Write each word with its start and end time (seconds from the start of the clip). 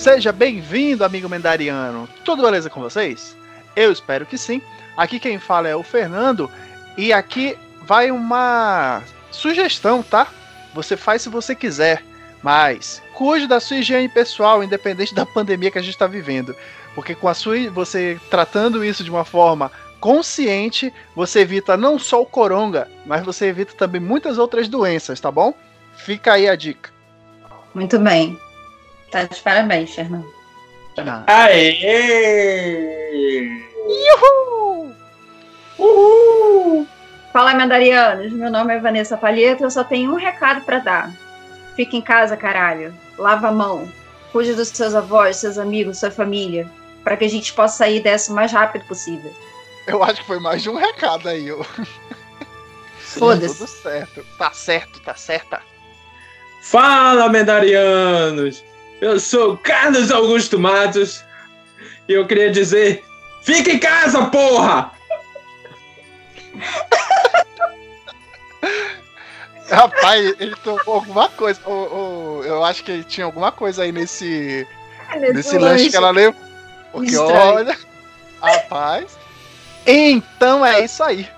Seja 0.00 0.32
bem-vindo, 0.32 1.04
amigo 1.04 1.28
Mendariano. 1.28 2.08
Tudo 2.24 2.42
beleza 2.42 2.70
com 2.70 2.80
vocês? 2.80 3.36
Eu 3.76 3.92
espero 3.92 4.24
que 4.24 4.38
sim. 4.38 4.62
Aqui 4.96 5.20
quem 5.20 5.38
fala 5.38 5.68
é 5.68 5.76
o 5.76 5.82
Fernando 5.82 6.50
e 6.96 7.12
aqui 7.12 7.54
vai 7.82 8.10
uma 8.10 9.02
sugestão, 9.30 10.02
tá? 10.02 10.26
Você 10.72 10.96
faz 10.96 11.20
se 11.20 11.28
você 11.28 11.54
quiser, 11.54 12.02
mas 12.42 13.02
cuide 13.12 13.46
da 13.46 13.60
sua 13.60 13.76
higiene 13.76 14.08
pessoal, 14.08 14.64
independente 14.64 15.14
da 15.14 15.26
pandemia 15.26 15.70
que 15.70 15.76
a 15.76 15.82
gente 15.82 15.92
está 15.92 16.06
vivendo. 16.06 16.56
Porque 16.94 17.14
com 17.14 17.28
a 17.28 17.34
sua, 17.34 17.70
você 17.70 18.18
tratando 18.30 18.82
isso 18.82 19.04
de 19.04 19.10
uma 19.10 19.26
forma 19.26 19.70
consciente, 20.00 20.90
você 21.14 21.40
evita 21.40 21.76
não 21.76 21.98
só 21.98 22.22
o 22.22 22.26
coronga, 22.26 22.88
mas 23.04 23.22
você 23.22 23.48
evita 23.48 23.74
também 23.74 24.00
muitas 24.00 24.38
outras 24.38 24.66
doenças, 24.66 25.20
tá 25.20 25.30
bom? 25.30 25.52
Fica 25.94 26.32
aí 26.32 26.48
a 26.48 26.56
dica. 26.56 26.88
Muito 27.74 27.98
bem. 27.98 28.40
Tá 29.10 29.24
de 29.24 29.40
parabéns, 29.40 29.94
Fernando. 29.94 30.32
Ah. 30.98 31.24
Aê! 31.26 32.86
Uhul! 33.86 34.94
Uhul! 35.78 36.86
Fala, 37.32 37.54
Mandarianos. 37.54 38.32
Meu 38.32 38.50
nome 38.50 38.74
é 38.74 38.78
Vanessa 38.78 39.16
Palheta. 39.16 39.64
Eu 39.64 39.70
só 39.70 39.82
tenho 39.82 40.12
um 40.12 40.16
recado 40.16 40.64
para 40.64 40.78
dar. 40.78 41.12
Fica 41.74 41.96
em 41.96 42.02
casa, 42.02 42.36
caralho. 42.36 42.94
Lava 43.18 43.48
a 43.48 43.52
mão. 43.52 43.90
Cuide 44.32 44.54
dos 44.54 44.68
seus 44.68 44.94
avós, 44.94 45.36
seus 45.36 45.58
amigos, 45.58 45.98
sua 45.98 46.10
família. 46.10 46.70
para 47.02 47.16
que 47.16 47.24
a 47.24 47.28
gente 47.28 47.52
possa 47.52 47.78
sair 47.78 48.00
dessa 48.00 48.30
o 48.32 48.34
mais 48.34 48.52
rápido 48.52 48.84
possível. 48.86 49.32
Eu 49.86 50.02
acho 50.02 50.20
que 50.20 50.26
foi 50.26 50.38
mais 50.38 50.62
de 50.62 50.70
um 50.70 50.76
recado 50.76 51.28
aí. 51.28 51.48
Eu... 51.48 51.64
Foda-se. 52.98 53.58
Tudo 53.58 53.68
certo. 53.68 54.24
Tá 54.38 54.52
certo, 54.52 55.00
tá 55.00 55.14
certa. 55.14 55.60
Fala, 56.62 57.28
Mendarianos! 57.28 58.62
Eu 59.00 59.18
sou 59.18 59.56
Carlos 59.56 60.10
Augusto 60.10 60.58
Matos 60.58 61.24
e 62.08 62.12
eu 62.12 62.26
queria 62.26 62.50
dizer: 62.50 63.02
fica 63.42 63.70
em 63.70 63.78
casa, 63.78 64.26
porra! 64.26 64.92
Rapaz, 69.70 70.34
ele 70.40 70.54
tomou 70.64 70.96
alguma 70.96 71.28
coisa. 71.28 71.60
eu 71.64 72.64
acho 72.64 72.82
que 72.82 73.04
tinha 73.04 73.24
alguma 73.24 73.52
coisa 73.52 73.84
aí 73.84 73.92
nesse, 73.92 74.66
nesse, 75.12 75.32
nesse 75.32 75.58
lanche, 75.58 75.64
lanche 75.64 75.90
que 75.90 75.96
ela 75.96 76.10
levou. 76.10 76.40
Porque 76.92 77.12
Estranho. 77.12 77.54
olha. 77.54 77.78
Rapaz. 78.42 79.16
Então 79.86 80.66
é 80.66 80.84
isso 80.84 81.02
aí. 81.02 81.28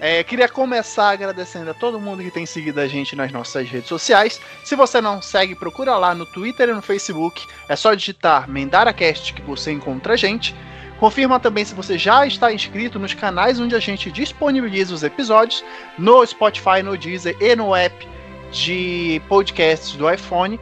É, 0.00 0.22
queria 0.22 0.48
começar 0.48 1.10
agradecendo 1.10 1.70
a 1.70 1.74
todo 1.74 1.98
mundo 1.98 2.22
que 2.22 2.30
tem 2.30 2.46
seguido 2.46 2.80
a 2.80 2.86
gente 2.86 3.16
nas 3.16 3.32
nossas 3.32 3.68
redes 3.68 3.88
sociais. 3.88 4.40
Se 4.64 4.76
você 4.76 5.00
não 5.00 5.20
segue, 5.20 5.56
procura 5.56 5.96
lá 5.96 6.14
no 6.14 6.24
Twitter 6.24 6.68
e 6.68 6.72
no 6.72 6.80
Facebook. 6.80 7.44
É 7.68 7.74
só 7.74 7.92
digitar 7.94 8.48
MendaraCast 8.48 9.34
que 9.34 9.42
você 9.42 9.72
encontra 9.72 10.14
a 10.14 10.16
gente. 10.16 10.54
Confirma 11.00 11.40
também 11.40 11.64
se 11.64 11.74
você 11.74 11.98
já 11.98 12.24
está 12.26 12.52
inscrito 12.52 12.98
nos 12.98 13.12
canais 13.12 13.58
onde 13.58 13.74
a 13.74 13.80
gente 13.80 14.10
disponibiliza 14.10 14.94
os 14.94 15.02
episódios, 15.02 15.64
no 15.96 16.24
Spotify, 16.24 16.82
no 16.82 16.96
Deezer 16.96 17.36
e 17.40 17.56
no 17.56 17.74
app 17.74 18.08
de 18.52 19.20
podcasts 19.28 19.96
do 19.96 20.08
iPhone. 20.08 20.60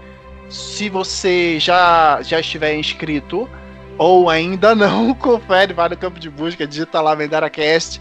Se 0.49 0.89
você 0.89 1.59
já, 1.61 2.23
já 2.23 2.41
estiver 2.41 2.75
inscrito 2.75 3.49
ou 3.99 4.31
ainda 4.31 4.75
não, 4.75 5.13
confere, 5.17 5.75
vai 5.75 5.91
no 5.91 5.97
campo 5.97 6.19
de 6.19 6.31
busca, 6.31 6.67
digita 6.67 7.03
lá 7.03 7.15
MendaraCast 7.15 8.01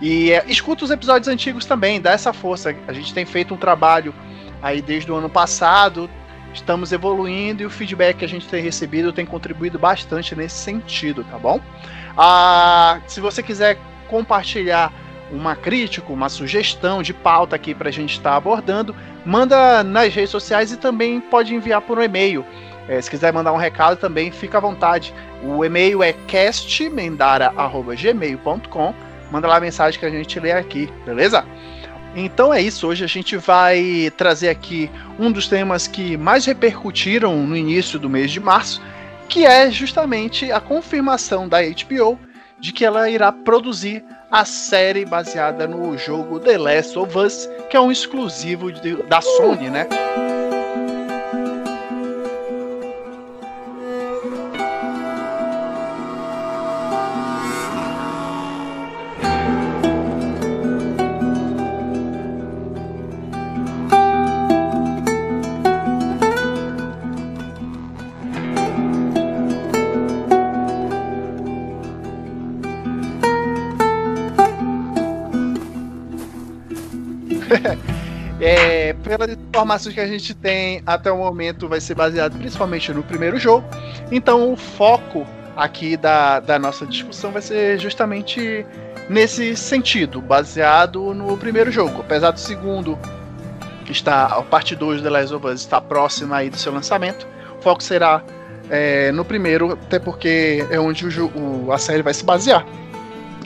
e 0.00 0.32
é, 0.32 0.44
escuta 0.46 0.84
os 0.84 0.90
episódios 0.90 1.28
antigos 1.28 1.64
também, 1.64 1.98
dá 2.00 2.12
essa 2.12 2.32
força. 2.32 2.74
A 2.86 2.92
gente 2.92 3.12
tem 3.12 3.24
feito 3.24 3.52
um 3.54 3.56
trabalho 3.56 4.14
aí 4.62 4.80
desde 4.80 5.10
o 5.10 5.16
ano 5.16 5.28
passado, 5.28 6.08
estamos 6.52 6.92
evoluindo 6.92 7.62
e 7.62 7.66
o 7.66 7.70
feedback 7.70 8.18
que 8.18 8.24
a 8.24 8.28
gente 8.28 8.46
tem 8.48 8.62
recebido 8.62 9.12
tem 9.12 9.26
contribuído 9.26 9.78
bastante 9.78 10.34
nesse 10.34 10.56
sentido, 10.56 11.22
tá 11.24 11.38
bom? 11.38 11.60
Ah, 12.16 13.00
se 13.06 13.20
você 13.20 13.42
quiser 13.42 13.78
compartilhar 14.08 14.92
uma 15.30 15.54
crítica, 15.54 16.10
uma 16.12 16.28
sugestão 16.28 17.00
de 17.02 17.12
pauta 17.12 17.54
aqui 17.56 17.74
para 17.74 17.90
a 17.90 17.92
gente 17.92 18.12
estar 18.12 18.30
tá 18.30 18.36
abordando, 18.36 18.96
manda 19.24 19.82
nas 19.84 20.14
redes 20.14 20.30
sociais 20.30 20.72
e 20.72 20.76
também 20.76 21.20
pode 21.20 21.54
enviar 21.54 21.82
por 21.82 21.98
um 21.98 22.02
e-mail. 22.02 22.44
É, 22.88 23.00
se 23.02 23.10
quiser 23.10 23.32
mandar 23.32 23.52
um 23.52 23.58
recado 23.58 23.98
também, 23.98 24.32
fica 24.32 24.56
à 24.56 24.60
vontade. 24.60 25.12
O 25.42 25.62
e-mail 25.64 26.02
é 26.02 26.14
castmendara.gmail.com 26.14 29.07
manda 29.30 29.48
lá 29.48 29.56
a 29.56 29.60
mensagem 29.60 29.98
que 29.98 30.06
a 30.06 30.10
gente 30.10 30.38
lê 30.40 30.52
aqui, 30.52 30.90
beleza? 31.04 31.44
Então 32.14 32.52
é 32.52 32.60
isso, 32.60 32.86
hoje 32.88 33.04
a 33.04 33.08
gente 33.08 33.36
vai 33.36 34.10
trazer 34.16 34.48
aqui 34.48 34.90
um 35.18 35.30
dos 35.30 35.46
temas 35.46 35.86
que 35.86 36.16
mais 36.16 36.46
repercutiram 36.46 37.46
no 37.46 37.56
início 37.56 37.98
do 37.98 38.08
mês 38.08 38.30
de 38.30 38.40
março, 38.40 38.82
que 39.28 39.44
é 39.44 39.70
justamente 39.70 40.50
a 40.50 40.60
confirmação 40.60 41.46
da 41.46 41.58
HBO 41.60 42.18
de 42.58 42.72
que 42.72 42.84
ela 42.84 43.08
irá 43.08 43.30
produzir 43.30 44.04
a 44.30 44.44
série 44.44 45.04
baseada 45.04 45.66
no 45.66 45.96
jogo 45.96 46.40
The 46.40 46.58
Last 46.58 46.98
of 46.98 47.16
Us, 47.16 47.48
que 47.70 47.76
é 47.76 47.80
um 47.80 47.92
exclusivo 47.92 48.72
de, 48.72 48.96
da 49.04 49.20
Sony, 49.20 49.70
né? 49.70 49.86
Pelas 79.08 79.30
informações 79.30 79.94
que 79.94 80.00
a 80.00 80.06
gente 80.06 80.34
tem 80.34 80.82
até 80.84 81.10
o 81.10 81.16
momento, 81.16 81.66
vai 81.66 81.80
ser 81.80 81.94
baseado 81.94 82.36
principalmente 82.36 82.92
no 82.92 83.02
primeiro 83.02 83.38
jogo. 83.38 83.66
Então, 84.12 84.52
o 84.52 84.56
foco 84.56 85.26
aqui 85.56 85.96
da, 85.96 86.40
da 86.40 86.58
nossa 86.58 86.84
discussão 86.86 87.32
vai 87.32 87.40
ser 87.40 87.78
justamente 87.78 88.66
nesse 89.08 89.56
sentido, 89.56 90.20
baseado 90.20 91.14
no 91.14 91.36
primeiro 91.38 91.70
jogo. 91.70 92.00
Apesar 92.00 92.32
do 92.32 92.38
segundo, 92.38 92.98
está 93.88 94.26
a 94.26 94.42
parte 94.42 94.76
2 94.76 95.00
The 95.00 95.08
Last 95.08 95.34
of 95.34 95.46
Us 95.46 95.60
está 95.60 95.80
próxima 95.80 96.36
aí 96.36 96.50
do 96.50 96.58
seu 96.58 96.72
lançamento, 96.72 97.26
o 97.58 97.62
foco 97.62 97.82
será 97.82 98.22
é, 98.68 99.10
no 99.12 99.24
primeiro, 99.24 99.72
até 99.72 99.98
porque 99.98 100.66
é 100.70 100.78
onde 100.78 101.06
o, 101.06 101.66
o, 101.66 101.72
a 101.72 101.78
série 101.78 102.02
vai 102.02 102.12
se 102.12 102.22
basear. 102.22 102.66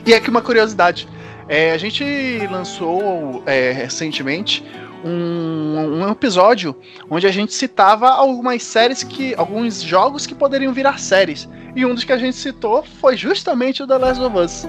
E 0.05 0.13
aqui 0.13 0.29
uma 0.29 0.41
curiosidade. 0.41 1.07
É, 1.47 1.71
a 1.71 1.77
gente 1.77 2.03
lançou 2.49 3.43
é, 3.45 3.71
recentemente 3.71 4.65
um, 5.03 6.01
um, 6.01 6.11
episódio 6.11 6.75
onde 7.09 7.27
a 7.27 7.31
gente 7.31 7.53
citava 7.53 8.09
algumas 8.09 8.63
séries 8.63 9.03
que. 9.03 9.35
alguns 9.35 9.81
jogos 9.81 10.25
que 10.25 10.33
poderiam 10.35 10.73
virar 10.73 10.99
séries. 10.99 11.47
E 11.75 11.85
um 11.85 11.93
dos 11.93 12.03
que 12.03 12.11
a 12.11 12.17
gente 12.17 12.35
citou 12.35 12.83
foi 12.83 13.17
justamente 13.17 13.83
o 13.83 13.87
The 13.87 13.97
Last 13.97 14.21
of 14.21 14.37
Us. 14.37 14.67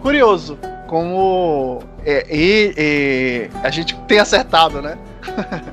Curioso, 0.00 0.58
como 0.86 1.82
é, 2.04 2.24
e, 2.30 2.74
e, 2.76 3.50
a 3.62 3.70
gente 3.70 3.96
tem 4.06 4.18
acertado, 4.18 4.80
né? 4.80 4.96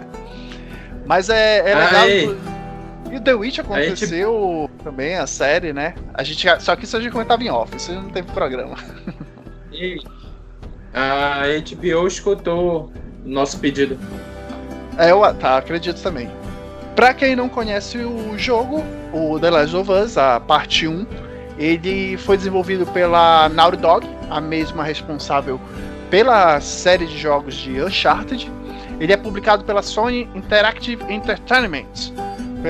Mas 1.05 1.29
é, 1.29 1.59
é 1.59 1.75
legal. 1.75 2.07
E 3.11 3.17
o 3.17 3.21
The 3.21 3.33
Witch 3.35 3.59
aconteceu 3.59 4.69
Aí, 4.71 4.83
também, 4.83 5.15
a 5.15 5.27
série, 5.27 5.71
né? 5.71 5.93
A 6.15 6.23
gente, 6.23 6.47
só 6.59 6.75
que 6.75 6.85
isso 6.85 6.97
a 6.97 6.99
gente 6.99 7.11
comentava 7.11 7.43
em 7.43 7.49
off, 7.49 7.75
isso 7.77 7.93
não 7.93 8.09
teve 8.09 8.31
programa. 8.31 8.75
E 9.75 9.97
a 10.93 11.45
HBO 11.47 12.05
escutou 12.05 12.91
nosso 13.25 13.59
pedido. 13.59 13.97
É, 14.97 15.11
eu 15.11 15.21
tá, 15.35 15.57
acredito 15.57 16.01
também. 16.01 16.29
Pra 16.95 17.13
quem 17.13 17.35
não 17.35 17.49
conhece 17.49 17.97
o 17.97 18.37
jogo, 18.37 18.83
o 19.11 19.39
The 19.39 19.49
Last 19.49 19.75
of 19.75 19.91
Us, 19.91 20.17
a 20.17 20.39
parte 20.39 20.87
1, 20.87 21.05
ele 21.57 22.17
foi 22.17 22.37
desenvolvido 22.37 22.85
pela 22.87 23.49
Naughty 23.49 23.77
Dog, 23.77 24.07
a 24.29 24.39
mesma 24.39 24.83
responsável 24.83 25.59
pela 26.09 26.61
série 26.61 27.07
de 27.07 27.17
jogos 27.17 27.55
de 27.55 27.81
Uncharted. 27.81 28.51
Ele 28.99 29.11
é 29.11 29.17
publicado 29.17 29.63
pela 29.63 29.81
Sony 29.81 30.29
Interactive 30.35 31.03
Entertainment 31.11 32.13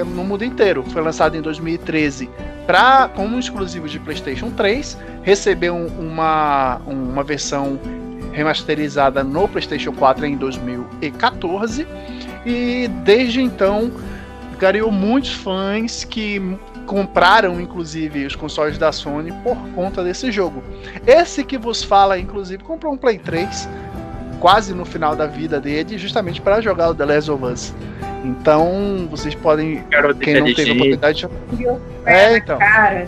no 0.01 0.23
mundo 0.23 0.45
inteiro. 0.45 0.83
Foi 0.83 1.01
lançado 1.01 1.35
em 1.35 1.41
2013 1.41 2.29
pra, 2.65 3.09
como 3.13 3.37
exclusivo 3.37 3.87
de 3.87 3.99
PlayStation 3.99 4.49
3. 4.51 4.97
Recebeu 5.21 5.75
uma, 5.75 6.77
uma 6.87 7.23
versão 7.23 7.77
remasterizada 8.33 9.23
no 9.23 9.47
PlayStation 9.47 9.93
4 9.93 10.25
em 10.25 10.35
2014 10.35 11.87
e 12.45 12.89
desde 13.03 13.41
então 13.41 13.91
ganhou 14.59 14.91
muitos 14.91 15.33
fãs 15.33 16.03
que 16.03 16.41
compraram 16.85 17.61
inclusive 17.61 18.25
os 18.25 18.35
consoles 18.35 18.77
da 18.77 18.91
Sony 18.91 19.31
por 19.43 19.57
conta 19.69 20.03
desse 20.03 20.31
jogo. 20.31 20.63
Esse 21.07 21.43
que 21.43 21.57
vos 21.57 21.83
fala, 21.83 22.19
inclusive, 22.19 22.63
comprou 22.63 22.93
um 22.93 22.97
Play 22.97 23.17
3 23.19 23.69
quase 24.39 24.73
no 24.73 24.83
final 24.83 25.15
da 25.15 25.25
vida 25.25 25.59
dele, 25.61 25.97
justamente 25.97 26.41
para 26.41 26.59
jogar 26.59 26.89
o 26.89 26.95
The 26.95 27.05
Last 27.05 27.31
of 27.31 27.45
Us. 27.45 27.73
Então, 28.25 29.07
vocês 29.09 29.33
podem. 29.35 29.83
Garoto 29.89 30.19
quem 30.19 30.33
não 30.35 30.53
teve 30.53 30.71
oportunidade. 30.71 31.29
É, 32.05 32.37
então. 32.37 32.57
Cara. 32.57 33.07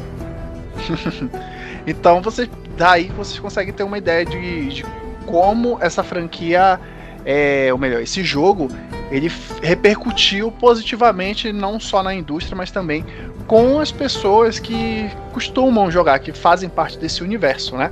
então, 1.86 2.22
vocês. 2.22 2.50
Daí 2.78 3.10
vocês 3.16 3.40
conseguem 3.40 3.74
ter 3.74 3.84
uma 3.84 3.98
ideia 3.98 4.26
de, 4.26 4.68
de 4.68 4.86
como 5.26 5.78
essa 5.82 6.04
franquia. 6.04 6.80
É, 7.28 7.70
ou 7.74 7.80
melhor, 7.80 8.04
esse 8.04 8.24
jogo 8.24 8.70
ele 9.10 9.32
repercutiu 9.64 10.52
positivamente 10.52 11.52
não 11.52 11.80
só 11.80 12.04
na 12.04 12.14
indústria, 12.14 12.56
mas 12.56 12.70
também 12.70 13.04
com 13.48 13.80
as 13.80 13.92
pessoas 13.92 14.60
que 14.60 15.10
costumam 15.34 15.90
jogar, 15.90 16.20
que 16.20 16.32
fazem 16.32 16.70
parte 16.70 16.98
desse 16.98 17.24
universo, 17.24 17.76
né? 17.78 17.92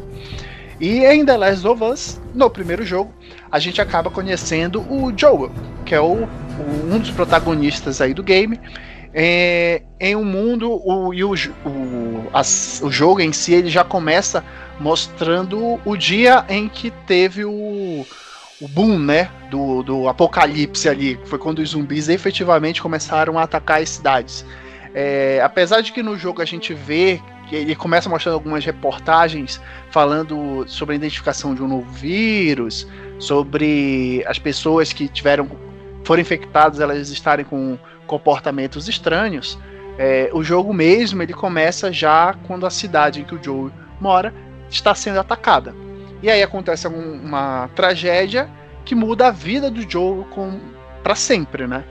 E 0.79 1.05
em 1.05 1.25
The 1.25 1.37
Last 1.37 1.67
of 1.67 1.83
Us, 1.83 2.21
no 2.33 2.49
primeiro 2.49 2.85
jogo, 2.85 3.13
a 3.51 3.59
gente 3.59 3.79
acaba 3.79 4.09
conhecendo 4.09 4.81
o 4.81 5.13
Joel, 5.15 5.51
que 5.85 5.93
é 5.93 6.01
o, 6.01 6.23
o 6.25 6.91
um 6.91 6.99
dos 6.99 7.11
protagonistas 7.11 8.01
aí 8.01 8.13
do 8.13 8.23
game. 8.23 8.59
É, 9.13 9.83
em 9.99 10.15
um 10.15 10.23
mundo, 10.23 10.71
o, 10.71 11.09
o, 11.09 11.33
o, 11.33 12.29
as, 12.33 12.81
o 12.83 12.91
jogo 12.91 13.21
em 13.21 13.31
si 13.31 13.53
ele 13.53 13.69
já 13.69 13.83
começa 13.83 14.43
mostrando 14.79 15.79
o 15.85 15.95
dia 15.95 16.43
em 16.49 16.67
que 16.67 16.89
teve 17.05 17.45
o, 17.45 18.05
o 18.59 18.67
boom, 18.67 18.97
né, 18.97 19.29
do, 19.51 19.83
do 19.83 20.07
apocalipse 20.07 20.89
ali, 20.89 21.19
foi 21.25 21.37
quando 21.37 21.59
os 21.59 21.69
zumbis 21.69 22.09
efetivamente 22.09 22.81
começaram 22.81 23.37
a 23.37 23.43
atacar 23.43 23.81
as 23.81 23.89
cidades. 23.89 24.45
É, 24.95 25.41
apesar 25.43 25.81
de 25.81 25.91
que 25.91 26.01
no 26.01 26.17
jogo 26.17 26.41
a 26.41 26.45
gente 26.45 26.73
vê 26.73 27.21
que 27.47 27.55
ele 27.55 27.75
começa 27.75 28.09
mostrando 28.09 28.35
algumas 28.35 28.63
reportagens 28.63 29.59
falando 29.91 30.65
sobre 30.67 30.93
a 30.93 30.95
identificação 30.95 31.53
de 31.53 31.61
um 31.61 31.67
novo 31.67 31.91
vírus, 31.91 32.87
sobre 33.19 34.23
as 34.27 34.39
pessoas 34.39 34.93
que 34.93 35.07
tiveram 35.07 35.49
foram 36.03 36.21
infectadas 36.21 36.79
elas 36.79 37.09
estarem 37.09 37.45
com 37.45 37.77
comportamentos 38.13 38.87
estranhos. 38.87 39.57
É, 39.97 40.29
o 40.33 40.43
jogo 40.43 40.71
mesmo 40.71 41.23
ele 41.23 41.33
começa 41.33 41.91
já 41.91 42.35
quando 42.45 42.65
a 42.65 42.69
cidade 42.69 43.21
em 43.21 43.23
que 43.23 43.33
o 43.33 43.43
Joe 43.43 43.71
mora 43.99 44.31
está 44.69 44.93
sendo 44.93 45.19
atacada. 45.19 45.73
E 46.21 46.29
aí 46.29 46.43
acontece 46.43 46.87
uma 46.87 47.69
tragédia 47.75 48.47
que 48.85 48.93
muda 48.93 49.27
a 49.27 49.31
vida 49.31 49.71
do 49.71 49.89
Joe 49.89 50.25
para 51.01 51.15
sempre, 51.15 51.65
né? 51.65 51.83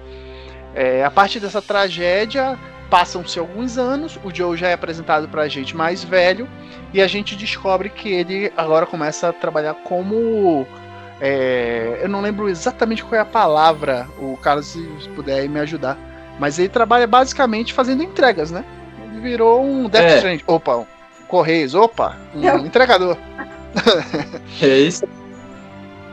É, 0.74 1.04
a 1.04 1.10
partir 1.10 1.40
dessa 1.40 1.60
tragédia, 1.60 2.58
passam-se 2.88 3.38
alguns 3.38 3.76
anos, 3.76 4.19
o 4.24 4.34
Joe 4.34 4.56
já 4.56 4.69
é 4.69 4.72
apresentado 4.74 5.28
pra 5.28 5.48
gente 5.48 5.76
mais 5.76 6.04
velho, 6.04 6.48
e 6.94 7.02
a 7.02 7.06
gente 7.06 7.34
descobre 7.34 7.88
que 7.90 8.08
ele 8.08 8.52
agora 8.56 8.86
começa 8.86 9.28
a 9.28 9.32
trabalhar 9.32 9.74
como. 9.84 10.66
É, 11.20 12.00
eu 12.02 12.08
não 12.08 12.20
lembro 12.20 12.48
exatamente 12.48 13.04
qual 13.04 13.14
é 13.19 13.20
a 13.20 13.24
palavra, 13.24 14.08
o 14.19 14.36
Carlos, 14.36 14.66
se 14.66 14.82
puder 15.14 15.48
me 15.48 15.60
ajudar. 15.60 16.12
Mas 16.38 16.58
ele 16.58 16.69
trabalha 16.69 17.06
basicamente 17.06 17.73
fazendo 17.73 18.02
entregas, 18.02 18.50
né? 18.50 18.64
Ele 19.05 19.20
virou 19.20 19.64
um 19.64 19.88
Death 19.88 20.25
é. 20.25 20.38
Opa, 20.46 20.76
um 20.76 20.87
Correios, 21.29 21.75
opa, 21.75 22.17
um 22.34 22.44
eu... 22.44 22.58
entregador. 22.58 23.17
É 24.61 24.79
isso. 24.79 25.06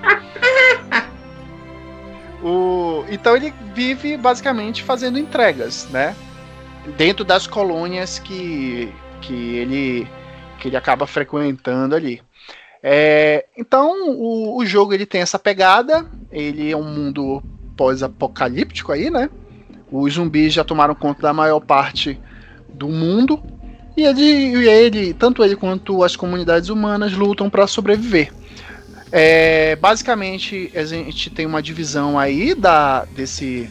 o, 2.42 3.04
então 3.10 3.36
ele 3.36 3.54
vive 3.74 4.16
basicamente 4.16 4.81
fazendo 4.81 5.19
entregas, 5.19 5.88
né? 5.89 6.16
Dentro 6.98 7.25
das 7.25 7.45
colônias 7.45 8.18
que, 8.18 8.92
que, 9.21 9.57
ele, 9.57 10.07
que 10.57 10.69
ele 10.69 10.77
acaba 10.77 11.06
frequentando 11.06 11.95
ali. 11.95 12.21
É, 12.81 13.45
então 13.57 14.10
o, 14.10 14.57
o 14.57 14.66
jogo 14.66 14.94
ele 14.94 15.06
tem 15.06 15.21
essa 15.21 15.38
pegada, 15.38 16.06
ele 16.31 16.71
é 16.71 16.77
um 16.77 16.83
mundo 16.83 17.44
pós-apocalíptico 17.75 18.92
aí, 18.92 19.10
né? 19.10 19.30
Os 19.91 20.13
zumbis 20.13 20.53
já 20.53 20.63
tomaram 20.63 20.94
conta 20.94 21.21
da 21.21 21.33
maior 21.33 21.59
parte 21.59 22.19
do 22.74 22.88
mundo 22.88 23.41
e 23.97 24.03
ele, 24.03 24.68
ele, 24.68 25.13
tanto 25.13 25.44
ele 25.44 25.56
quanto 25.56 26.03
as 26.03 26.15
comunidades 26.15 26.69
humanas 26.69 27.12
lutam 27.13 27.50
para 27.50 27.68
sobreviver. 27.68 28.31
É, 29.12 29.75
basicamente, 29.75 30.71
a 30.75 30.86
gente 30.86 31.30
tem 31.30 31.45
uma 31.45 31.62
divisão 31.62 32.18
aí 32.18 32.53
da, 32.53 33.06
desse, 33.06 33.69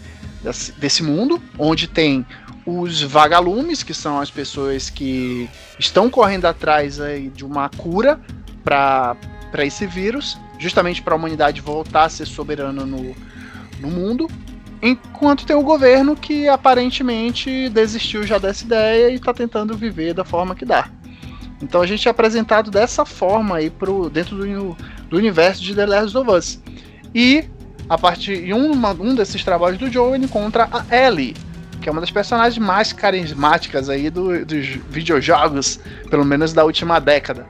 desse, 0.76 1.02
mundo, 1.02 1.40
onde 1.56 1.86
tem 1.86 2.26
os 2.66 3.00
vagalumes, 3.00 3.82
que 3.82 3.94
são 3.94 4.20
as 4.20 4.30
pessoas 4.30 4.90
que 4.90 5.48
estão 5.78 6.10
correndo 6.10 6.44
atrás 6.44 7.00
aí 7.00 7.28
de 7.28 7.44
uma 7.44 7.68
cura 7.70 8.20
para 8.62 9.16
esse 9.64 9.86
vírus, 9.86 10.36
justamente 10.58 11.00
para 11.00 11.14
a 11.14 11.16
humanidade 11.16 11.60
voltar 11.60 12.04
a 12.04 12.08
ser 12.08 12.26
soberana 12.26 12.84
no, 12.84 13.16
no 13.80 13.88
mundo. 13.88 14.28
Enquanto 14.80 15.44
tem 15.44 15.56
o 15.56 15.62
governo 15.62 16.14
que 16.14 16.48
aparentemente 16.48 17.68
desistiu 17.68 18.24
já 18.24 18.38
dessa 18.38 18.64
ideia 18.64 19.10
e 19.10 19.14
está 19.14 19.34
tentando 19.34 19.76
viver 19.76 20.14
da 20.14 20.24
forma 20.24 20.54
que 20.54 20.64
dá. 20.64 20.88
Então 21.60 21.80
a 21.80 21.86
gente 21.86 22.06
é 22.06 22.10
apresentado 22.10 22.70
dessa 22.70 23.04
forma 23.04 23.56
aí 23.56 23.70
pro, 23.70 24.08
dentro 24.08 24.36
do, 24.36 24.76
do 25.08 25.16
universo 25.16 25.62
de 25.62 25.74
The 25.74 25.86
Last 25.86 26.16
of 26.16 26.30
Us. 26.30 26.62
E 27.12 27.44
a 27.88 27.98
partir 27.98 28.44
de 28.44 28.54
um, 28.54 28.70
um 29.00 29.14
desses 29.14 29.42
trabalhos 29.42 29.78
do 29.78 29.90
Joe 29.90 30.14
ele 30.14 30.26
encontra 30.26 30.68
a 30.70 30.84
Ellie, 30.94 31.34
que 31.80 31.88
é 31.88 31.92
uma 31.92 32.00
das 32.00 32.10
personagens 32.10 32.58
mais 32.58 32.92
carismáticas 32.92 33.88
aí 33.88 34.10
do, 34.10 34.44
dos 34.44 34.66
videojogos, 34.88 35.80
pelo 36.08 36.24
menos 36.24 36.52
da 36.52 36.64
última 36.64 37.00
década. 37.00 37.46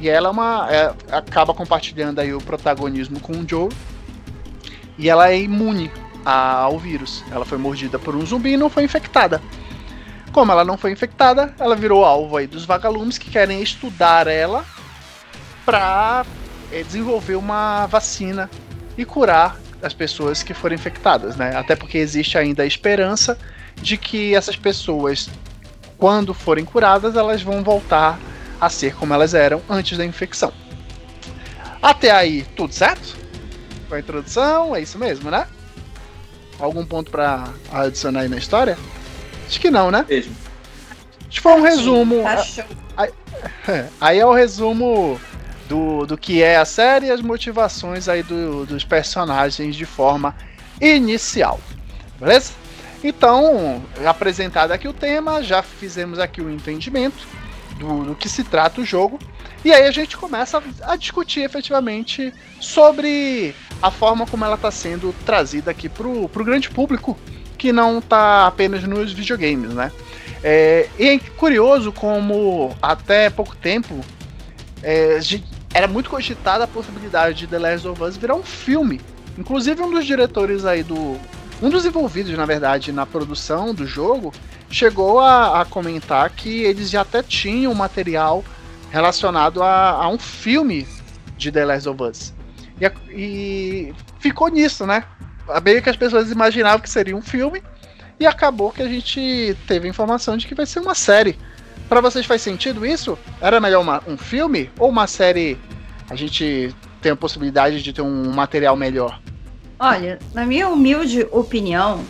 E 0.00 0.08
ela 0.08 0.28
é 0.28 0.30
uma, 0.30 0.68
é, 0.70 0.92
acaba 1.12 1.54
compartilhando 1.54 2.18
aí 2.18 2.34
o 2.34 2.38
protagonismo 2.38 3.20
com 3.20 3.32
o 3.32 3.48
Joe. 3.48 3.68
E 4.98 5.08
ela 5.08 5.30
é 5.30 5.38
imune 5.38 5.90
ao 6.26 6.76
vírus. 6.78 7.24
Ela 7.30 7.44
foi 7.44 7.56
mordida 7.56 7.98
por 7.98 8.16
um 8.16 8.26
zumbi 8.26 8.54
e 8.54 8.56
não 8.56 8.68
foi 8.68 8.82
infectada. 8.82 9.40
Como 10.32 10.50
ela 10.50 10.64
não 10.64 10.76
foi 10.76 10.90
infectada, 10.90 11.54
ela 11.58 11.76
virou 11.76 12.04
alvo 12.04 12.36
aí 12.36 12.46
dos 12.46 12.64
vagalumes 12.64 13.16
que 13.16 13.30
querem 13.30 13.62
estudar 13.62 14.26
ela 14.26 14.64
para 15.64 16.26
é, 16.72 16.82
desenvolver 16.82 17.36
uma 17.36 17.86
vacina 17.86 18.50
e 18.98 19.04
curar 19.04 19.56
as 19.82 19.94
pessoas 19.94 20.42
que 20.42 20.52
foram 20.52 20.74
infectadas, 20.74 21.36
né? 21.36 21.54
Até 21.56 21.76
porque 21.76 21.98
existe 21.98 22.36
ainda 22.36 22.64
a 22.64 22.66
esperança 22.66 23.38
de 23.76 23.96
que 23.96 24.34
essas 24.34 24.56
pessoas, 24.56 25.30
quando 25.96 26.34
forem 26.34 26.64
curadas, 26.64 27.14
elas 27.14 27.42
vão 27.42 27.62
voltar 27.62 28.18
a 28.60 28.68
ser 28.68 28.94
como 28.96 29.14
elas 29.14 29.32
eram 29.32 29.62
antes 29.68 29.96
da 29.96 30.04
infecção. 30.04 30.52
Até 31.80 32.10
aí, 32.10 32.44
tudo 32.56 32.72
certo? 32.72 33.16
Com 33.88 33.94
a 33.94 34.00
introdução, 34.00 34.74
é 34.74 34.80
isso 34.80 34.98
mesmo, 34.98 35.30
né? 35.30 35.46
Algum 36.58 36.84
ponto 36.84 37.10
para 37.10 37.48
adicionar 37.70 38.20
aí 38.20 38.28
na 38.28 38.36
história? 38.36 38.78
Acho 39.46 39.60
que 39.60 39.70
não, 39.70 39.90
né? 39.90 40.04
Mesmo. 40.08 40.34
Acho 41.20 41.30
que 41.30 41.40
foi 41.40 41.52
um 41.52 41.62
resumo. 41.62 42.22
Aí, 42.96 43.10
aí 44.00 44.18
é 44.18 44.26
o 44.26 44.32
resumo 44.32 45.20
do, 45.68 46.06
do 46.06 46.16
que 46.16 46.42
é 46.42 46.56
a 46.56 46.64
série 46.64 47.06
e 47.06 47.10
as 47.10 47.20
motivações 47.20 48.08
aí 48.08 48.22
do, 48.22 48.64
dos 48.64 48.84
personagens 48.84 49.76
de 49.76 49.84
forma 49.84 50.34
inicial. 50.80 51.60
Beleza? 52.18 52.52
Então, 53.04 53.82
apresentado 54.04 54.72
aqui 54.72 54.88
o 54.88 54.92
tema, 54.92 55.42
já 55.42 55.62
fizemos 55.62 56.18
aqui 56.18 56.40
o 56.40 56.50
entendimento 56.50 57.26
do, 57.78 58.04
do 58.04 58.14
que 58.14 58.28
se 58.28 58.42
trata 58.42 58.80
o 58.80 58.84
jogo. 58.84 59.18
E 59.64 59.72
aí 59.72 59.86
a 59.86 59.90
gente 59.90 60.16
começa 60.16 60.58
a, 60.58 60.92
a 60.92 60.96
discutir 60.96 61.40
efetivamente 61.40 62.32
sobre 62.60 63.54
a 63.82 63.90
forma 63.90 64.26
como 64.26 64.44
ela 64.44 64.54
está 64.54 64.70
sendo 64.70 65.14
trazida 65.24 65.70
aqui 65.70 65.88
pro, 65.88 66.28
pro 66.28 66.44
grande 66.44 66.70
público 66.70 67.16
que 67.56 67.72
não 67.72 67.98
está 67.98 68.46
apenas 68.46 68.82
nos 68.84 69.12
videogames, 69.12 69.72
né? 69.72 69.90
É, 70.42 70.88
e 70.98 71.08
é 71.08 71.18
curioso 71.18 71.90
como 71.90 72.76
até 72.80 73.30
pouco 73.30 73.56
tempo 73.56 74.00
é, 74.82 75.18
era 75.72 75.88
muito 75.88 76.10
cogitada 76.10 76.64
a 76.64 76.68
possibilidade 76.68 77.38
de 77.38 77.46
The 77.46 77.58
Last 77.58 77.88
of 77.88 78.02
Us 78.02 78.16
virar 78.16 78.34
um 78.34 78.42
filme. 78.42 79.00
Inclusive 79.38 79.82
um 79.82 79.90
dos 79.90 80.06
diretores 80.06 80.64
aí 80.64 80.82
do. 80.82 81.18
Um 81.60 81.70
dos 81.70 81.86
envolvidos, 81.86 82.36
na 82.36 82.44
verdade, 82.44 82.92
na 82.92 83.06
produção 83.06 83.74
do 83.74 83.86
jogo, 83.86 84.32
chegou 84.70 85.20
a, 85.20 85.62
a 85.62 85.64
comentar 85.64 86.28
que 86.30 86.62
eles 86.62 86.90
já 86.90 87.00
até 87.00 87.22
tinham 87.22 87.74
material 87.74 88.44
relacionado 88.90 89.62
a, 89.62 89.90
a 89.90 90.08
um 90.08 90.18
filme 90.18 90.86
de 91.36 91.50
The 91.50 91.64
Last 91.64 91.88
of 91.88 92.02
Us. 92.02 92.35
E, 92.80 92.90
e 93.10 93.94
ficou 94.18 94.48
nisso, 94.48 94.86
né? 94.86 95.04
Meio 95.62 95.82
que 95.82 95.90
as 95.90 95.96
pessoas 95.96 96.30
imaginavam 96.30 96.80
que 96.80 96.90
seria 96.90 97.16
um 97.16 97.22
filme, 97.22 97.62
e 98.18 98.26
acabou 98.26 98.72
que 98.72 98.82
a 98.82 98.88
gente 98.88 99.56
teve 99.66 99.86
a 99.86 99.90
informação 99.90 100.36
de 100.36 100.46
que 100.46 100.54
vai 100.54 100.66
ser 100.66 100.80
uma 100.80 100.94
série. 100.94 101.38
Para 101.88 102.00
vocês 102.00 102.26
faz 102.26 102.42
sentido 102.42 102.84
isso? 102.84 103.18
Era 103.40 103.60
melhor 103.60 103.82
uma, 103.82 104.02
um 104.06 104.16
filme 104.16 104.70
ou 104.78 104.88
uma 104.88 105.06
série? 105.06 105.58
A 106.10 106.16
gente 106.16 106.74
tem 107.00 107.12
a 107.12 107.16
possibilidade 107.16 107.82
de 107.82 107.92
ter 107.92 108.02
um 108.02 108.32
material 108.32 108.76
melhor. 108.76 109.20
Olha, 109.78 110.18
na 110.32 110.46
minha 110.46 110.68
humilde 110.68 111.26
opinião, 111.30 112.04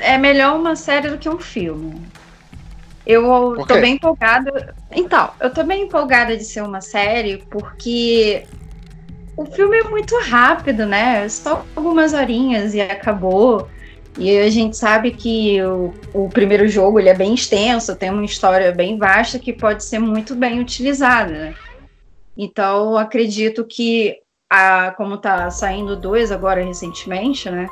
é 0.00 0.16
melhor 0.16 0.56
uma 0.56 0.74
série 0.74 1.10
do 1.10 1.18
que 1.18 1.28
um 1.28 1.38
filme. 1.38 2.00
Eu 3.06 3.54
tô 3.66 3.74
bem 3.80 3.94
empolgada. 3.94 4.74
Então, 4.90 5.30
eu 5.40 5.50
tô 5.50 5.62
bem 5.62 5.84
empolgada 5.84 6.36
de 6.36 6.44
ser 6.44 6.62
uma 6.62 6.80
série 6.80 7.44
porque 7.50 8.46
o 9.38 9.46
filme 9.46 9.78
é 9.78 9.84
muito 9.84 10.18
rápido, 10.18 10.84
né? 10.84 11.28
Só 11.28 11.64
algumas 11.76 12.12
horinhas 12.12 12.74
e 12.74 12.80
acabou. 12.80 13.68
E 14.18 14.36
a 14.36 14.50
gente 14.50 14.76
sabe 14.76 15.12
que 15.12 15.62
o, 15.62 15.94
o, 16.12 16.28
primeiro 16.28 16.66
jogo 16.66 16.98
ele 16.98 17.08
é 17.08 17.14
bem 17.14 17.34
extenso, 17.34 17.94
tem 17.94 18.10
uma 18.10 18.24
história 18.24 18.72
bem 18.72 18.98
vasta 18.98 19.38
que 19.38 19.52
pode 19.52 19.84
ser 19.84 20.00
muito 20.00 20.34
bem 20.34 20.58
utilizada. 20.58 21.32
Né? 21.32 21.54
Então, 22.36 22.96
acredito 22.96 23.64
que, 23.64 24.16
a, 24.50 24.90
como 24.96 25.14
está 25.14 25.48
saindo 25.52 25.94
dois 25.94 26.32
agora 26.32 26.64
recentemente, 26.64 27.48
né? 27.48 27.68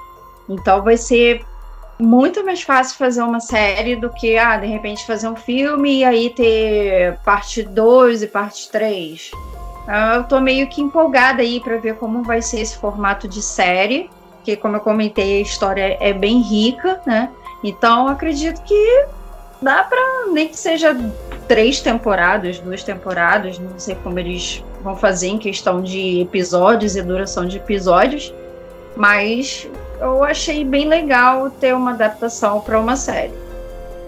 Então 0.48 0.84
vai 0.84 0.96
ser 0.96 1.44
muito 1.98 2.44
mais 2.44 2.62
fácil 2.62 2.96
fazer 2.96 3.22
uma 3.22 3.40
série 3.40 3.96
do 3.96 4.08
que, 4.10 4.38
ah, 4.38 4.56
de 4.56 4.68
repente 4.68 5.04
fazer 5.04 5.26
um 5.26 5.34
filme 5.34 5.98
e 5.98 6.04
aí 6.04 6.30
ter 6.30 7.18
parte 7.24 7.64
2 7.64 8.22
e 8.22 8.26
parte 8.28 8.70
3. 8.70 9.32
Eu 10.14 10.24
tô 10.24 10.40
meio 10.40 10.68
que 10.68 10.80
empolgada 10.80 11.42
aí 11.42 11.60
para 11.60 11.76
ver 11.78 11.94
como 11.94 12.22
vai 12.22 12.42
ser 12.42 12.60
esse 12.60 12.76
formato 12.76 13.28
de 13.28 13.40
série 13.40 14.10
porque, 14.46 14.54
como 14.54 14.76
eu 14.76 14.80
comentei, 14.80 15.38
a 15.38 15.42
história 15.42 15.96
é 15.98 16.12
bem 16.12 16.40
rica, 16.40 17.00
né? 17.04 17.30
Então, 17.64 18.06
acredito 18.06 18.62
que 18.62 19.06
dá 19.60 19.82
para 19.82 20.26
nem 20.32 20.46
que 20.46 20.56
seja 20.56 20.96
três 21.48 21.80
temporadas, 21.80 22.60
duas 22.60 22.84
temporadas, 22.84 23.58
não 23.58 23.76
sei 23.76 23.96
como 23.96 24.20
eles 24.20 24.62
vão 24.84 24.94
fazer 24.94 25.26
em 25.26 25.38
questão 25.38 25.82
de 25.82 26.20
episódios 26.20 26.94
e 26.94 27.02
duração 27.02 27.44
de 27.44 27.56
episódios, 27.56 28.32
mas 28.94 29.68
eu 30.00 30.22
achei 30.22 30.64
bem 30.64 30.86
legal 30.86 31.50
ter 31.50 31.74
uma 31.74 31.90
adaptação 31.90 32.60
para 32.60 32.78
uma 32.78 32.94
série. 32.94 33.34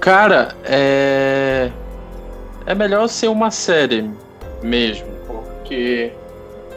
Cara, 0.00 0.54
é 0.64 1.73
é 2.64 2.75
melhor 2.76 3.08
ser 3.08 3.26
uma 3.26 3.50
série 3.50 4.08
mesmo, 4.62 5.08
porque 5.69 6.13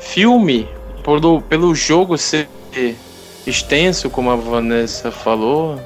filme 0.02 0.68
pelo, 1.02 1.42
pelo 1.42 1.74
jogo 1.74 2.18
ser 2.18 2.50
extenso, 3.48 4.10
como 4.10 4.30
a 4.30 4.36
Vanessa 4.36 5.10
falou, 5.10 5.80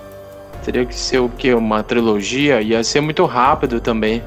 teria 0.63 0.83
que 0.85 0.95
ser 0.95 1.19
o 1.19 1.29
que? 1.29 1.53
Uma 1.53 1.83
trilogia? 1.83 2.61
Ia 2.61 2.83
ser 2.83 3.01
muito 3.01 3.23
rápido 3.25 3.79
também. 3.79 4.23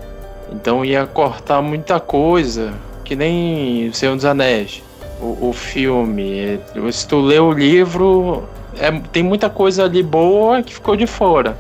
Então 0.53 0.85
ia 0.85 1.05
cortar 1.07 1.61
muita 1.61 1.99
coisa, 1.99 2.73
que 3.05 3.17
nem 3.17 3.89
O 3.89 3.93
Senhor 3.93 4.15
dos 4.15 4.25
Anéis. 4.25 4.81
O, 5.21 5.49
o 5.49 5.53
filme, 5.53 6.61
se 6.93 7.09
tu 7.09 7.21
lê 7.21 7.41
o 7.41 7.51
livro, 7.51 8.45
é, 8.79 8.93
tem 9.13 9.25
muita 9.25 9.51
coisa 9.51 9.85
ali 9.85 10.05
boa 10.05 10.63
que 10.63 10.73
ficou 10.73 10.95
de 10.95 11.07
fora. 11.07 11.59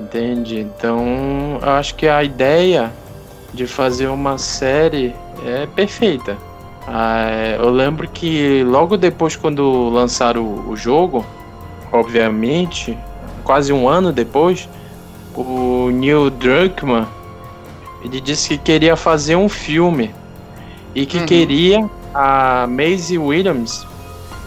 Entende? 0.00 0.60
Então, 0.60 1.58
acho 1.60 1.94
que 1.94 2.08
a 2.08 2.24
ideia 2.24 2.90
de 3.52 3.66
fazer 3.66 4.08
uma 4.08 4.38
série 4.38 5.14
é 5.44 5.66
perfeita. 5.66 6.36
Ah, 6.86 7.28
eu 7.58 7.70
lembro 7.70 8.08
que 8.08 8.64
logo 8.64 8.96
depois, 8.96 9.36
quando 9.36 9.88
lançaram 9.88 10.42
o, 10.42 10.70
o 10.70 10.76
jogo, 10.76 11.24
obviamente, 11.92 12.96
quase 13.44 13.72
um 13.72 13.88
ano 13.88 14.12
depois, 14.12 14.68
o 15.34 15.90
Neil 15.90 16.30
Druckmann 16.30 17.06
ele 18.02 18.20
disse 18.20 18.50
que 18.50 18.58
queria 18.58 18.96
fazer 18.96 19.36
um 19.36 19.48
filme 19.48 20.14
e 20.94 21.04
que 21.04 21.18
uhum. 21.18 21.26
queria 21.26 21.90
a 22.14 22.66
Maisie 22.66 23.18
Williams, 23.18 23.86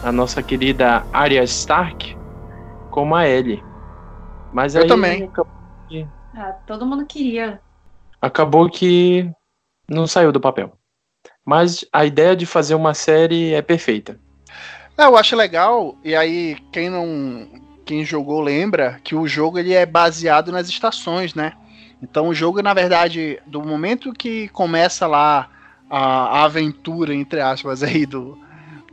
a 0.03 0.11
nossa 0.11 0.41
querida 0.41 1.05
Arya 1.13 1.43
Stark, 1.43 2.17
como 2.89 3.15
a 3.15 3.27
Ellie. 3.27 3.63
Mas 4.51 4.75
eu 4.75 4.81
aí 4.81 4.87
também. 4.87 5.29
Ah, 6.35 6.55
todo 6.65 6.85
mundo 6.85 7.05
queria. 7.05 7.61
Acabou 8.23 8.69
que 8.69 9.29
não 9.85 10.07
saiu 10.07 10.31
do 10.31 10.39
papel. 10.39 10.71
Mas 11.45 11.83
a 11.91 12.05
ideia 12.05 12.37
de 12.37 12.45
fazer 12.45 12.73
uma 12.73 12.93
série 12.93 13.53
é 13.53 13.61
perfeita. 13.61 14.17
É, 14.97 15.03
eu 15.03 15.17
acho 15.17 15.35
legal, 15.35 15.97
e 16.05 16.15
aí 16.15 16.55
quem 16.71 16.89
não. 16.89 17.61
Quem 17.85 18.05
jogou 18.05 18.39
lembra 18.39 18.97
que 19.03 19.13
o 19.13 19.27
jogo 19.27 19.59
ele 19.59 19.73
é 19.73 19.85
baseado 19.85 20.53
nas 20.53 20.69
estações, 20.69 21.35
né? 21.35 21.51
Então 22.01 22.29
o 22.29 22.33
jogo, 22.33 22.61
na 22.61 22.73
verdade, 22.73 23.41
do 23.45 23.61
momento 23.61 24.13
que 24.13 24.47
começa 24.47 25.05
lá 25.05 25.49
a, 25.89 26.45
aventura, 26.45 27.13
entre 27.13 27.41
aspas, 27.41 27.83
aí 27.83 28.05
do, 28.05 28.39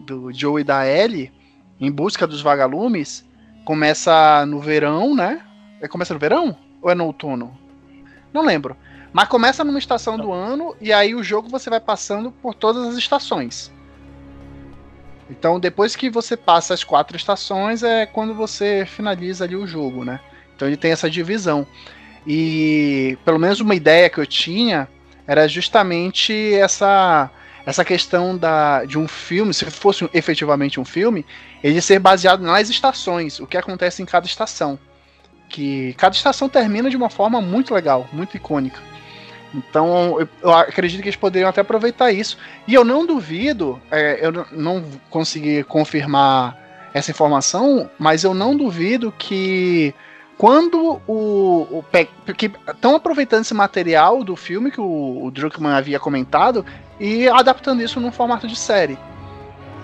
do 0.00 0.32
Joe 0.32 0.60
e 0.60 0.64
da 0.64 0.84
Ellie, 0.84 1.32
em 1.78 1.88
busca 1.88 2.26
dos 2.26 2.42
vagalumes, 2.42 3.24
começa 3.64 4.44
no 4.44 4.58
verão, 4.58 5.14
né? 5.14 5.40
É, 5.80 5.86
começa 5.86 6.12
no 6.12 6.18
verão? 6.18 6.58
Ou 6.82 6.90
é 6.90 6.96
no 6.96 7.06
outono? 7.06 7.56
Não 8.32 8.42
lembro. 8.42 8.76
Mas 9.12 9.28
começa 9.28 9.64
numa 9.64 9.78
estação 9.78 10.16
do 10.16 10.32
ano 10.32 10.76
e 10.80 10.92
aí 10.92 11.14
o 11.14 11.22
jogo 11.22 11.48
você 11.48 11.68
vai 11.68 11.80
passando 11.80 12.30
por 12.30 12.54
todas 12.54 12.86
as 12.86 12.96
estações. 12.96 13.72
Então 15.28 15.58
depois 15.58 15.96
que 15.96 16.08
você 16.08 16.36
passa 16.36 16.74
as 16.74 16.84
quatro 16.84 17.16
estações 17.16 17.82
é 17.82 18.06
quando 18.06 18.34
você 18.34 18.86
finaliza 18.86 19.44
ali 19.44 19.56
o 19.56 19.66
jogo, 19.66 20.04
né? 20.04 20.20
Então 20.54 20.68
ele 20.68 20.76
tem 20.76 20.92
essa 20.92 21.10
divisão. 21.10 21.66
E 22.26 23.18
pelo 23.24 23.38
menos 23.38 23.60
uma 23.60 23.74
ideia 23.74 24.10
que 24.10 24.18
eu 24.18 24.26
tinha 24.26 24.88
era 25.26 25.48
justamente 25.48 26.54
essa 26.54 27.30
essa 27.66 27.84
questão 27.84 28.36
da, 28.36 28.84
de 28.84 28.98
um 28.98 29.06
filme, 29.06 29.52
se 29.52 29.64
fosse 29.66 30.08
efetivamente 30.14 30.80
um 30.80 30.84
filme, 30.84 31.26
ele 31.62 31.80
ser 31.80 31.98
baseado 31.98 32.40
nas 32.40 32.70
estações, 32.70 33.38
o 33.38 33.46
que 33.46 33.56
acontece 33.56 34.02
em 34.02 34.06
cada 34.06 34.26
estação. 34.26 34.78
Que 35.48 35.94
cada 35.94 36.16
estação 36.16 36.48
termina 36.48 36.88
de 36.88 36.96
uma 36.96 37.10
forma 37.10 37.40
muito 37.40 37.74
legal, 37.74 38.08
muito 38.12 38.36
icônica. 38.36 38.80
Então, 39.54 40.16
eu, 40.42 40.52
acredito 40.52 41.02
que 41.02 41.08
eles 41.08 41.16
poderiam 41.16 41.48
até 41.48 41.60
aproveitar 41.60 42.12
isso. 42.12 42.38
E 42.66 42.74
eu 42.74 42.84
não 42.84 43.04
duvido, 43.04 43.80
é, 43.90 44.24
eu 44.24 44.46
não 44.52 44.84
consegui 45.08 45.64
confirmar 45.64 46.56
essa 46.94 47.10
informação, 47.10 47.90
mas 47.98 48.24
eu 48.24 48.34
não 48.34 48.56
duvido 48.56 49.12
que 49.16 49.94
quando 50.36 51.00
o. 51.06 51.66
o 51.70 51.84
porque 52.24 52.50
estão 52.68 52.96
aproveitando 52.96 53.42
esse 53.42 53.54
material 53.54 54.24
do 54.24 54.36
filme 54.36 54.70
que 54.70 54.80
o, 54.80 55.24
o 55.24 55.30
Druckmann 55.30 55.74
havia 55.74 55.98
comentado 55.98 56.64
e 56.98 57.28
adaptando 57.28 57.82
isso 57.82 58.00
num 58.00 58.12
formato 58.12 58.46
de 58.46 58.56
série. 58.56 58.98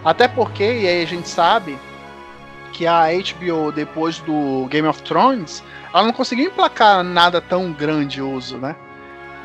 Até 0.04 0.28
porque, 0.28 0.64
e 0.64 0.88
aí 0.88 1.02
a 1.02 1.06
gente 1.06 1.28
sabe 1.28 1.78
que 2.72 2.86
a 2.86 3.06
HBO, 3.06 3.72
depois 3.72 4.18
do 4.20 4.66
Game 4.68 4.86
of 4.86 5.02
Thrones, 5.02 5.64
ela 5.92 6.04
não 6.04 6.12
conseguiu 6.12 6.46
emplacar 6.46 7.02
nada 7.02 7.40
tão 7.40 7.72
grandioso, 7.72 8.58
né? 8.58 8.76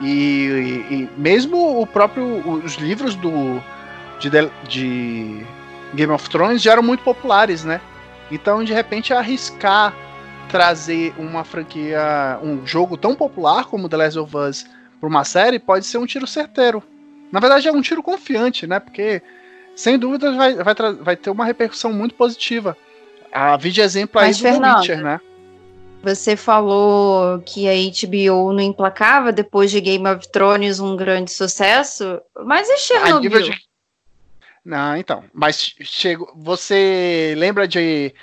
E, 0.01 0.85
e, 0.89 1.09
mesmo 1.15 1.79
o 1.79 1.85
próprio 1.85 2.25
os 2.63 2.75
livros 2.75 3.15
do 3.15 3.61
de, 4.19 4.29
de, 4.67 5.45
Game 5.93 6.11
of 6.11 6.29
Thrones 6.29 6.61
já 6.61 6.71
eram 6.71 6.83
muito 6.83 7.03
populares, 7.03 7.63
né? 7.63 7.79
Então, 8.31 8.63
de 8.63 8.73
repente, 8.73 9.13
arriscar 9.13 9.93
trazer 10.49 11.13
uma 11.17 11.43
franquia, 11.43 12.39
um 12.43 12.65
jogo 12.65 12.97
tão 12.97 13.15
popular 13.15 13.65
como 13.65 13.87
The 13.87 13.97
Last 13.97 14.19
of 14.19 14.37
Us 14.37 14.65
para 14.99 15.09
uma 15.09 15.23
série 15.23 15.59
pode 15.59 15.85
ser 15.85 15.97
um 15.97 16.05
tiro 16.05 16.27
certeiro. 16.27 16.83
Na 17.31 17.39
verdade, 17.39 17.67
é 17.67 17.71
um 17.71 17.81
tiro 17.81 18.03
confiante, 18.03 18.67
né? 18.67 18.79
Porque 18.79 19.21
sem 19.75 19.97
dúvida 19.97 20.33
vai, 20.33 20.55
vai, 20.55 20.75
vai 20.99 21.15
ter 21.15 21.29
uma 21.29 21.45
repercussão 21.45 21.93
muito 21.93 22.15
positiva. 22.15 22.77
A 23.31 23.55
vídeo 23.55 23.83
exemplo 23.83 24.19
aí 24.19 24.27
Mas, 24.27 24.37
do 24.37 24.43
Fernando, 24.43 24.77
Witcher, 24.79 25.01
né? 25.01 25.21
Você 26.03 26.35
falou 26.35 27.39
que 27.41 27.67
a 27.67 27.73
HBO 27.73 28.53
não 28.53 28.61
emplacava 28.61 29.31
depois 29.31 29.69
de 29.69 29.79
Game 29.79 30.07
of 30.07 30.27
Thrones 30.29 30.79
um 30.79 30.95
grande 30.95 31.31
sucesso, 31.31 32.19
mas 32.43 32.67
e 32.67 32.77
Chernobyl? 32.77 33.43
De... 33.43 33.59
Não, 34.65 34.97
então, 34.97 35.23
mas 35.31 35.75
chegou. 35.81 36.31
Você 36.35 37.35
lembra 37.37 37.67
de 37.67 38.13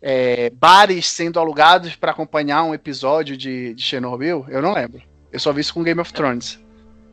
é, 0.00 0.50
bares 0.50 1.08
sendo 1.08 1.38
alugados 1.38 1.94
para 1.94 2.12
acompanhar 2.12 2.62
um 2.62 2.74
episódio 2.74 3.36
de, 3.36 3.74
de, 3.74 3.82
Chernobyl? 3.82 4.46
Eu 4.48 4.62
não 4.62 4.72
lembro. 4.72 5.02
Eu 5.30 5.38
só 5.38 5.52
vi 5.52 5.60
isso 5.60 5.74
com 5.74 5.82
Game 5.82 6.00
of 6.00 6.12
Thrones. 6.12 6.58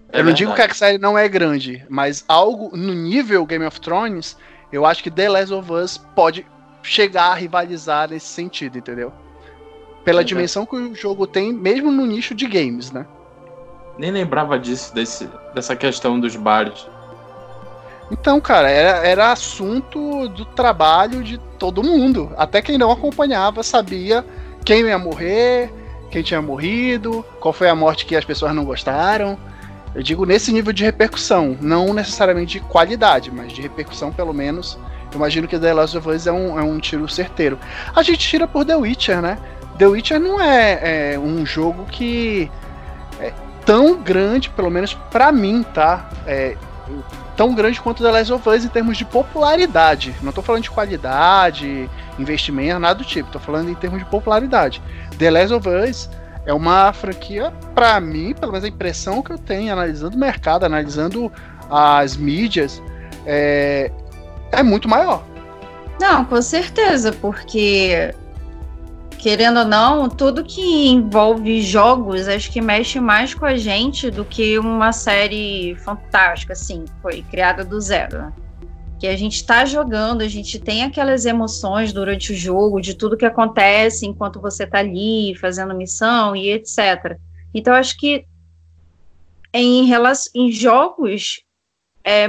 É 0.10 0.20
eu 0.20 0.24
não 0.24 0.34
digo 0.34 0.54
que 0.54 0.62
a 0.62 0.74
série 0.74 0.98
não 0.98 1.18
é 1.18 1.28
grande, 1.28 1.86
mas 1.90 2.24
algo 2.28 2.76
no 2.78 2.94
nível 2.94 3.46
Game 3.46 3.66
of 3.66 3.82
Thrones, 3.82 4.38
eu 4.72 4.86
acho 4.86 5.04
que 5.04 5.12
The 5.12 5.28
Last 5.28 5.54
of 5.54 5.72
Us 5.72 5.98
pode 5.98 6.46
chegar 6.82 7.32
a 7.32 7.36
rivalizar 7.36 8.10
nesse 8.10 8.28
sentido, 8.28 8.78
entendeu? 8.78 9.12
Pela 10.04 10.22
é 10.22 10.24
dimensão 10.24 10.66
que 10.66 10.76
o 10.76 10.96
jogo 10.96 11.26
tem, 11.26 11.54
mesmo 11.54 11.92
no 11.92 12.06
nicho 12.06 12.36
de 12.36 12.46
games, 12.48 12.92
né? 12.92 13.06
Nem 13.98 14.12
lembrava 14.12 14.60
disso, 14.60 14.94
desse, 14.94 15.30
dessa 15.54 15.76
questão 15.76 16.20
dos 16.20 16.36
bares. 16.36 16.88
Então, 18.12 18.42
cara, 18.42 18.70
era, 18.70 19.08
era 19.08 19.32
assunto 19.32 20.28
do 20.30 20.46
trabalho 20.46 21.24
de 21.24 21.38
todo 21.58 21.84
mundo. 21.84 22.32
Até 22.38 22.62
quem 22.62 22.78
não 22.78 22.92
acompanhava 22.92 23.64
sabia 23.64 24.26
quem 24.64 24.86
ia 24.86 24.98
morrer, 24.98 25.72
quem 26.10 26.24
tinha 26.24 26.42
morrido, 26.42 27.26
qual 27.40 27.54
foi 27.54 27.70
a 27.70 27.76
morte 27.76 28.06
que 28.06 28.16
as 28.16 28.26
pessoas 28.26 28.54
não 28.54 28.64
gostaram. 28.64 29.38
Eu 29.94 30.02
digo 30.02 30.26
nesse 30.26 30.52
nível 30.52 30.74
de 30.74 30.84
repercussão, 30.84 31.58
não 31.62 31.94
necessariamente 31.94 32.60
de 32.60 32.66
qualidade, 32.66 33.32
mas 33.32 33.54
de 33.54 33.62
repercussão 33.62 34.12
pelo 34.12 34.34
menos. 34.34 34.78
Eu 35.12 35.18
imagino 35.18 35.48
que 35.48 35.60
The 35.60 35.74
Last 35.74 35.98
of 35.98 36.10
Us 36.10 36.26
é 36.26 36.32
um, 36.32 36.60
é 36.60 36.64
um 36.64 36.80
tiro 36.80 37.08
certeiro. 37.08 37.60
A 37.96 38.02
gente 38.02 38.28
tira 38.28 38.48
por 38.48 38.66
The 38.66 38.76
Witcher, 38.76 39.22
né? 39.22 39.38
The 39.78 39.88
Witcher 39.88 40.20
não 40.20 40.40
é, 40.42 41.14
é 41.14 41.20
um 41.20 41.46
jogo 41.46 41.86
que 41.86 42.52
é 43.20 43.34
tão 43.66 43.96
grande, 43.96 44.50
pelo 44.50 44.70
menos 44.70 44.94
para 44.94 45.32
mim, 45.32 45.64
tá? 45.74 46.10
É, 46.28 46.56
tão 47.36 47.54
grande 47.54 47.82
quanto 47.82 48.04
The 48.04 48.12
Last 48.12 48.34
of 48.34 48.48
Us 48.50 48.66
em 48.66 48.70
termos 48.70 48.98
de 48.98 49.06
popularidade. 49.06 50.16
Não 50.22 50.30
estou 50.30 50.44
falando 50.44 50.64
de 50.64 50.72
qualidade, 50.72 51.90
investimento, 52.20 52.80
nada 52.80 52.96
do 52.96 53.06
tipo. 53.06 53.28
Estou 53.28 53.42
falando 53.42 53.70
em 53.70 53.76
termos 53.76 54.00
de 54.00 54.06
popularidade. 54.06 54.82
The 55.18 55.32
Last 55.32 55.54
of 55.54 55.68
Us 55.68 56.10
é 56.46 56.54
uma 56.54 56.92
franquia, 56.92 57.52
para 57.74 58.00
mim, 58.00 58.34
pelo 58.34 58.52
menos 58.52 58.66
a 58.66 58.68
impressão 58.68 59.22
que 59.22 59.32
eu 59.32 59.38
tenho, 59.38 59.72
analisando 59.72 60.16
o 60.16 60.20
mercado, 60.20 60.66
analisando 60.66 61.32
as 61.70 62.18
mídias, 62.18 62.82
é, 63.26 63.92
é 64.52 64.62
muito 64.62 64.88
maior. 64.88 65.24
Não, 66.00 66.26
com 66.26 66.42
certeza, 66.42 67.14
porque 67.14 68.14
querendo 69.24 69.60
ou 69.60 69.66
não, 69.66 70.10
tudo 70.10 70.44
que 70.44 70.90
envolve 70.90 71.62
jogos, 71.62 72.28
acho 72.28 72.52
que 72.52 72.60
mexe 72.60 73.00
mais 73.00 73.34
com 73.34 73.46
a 73.46 73.56
gente 73.56 74.12
do 74.12 74.26
que 74.26 74.60
uma 74.60 74.92
série 74.92 75.78
fantástica, 75.78 76.52
assim, 76.52 76.84
foi 77.02 77.22
criada 77.32 77.64
do 77.64 77.80
zero. 77.80 78.18
Né? 78.18 78.34
Que 79.00 79.08
a 79.08 79.16
gente 79.16 79.38
está 79.38 79.64
jogando, 79.64 80.24
a 80.24 80.28
gente 80.28 80.60
tem 80.60 80.84
aquelas 80.84 81.24
emoções 81.24 81.94
durante 81.94 82.34
o 82.34 82.36
jogo, 82.36 82.82
de 82.82 82.96
tudo 82.96 83.16
que 83.16 83.26
acontece 83.26 84.06
enquanto 84.06 84.42
você 84.42 84.66
está 84.66 84.80
ali 84.80 85.34
fazendo 85.40 85.74
missão 85.74 86.36
e 86.36 86.52
etc. 86.52 87.18
Então, 87.54 87.74
acho 87.74 87.98
que 87.98 88.26
em, 89.54 89.90
em 90.36 90.52
jogos 90.52 91.40
é 92.04 92.28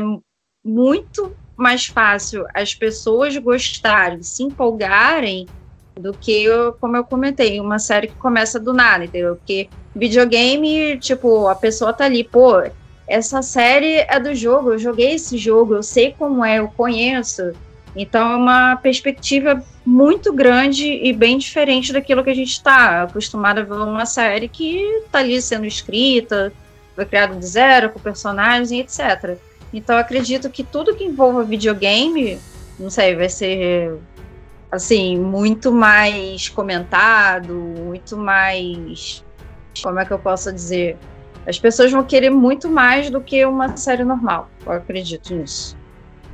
muito 0.64 1.34
mais 1.56 1.86
fácil 1.86 2.46
as 2.54 2.72
pessoas 2.72 3.36
gostarem, 3.36 4.22
se 4.22 4.44
empolgarem 4.44 5.48
do 5.96 6.12
que, 6.12 6.46
como 6.80 6.96
eu 6.96 7.04
comentei, 7.04 7.60
uma 7.60 7.78
série 7.78 8.08
que 8.08 8.16
começa 8.16 8.58
do 8.58 8.72
nada, 8.72 9.04
entendeu? 9.04 9.36
Porque 9.36 9.68
videogame, 9.94 10.98
tipo, 10.98 11.46
a 11.46 11.54
pessoa 11.54 11.92
tá 11.92 12.04
ali, 12.04 12.24
pô, 12.24 12.62
essa 13.06 13.42
série 13.42 13.98
é 14.08 14.18
do 14.18 14.34
jogo, 14.34 14.72
eu 14.72 14.78
joguei 14.78 15.12
esse 15.14 15.38
jogo, 15.38 15.74
eu 15.74 15.82
sei 15.82 16.14
como 16.18 16.44
é, 16.44 16.58
eu 16.58 16.68
conheço. 16.68 17.52
Então 17.94 18.32
é 18.32 18.36
uma 18.36 18.76
perspectiva 18.76 19.62
muito 19.86 20.32
grande 20.32 20.84
e 20.84 21.12
bem 21.12 21.38
diferente 21.38 21.92
daquilo 21.92 22.24
que 22.24 22.30
a 22.30 22.34
gente 22.34 22.50
está 22.50 23.04
acostumado 23.04 23.60
a 23.60 23.62
ver 23.62 23.74
uma 23.74 24.06
série 24.06 24.48
que 24.48 24.78
está 25.04 25.20
ali 25.20 25.40
sendo 25.40 25.64
escrita, 25.64 26.52
foi 26.96 27.04
criada 27.04 27.36
de 27.36 27.46
zero, 27.46 27.90
com 27.90 28.00
personagens 28.00 28.72
e 28.72 28.80
etc. 28.80 29.38
Então 29.72 29.96
acredito 29.96 30.50
que 30.50 30.64
tudo 30.64 30.94
que 30.94 31.04
envolva 31.04 31.44
videogame, 31.44 32.38
não 32.78 32.90
sei, 32.90 33.14
vai 33.14 33.28
ser 33.28 33.96
assim, 34.74 35.18
muito 35.18 35.72
mais 35.72 36.48
comentado, 36.48 37.54
muito 37.54 38.16
mais. 38.16 39.24
Como 39.82 39.98
é 39.98 40.04
que 40.04 40.12
eu 40.12 40.18
posso 40.18 40.52
dizer? 40.52 40.96
As 41.46 41.58
pessoas 41.58 41.92
vão 41.92 42.02
querer 42.02 42.30
muito 42.30 42.68
mais 42.68 43.10
do 43.10 43.20
que 43.20 43.44
uma 43.44 43.76
série 43.76 44.04
normal. 44.04 44.48
Eu 44.64 44.72
acredito 44.72 45.34
nisso. 45.34 45.76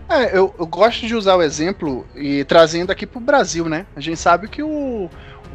É, 0.08 0.36
eu, 0.36 0.54
eu 0.58 0.66
gosto 0.66 1.06
de 1.06 1.14
usar 1.14 1.36
o 1.36 1.42
exemplo 1.42 2.06
e 2.16 2.44
trazendo 2.44 2.90
aqui 2.90 3.06
para 3.06 3.18
o 3.18 3.22
Brasil, 3.22 3.68
né? 3.68 3.86
A 3.94 4.00
gente 4.00 4.18
sabe 4.18 4.48
que 4.48 4.62
o, 4.62 4.68
o 4.68 5.10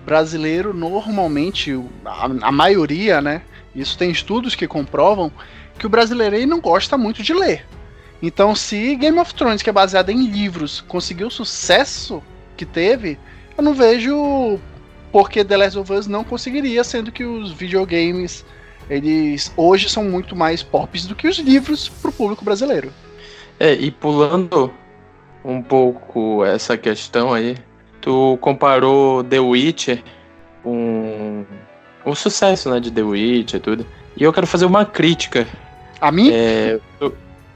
brasileiro 0.06 0.74
normalmente, 0.74 1.74
a, 2.06 2.25
a, 2.25 2.51
maioria, 2.51 3.22
né? 3.22 3.42
Isso 3.75 3.98
tem 3.98 4.12
estudos 4.12 4.56
que 4.56 4.68
comprovam 4.68 5.32
que 5.77 5.86
o 5.86 5.89
brasileiro 5.89 6.48
não 6.48 6.62
gosta 6.62 6.98
muito 6.98 7.22
de 7.22 7.34
ler. 7.34 7.65
Então, 8.22 8.56
se 8.56 8.96
Game 8.96 9.20
of 9.20 9.34
Thrones, 9.34 9.62
que 9.62 9.70
é 9.70 9.74
baseado 9.74 10.10
em 10.10 10.25
livros, 10.25 10.82
conseguiu 10.88 11.30
sucesso 11.30 12.24
que 12.55 12.65
teve, 12.65 13.17
eu 13.57 13.63
não 13.63 13.74
vejo 13.74 14.59
porque 15.12 15.45
The 15.45 15.57
Last 15.57 15.79
of 15.79 15.93
Us 15.93 16.07
não 16.07 16.24
conseguiria, 16.24 16.83
sendo 16.83 17.12
que 17.12 17.24
os 17.24 17.51
videogames 17.51 18.45
eles 18.89 19.51
hoje 19.57 19.89
são 19.89 20.03
muito 20.03 20.35
mais 20.35 20.62
pop 20.62 21.00
do 21.07 21.15
que 21.15 21.27
os 21.27 21.38
livros 21.38 21.89
para 21.89 22.09
o 22.09 22.13
público 22.13 22.45
brasileiro. 22.45 22.91
É, 23.59 23.74
e 23.74 23.89
pulando 23.89 24.71
um 25.43 25.62
pouco 25.62 26.43
essa 26.45 26.77
questão 26.77 27.34
aí, 27.34 27.58
tu 28.01 28.38
comparou 28.41 29.23
The 29.23 29.39
Witcher 29.39 30.03
com 30.63 31.45
o 32.03 32.15
sucesso 32.15 32.69
né, 32.69 32.80
de 32.80 32.91
The 32.91 33.01
Witcher 33.01 33.60
e 33.60 33.63
tudo. 33.63 33.86
E 34.17 34.23
eu 34.23 34.34
quero 34.34 34.47
fazer 34.47 34.65
uma 34.65 34.86
crítica. 34.86 35.47
A 35.99 36.12
mim? 36.12 36.30
É, 36.32 36.80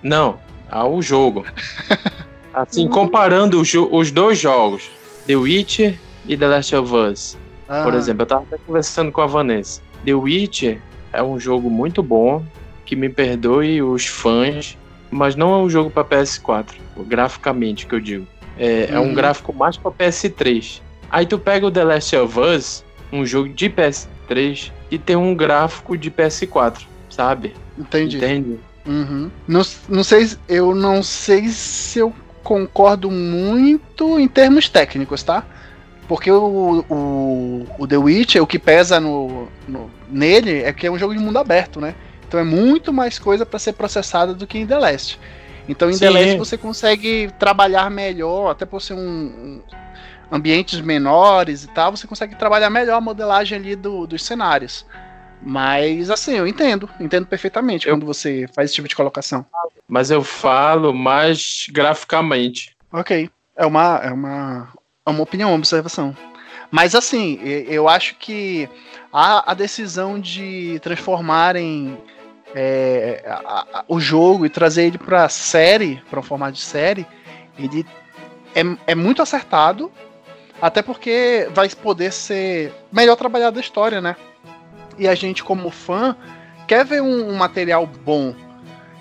não, 0.01 0.39
ao 0.69 1.01
jogo. 1.01 1.45
Assim, 2.53 2.87
comparando 2.87 3.61
os, 3.61 3.73
os 3.73 4.11
dois 4.11 4.39
jogos, 4.39 4.89
The 5.27 5.35
Witcher 5.35 5.99
e 6.27 6.35
The 6.35 6.47
Last 6.47 6.75
of 6.75 6.93
Us. 6.93 7.37
Ah. 7.67 7.83
Por 7.83 7.93
exemplo, 7.93 8.23
eu 8.23 8.25
tava 8.25 8.43
até 8.43 8.57
conversando 8.65 9.11
com 9.11 9.21
a 9.21 9.27
Vanessa. 9.27 9.81
The 10.05 10.13
Witcher 10.13 10.81
é 11.13 11.21
um 11.21 11.39
jogo 11.39 11.69
muito 11.69 12.01
bom, 12.01 12.43
que 12.85 12.95
me 12.95 13.09
perdoe 13.09 13.81
os 13.81 14.07
fãs, 14.07 14.77
mas 15.11 15.35
não 15.35 15.53
é 15.53 15.57
um 15.57 15.69
jogo 15.69 15.89
para 15.89 16.03
PS4, 16.03 16.75
graficamente 17.07 17.85
que 17.85 17.93
eu 17.93 17.99
digo. 17.99 18.27
É, 18.57 18.89
é 18.91 18.99
um 18.99 19.09
uhum. 19.09 19.13
gráfico 19.13 19.53
mais 19.53 19.77
para 19.77 19.91
PS3. 19.91 20.81
Aí 21.09 21.25
tu 21.25 21.39
pega 21.39 21.65
o 21.65 21.71
The 21.71 21.83
Last 21.83 22.15
of 22.15 22.39
Us, 22.39 22.83
um 23.11 23.25
jogo 23.25 23.49
de 23.49 23.69
PS3, 23.69 24.71
e 24.91 24.97
tem 24.97 25.15
um 25.15 25.35
gráfico 25.35 25.97
de 25.97 26.11
PS4, 26.11 26.81
sabe? 27.09 27.53
Entendi. 27.77 28.17
Entende? 28.17 28.59
Uhum. 28.85 29.29
Não, 29.47 29.61
não 29.87 30.03
sei, 30.03 30.29
eu 30.47 30.73
não 30.73 31.03
sei 31.03 31.47
se 31.49 31.99
eu 31.99 32.13
concordo 32.49 33.11
muito 33.11 34.19
em 34.19 34.27
termos 34.27 34.67
técnicos, 34.67 35.21
tá? 35.21 35.45
Porque 36.07 36.31
o, 36.31 36.83
o, 36.89 37.67
o 37.77 37.87
The 37.87 37.97
Witcher, 37.97 38.41
o 38.41 38.47
que 38.47 38.57
pesa 38.57 38.99
no, 38.99 39.47
no, 39.67 39.91
nele 40.09 40.63
é 40.63 40.73
que 40.73 40.87
é 40.87 40.91
um 40.91 40.97
jogo 40.97 41.13
de 41.13 41.19
mundo 41.19 41.37
aberto, 41.37 41.79
né? 41.79 41.93
Então 42.27 42.39
é 42.39 42.43
muito 42.43 42.91
mais 42.91 43.19
coisa 43.19 43.45
para 43.45 43.59
ser 43.59 43.73
processada 43.73 44.33
do 44.33 44.47
que 44.47 44.57
em 44.57 44.65
The 44.65 44.79
Last. 44.79 45.19
Então 45.67 45.91
em 45.91 45.93
Sim. 45.93 45.99
The 45.99 46.09
Last 46.09 46.37
você 46.39 46.57
consegue 46.57 47.31
trabalhar 47.37 47.91
melhor, 47.91 48.49
até 48.49 48.65
por 48.65 48.81
ser 48.81 48.95
um, 48.95 48.99
um, 48.99 49.61
ambientes 50.31 50.81
menores 50.81 51.65
e 51.65 51.67
tal, 51.67 51.95
você 51.95 52.07
consegue 52.07 52.33
trabalhar 52.35 52.71
melhor 52.71 52.97
a 52.97 53.01
modelagem 53.01 53.59
ali 53.59 53.75
do, 53.75 54.07
dos 54.07 54.25
cenários. 54.25 54.87
Mas 55.41 56.09
assim, 56.09 56.33
eu 56.33 56.47
entendo, 56.47 56.89
entendo 56.99 57.25
perfeitamente 57.25 57.87
eu... 57.87 57.95
quando 57.95 58.05
você 58.05 58.47
faz 58.53 58.69
esse 58.69 58.75
tipo 58.75 58.87
de 58.87 58.95
colocação. 58.95 59.45
Mas 59.87 60.11
eu 60.11 60.23
falo 60.23 60.93
mais 60.93 61.65
graficamente. 61.69 62.75
Ok. 62.91 63.29
É 63.55 63.65
uma, 63.65 63.97
é 64.03 64.11
uma, 64.11 64.69
é 65.05 65.09
uma 65.09 65.23
opinião, 65.23 65.49
uma 65.49 65.57
observação. 65.57 66.15
Mas 66.71 66.93
assim, 66.93 67.39
eu 67.43 67.89
acho 67.89 68.15
que 68.15 68.69
a, 69.11 69.51
a 69.51 69.53
decisão 69.53 70.19
de 70.19 70.79
transformarem 70.83 71.97
é, 72.53 73.23
a, 73.25 73.65
a, 73.73 73.85
o 73.87 73.99
jogo 73.99 74.45
e 74.45 74.49
trazer 74.49 74.83
ele 74.83 74.97
para 74.97 75.27
série, 75.29 76.01
para 76.09 76.19
um 76.19 76.23
formato 76.23 76.53
de 76.53 76.61
série, 76.61 77.05
ele 77.57 77.85
é, 78.55 78.61
é 78.87 78.95
muito 78.95 79.21
acertado, 79.21 79.91
até 80.61 80.81
porque 80.81 81.47
vai 81.53 81.69
poder 81.69 82.11
ser 82.11 82.73
melhor 82.91 83.15
trabalhada 83.15 83.59
a 83.59 83.61
história, 83.61 83.99
né? 83.99 84.15
E 84.99 85.07
a 85.07 85.15
gente, 85.15 85.43
como 85.43 85.71
fã, 85.71 86.15
quer 86.67 86.85
ver 86.85 87.01
um, 87.01 87.29
um 87.29 87.35
material 87.35 87.87
bom. 87.87 88.35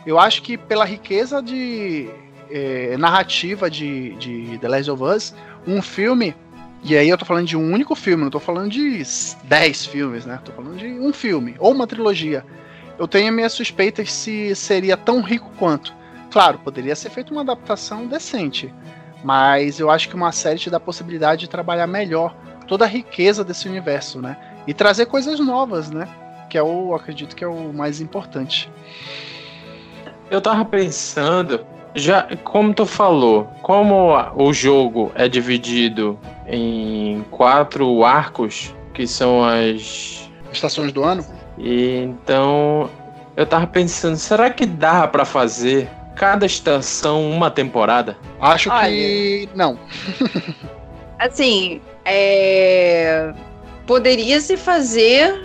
Eu 0.06 0.18
acho 0.18 0.42
que 0.42 0.56
pela 0.56 0.84
riqueza 0.84 1.42
de 1.42 2.08
é, 2.50 2.96
narrativa 2.96 3.70
de, 3.70 4.14
de 4.14 4.58
The 4.58 4.68
Last 4.68 4.90
of 4.90 5.02
Us, 5.02 5.34
um 5.66 5.82
filme. 5.82 6.34
E 6.82 6.96
aí 6.96 7.08
eu 7.08 7.18
tô 7.18 7.24
falando 7.24 7.46
de 7.46 7.56
um 7.56 7.72
único 7.72 7.94
filme, 7.94 8.22
não 8.22 8.30
tô 8.30 8.38
falando 8.38 8.70
de 8.70 9.02
10 9.44 9.86
filmes, 9.86 10.24
né? 10.24 10.40
Tô 10.44 10.52
falando 10.52 10.78
de 10.78 10.86
um 10.86 11.12
filme, 11.12 11.56
ou 11.58 11.72
uma 11.72 11.86
trilogia. 11.86 12.44
Eu 12.98 13.06
tenho 13.06 13.32
minhas 13.32 13.52
suspeitas 13.52 14.12
se 14.12 14.54
seria 14.54 14.96
tão 14.96 15.20
rico 15.20 15.50
quanto. 15.58 15.92
Claro, 16.30 16.58
poderia 16.58 16.94
ser 16.94 17.10
feita 17.10 17.32
uma 17.32 17.40
adaptação 17.40 18.06
decente. 18.06 18.72
Mas 19.24 19.80
eu 19.80 19.90
acho 19.90 20.08
que 20.08 20.14
uma 20.14 20.30
série 20.30 20.58
te 20.58 20.70
dá 20.70 20.76
a 20.76 20.80
possibilidade 20.80 21.42
de 21.42 21.50
trabalhar 21.50 21.86
melhor 21.86 22.36
toda 22.66 22.84
a 22.84 22.88
riqueza 22.88 23.42
desse 23.42 23.68
universo, 23.68 24.20
né? 24.20 24.36
E 24.68 24.74
trazer 24.74 25.06
coisas 25.06 25.40
novas, 25.40 25.90
né? 25.90 26.06
Que 26.50 26.58
é 26.58 26.62
o, 26.62 26.94
acredito 26.94 27.34
que 27.34 27.42
é 27.42 27.48
o 27.48 27.72
mais 27.72 28.02
importante. 28.02 28.70
Eu 30.30 30.42
tava 30.42 30.62
pensando, 30.62 31.64
já 31.94 32.28
como 32.44 32.74
tu 32.74 32.84
falou, 32.84 33.48
como 33.62 34.14
o 34.36 34.52
jogo 34.52 35.10
é 35.14 35.26
dividido 35.26 36.18
em 36.46 37.24
quatro 37.30 38.04
arcos, 38.04 38.74
que 38.92 39.06
são 39.06 39.42
as 39.42 40.30
estações 40.52 40.92
do 40.92 41.02
ano. 41.02 41.24
E 41.56 42.02
então 42.02 42.90
eu 43.38 43.46
tava 43.46 43.66
pensando, 43.66 44.18
será 44.18 44.50
que 44.50 44.66
dá 44.66 45.08
para 45.08 45.24
fazer 45.24 45.88
cada 46.14 46.44
estação 46.44 47.30
uma 47.30 47.50
temporada? 47.50 48.18
Acho 48.38 48.70
Olha, 48.70 48.86
que 48.90 49.48
não. 49.54 49.78
assim, 51.18 51.80
é 52.04 53.32
poderia 53.88 54.38
se 54.38 54.58
fazer, 54.58 55.40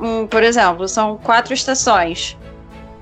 um, 0.00 0.26
por 0.26 0.42
exemplo, 0.42 0.88
são 0.88 1.16
quatro 1.16 1.54
estações. 1.54 2.36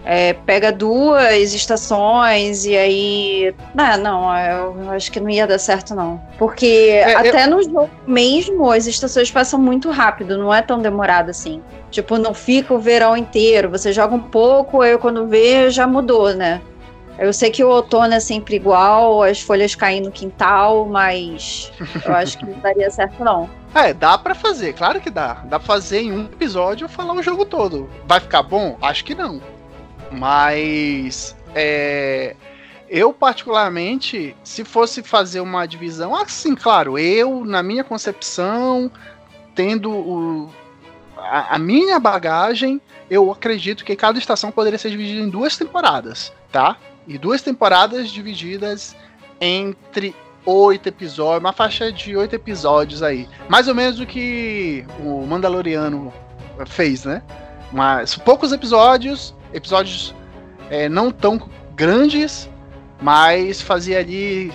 É, 0.07 0.35
pega 0.35 0.71
duas 0.71 1.55
estações 1.55 2.67
e 2.67 2.77
aí. 2.77 3.55
Não, 3.75 3.97
não, 3.97 4.39
eu 4.39 4.91
acho 4.91 5.11
que 5.11 5.19
não 5.19 5.31
ia 5.31 5.47
dar 5.47 5.59
certo, 5.59 5.95
não. 5.95 6.21
Porque 6.39 6.91
é, 6.91 7.15
até 7.15 7.47
eu... 7.47 7.51
no 7.51 7.63
jogo 7.63 7.91
mesmo, 8.07 8.71
as 8.71 8.87
estações 8.87 9.31
passam 9.31 9.59
muito 9.59 9.91
rápido, 9.91 10.37
não 10.37 10.53
é 10.53 10.61
tão 10.61 10.79
demorado 10.79 11.31
assim. 11.31 11.63
Tipo, 11.91 12.19
não 12.19 12.35
fica 12.35 12.75
o 12.75 12.79
verão 12.79 13.17
inteiro. 13.17 13.71
Você 13.71 13.95
joga 13.95 14.15
um 14.15 14.21
pouco, 14.21 14.83
aí 14.83 14.99
quando 14.99 15.27
vê, 15.27 15.71
já 15.71 15.87
mudou, 15.87 16.35
né? 16.35 16.61
Eu 17.19 17.33
sei 17.33 17.51
que 17.51 17.65
o 17.65 17.69
outono 17.71 18.13
é 18.13 18.21
sempre 18.21 18.57
igual, 18.57 19.23
as 19.23 19.41
folhas 19.41 19.75
caem 19.75 20.03
no 20.03 20.11
quintal, 20.11 20.85
mas 20.85 21.73
eu 22.05 22.15
acho 22.15 22.37
que 22.37 22.45
não 22.45 22.59
daria 22.59 22.91
certo, 22.91 23.25
não. 23.25 23.49
É, 23.75 23.93
dá 23.93 24.17
para 24.17 24.35
fazer, 24.35 24.73
claro 24.73 25.01
que 25.01 25.11
dá. 25.11 25.35
Dá 25.45 25.59
pra 25.59 25.67
fazer 25.67 26.03
em 26.03 26.13
um 26.13 26.25
episódio 26.27 26.89
falar 26.89 27.13
o 27.15 27.23
jogo 27.23 27.45
todo. 27.45 27.91
Vai 28.07 28.21
ficar 28.21 28.43
bom? 28.43 28.79
Acho 28.81 29.05
que 29.05 29.15
não. 29.15 29.43
Mas. 30.13 31.37
É. 31.55 32.37
Eu, 32.89 33.13
particularmente, 33.13 34.37
se 34.45 34.63
fosse 34.63 35.03
fazer 35.03 35.41
uma 35.41 35.67
divisão, 35.67 36.15
assim, 36.15 36.55
claro, 36.55 36.97
eu, 36.97 37.45
na 37.45 37.63
minha 37.63 37.83
concepção, 37.83 38.91
tendo 39.55 39.91
o, 39.91 40.51
a, 41.17 41.57
a, 41.57 41.59
minha 41.59 41.99
bagagem, 41.99 42.81
eu 43.11 43.33
acredito 43.33 43.85
que 43.85 43.97
cada 43.97 44.19
estação 44.19 44.53
poderia 44.53 44.79
ser 44.79 44.91
dividida 44.91 45.21
em 45.21 45.29
duas 45.29 45.57
temporadas, 45.57 46.33
tá? 46.53 46.77
E 47.09 47.19
duas 47.19 47.43
temporadas 47.43 48.11
divididas 48.11 48.95
entre 49.41 50.15
oito 50.47 50.89
episódios, 50.89 51.41
uma 51.41 51.53
faixa 51.53 51.93
de 51.93 52.17
oito 52.17 52.35
episódios 52.35 53.03
aí. 53.03 53.29
Mais 53.49 53.69
ou 53.69 53.75
menos 53.75 54.01
o 54.01 54.07
que 54.07 54.85
o 55.01 55.27
Mandaloriano 55.27 56.13
fez, 56.67 57.05
né? 57.05 57.23
Mas 57.73 58.15
poucos 58.17 58.53
episódios, 58.53 59.35
episódios 59.53 60.15
é, 60.71 60.89
não 60.89 61.11
tão 61.11 61.51
grandes, 61.75 62.49
mas 63.01 63.61
fazia 63.61 63.99
ali 63.99 64.53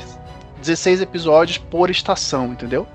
16 0.59 1.01
episódios 1.01 1.57
por 1.57 1.89
estação, 1.89 2.47
entendeu? 2.47 2.87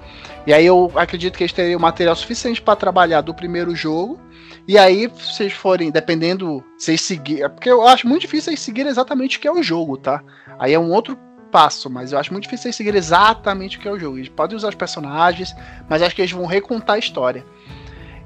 E 0.47 0.53
aí 0.53 0.67
eu 0.67 0.93
acredito 0.95 1.37
que 1.37 1.45
eles 1.45 1.53
teriam 1.53 1.81
material 1.81 2.15
suficiente 2.15 2.61
para 2.61 2.77
trabalhar 2.77 3.23
do 3.23 3.35
primeiro 3.35 3.75
jogo. 3.75 4.21
E 4.69 4.79
aí, 4.79 5.11
se 5.17 5.35
vocês 5.35 5.53
forem, 5.53 5.91
dependendo, 5.91 6.63
vocês 6.79 7.01
seguirem. 7.01 7.49
Porque 7.49 7.71
eu 7.71 7.87
acho 7.87 8.07
muito 8.07 8.23
difícil 8.23 8.51
vocês 8.51 8.61
seguirem 8.61 8.91
exatamente 8.91 9.37
o 9.37 9.41
que 9.41 9.49
é 9.49 9.53
o 9.53 9.63
jogo, 9.63 9.97
tá? 9.97 10.23
Aí 10.59 10.73
é 10.73 10.79
um 10.79 10.91
outro 10.91 11.19
passo, 11.55 11.89
mas 11.89 12.11
eu 12.11 12.19
acho 12.19 12.33
muito 12.33 12.43
difícil 12.43 12.65
vocês 12.65 12.75
seguirem 12.75 12.99
exatamente 12.99 13.79
o 13.79 13.81
que 13.81 13.87
é 13.87 13.93
o 13.93 13.97
jogo. 13.97 14.19
Eles 14.19 14.29
podem 14.29 14.57
usar 14.57 14.71
os 14.71 14.75
personagens, 14.75 15.55
mas 15.89 16.03
acho 16.03 16.13
que 16.13 16.21
eles 16.21 16.33
vão 16.33 16.47
recontar 16.47 16.97
a 16.97 16.99
história. 16.99 17.47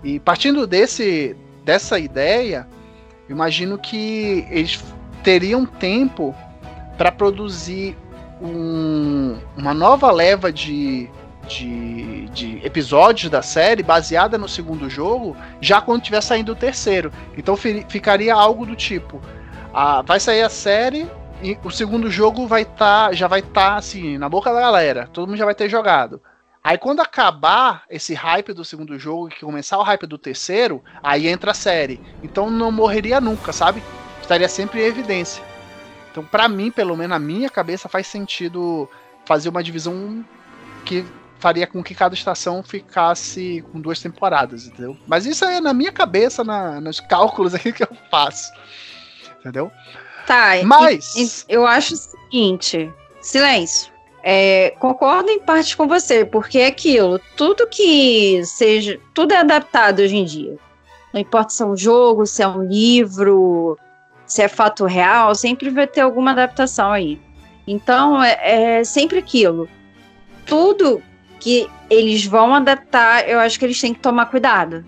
E 0.02 0.18
partindo 0.18 0.66
desse, 0.66 1.36
dessa 1.62 1.98
ideia, 1.98 2.66
imagino 3.28 3.76
que 3.76 4.46
eles 4.48 4.82
teriam 5.22 5.66
tempo 5.66 6.34
para 6.96 7.12
produzir 7.12 7.94
um, 8.40 9.36
uma 9.54 9.74
nova 9.74 10.10
leva 10.10 10.50
de, 10.50 11.10
de, 11.46 12.30
de, 12.30 12.64
episódios 12.64 13.30
da 13.30 13.42
série 13.42 13.82
baseada 13.82 14.38
no 14.38 14.48
segundo 14.48 14.88
jogo, 14.88 15.36
já 15.60 15.82
quando 15.82 16.00
tiver 16.00 16.22
saindo 16.22 16.52
o 16.52 16.56
terceiro. 16.56 17.12
Então 17.36 17.54
ficaria 17.56 18.34
algo 18.34 18.64
do 18.64 18.74
tipo: 18.74 19.20
a, 19.74 20.00
vai 20.00 20.18
sair 20.18 20.40
a 20.40 20.48
série 20.48 21.06
e 21.42 21.58
o 21.62 21.70
segundo 21.70 22.10
jogo 22.10 22.46
vai 22.46 22.62
estar, 22.62 23.08
tá, 23.08 23.12
já 23.12 23.28
vai 23.28 23.40
estar 23.40 23.52
tá, 23.70 23.76
assim 23.76 24.18
na 24.18 24.28
boca 24.28 24.52
da 24.52 24.60
galera. 24.60 25.08
Todo 25.12 25.28
mundo 25.28 25.38
já 25.38 25.44
vai 25.44 25.54
ter 25.54 25.68
jogado. 25.68 26.20
Aí 26.62 26.76
quando 26.76 27.00
acabar 27.00 27.84
esse 27.88 28.14
hype 28.14 28.52
do 28.52 28.64
segundo 28.64 28.98
jogo 28.98 29.28
e 29.28 29.40
começar 29.40 29.78
o 29.78 29.82
hype 29.82 30.06
do 30.06 30.18
terceiro, 30.18 30.82
aí 31.02 31.28
entra 31.28 31.52
a 31.52 31.54
série. 31.54 32.00
Então 32.22 32.50
não 32.50 32.72
morreria 32.72 33.20
nunca, 33.20 33.52
sabe? 33.52 33.82
Estaria 34.20 34.48
sempre 34.48 34.82
em 34.82 34.86
evidência. 34.86 35.42
Então, 36.10 36.24
para 36.24 36.48
mim, 36.48 36.70
pelo 36.70 36.96
menos 36.96 37.10
na 37.10 37.18
minha 37.18 37.48
cabeça, 37.48 37.88
faz 37.88 38.06
sentido 38.06 38.88
fazer 39.24 39.48
uma 39.48 39.62
divisão 39.62 40.24
que 40.84 41.04
faria 41.38 41.66
com 41.66 41.82
que 41.82 41.94
cada 41.94 42.14
estação 42.14 42.62
ficasse 42.62 43.64
com 43.70 43.80
duas 43.80 44.00
temporadas, 44.00 44.66
entendeu? 44.66 44.96
Mas 45.06 45.26
isso 45.26 45.44
é 45.44 45.60
na 45.60 45.72
minha 45.72 45.92
cabeça, 45.92 46.42
na, 46.42 46.80
nos 46.80 46.98
cálculos 46.98 47.54
aqui 47.56 47.72
que 47.72 47.84
eu 47.84 47.96
faço. 48.10 48.52
Entendeu? 49.38 49.70
Tá, 50.28 50.62
mas 50.62 51.16
e, 51.16 51.24
e 51.24 51.30
eu 51.48 51.66
acho 51.66 51.94
o 51.94 51.96
seguinte: 51.96 52.92
silêncio. 53.18 53.90
É, 54.22 54.74
concordo 54.78 55.30
em 55.30 55.40
parte 55.40 55.74
com 55.74 55.88
você, 55.88 56.22
porque 56.22 56.58
é 56.58 56.66
aquilo, 56.66 57.18
tudo 57.34 57.66
que 57.66 58.44
seja, 58.44 59.00
tudo 59.14 59.32
é 59.32 59.38
adaptado 59.38 60.00
hoje 60.00 60.16
em 60.16 60.24
dia. 60.24 60.58
Não 61.14 61.20
importa 61.20 61.50
se 61.50 61.62
é 61.62 61.66
um 61.66 61.76
jogo, 61.76 62.26
se 62.26 62.42
é 62.42 62.48
um 62.48 62.62
livro, 62.62 63.78
se 64.26 64.42
é 64.42 64.48
fato 64.48 64.84
real, 64.84 65.34
sempre 65.34 65.70
vai 65.70 65.86
ter 65.86 66.02
alguma 66.02 66.32
adaptação 66.32 66.92
aí. 66.92 67.18
Então, 67.66 68.22
é, 68.22 68.80
é 68.80 68.84
sempre 68.84 69.18
aquilo. 69.18 69.66
Tudo 70.44 71.02
que 71.40 71.70
eles 71.88 72.26
vão 72.26 72.54
adaptar, 72.54 73.26
eu 73.26 73.38
acho 73.38 73.58
que 73.58 73.64
eles 73.64 73.80
têm 73.80 73.94
que 73.94 74.00
tomar 74.00 74.26
cuidado. 74.26 74.84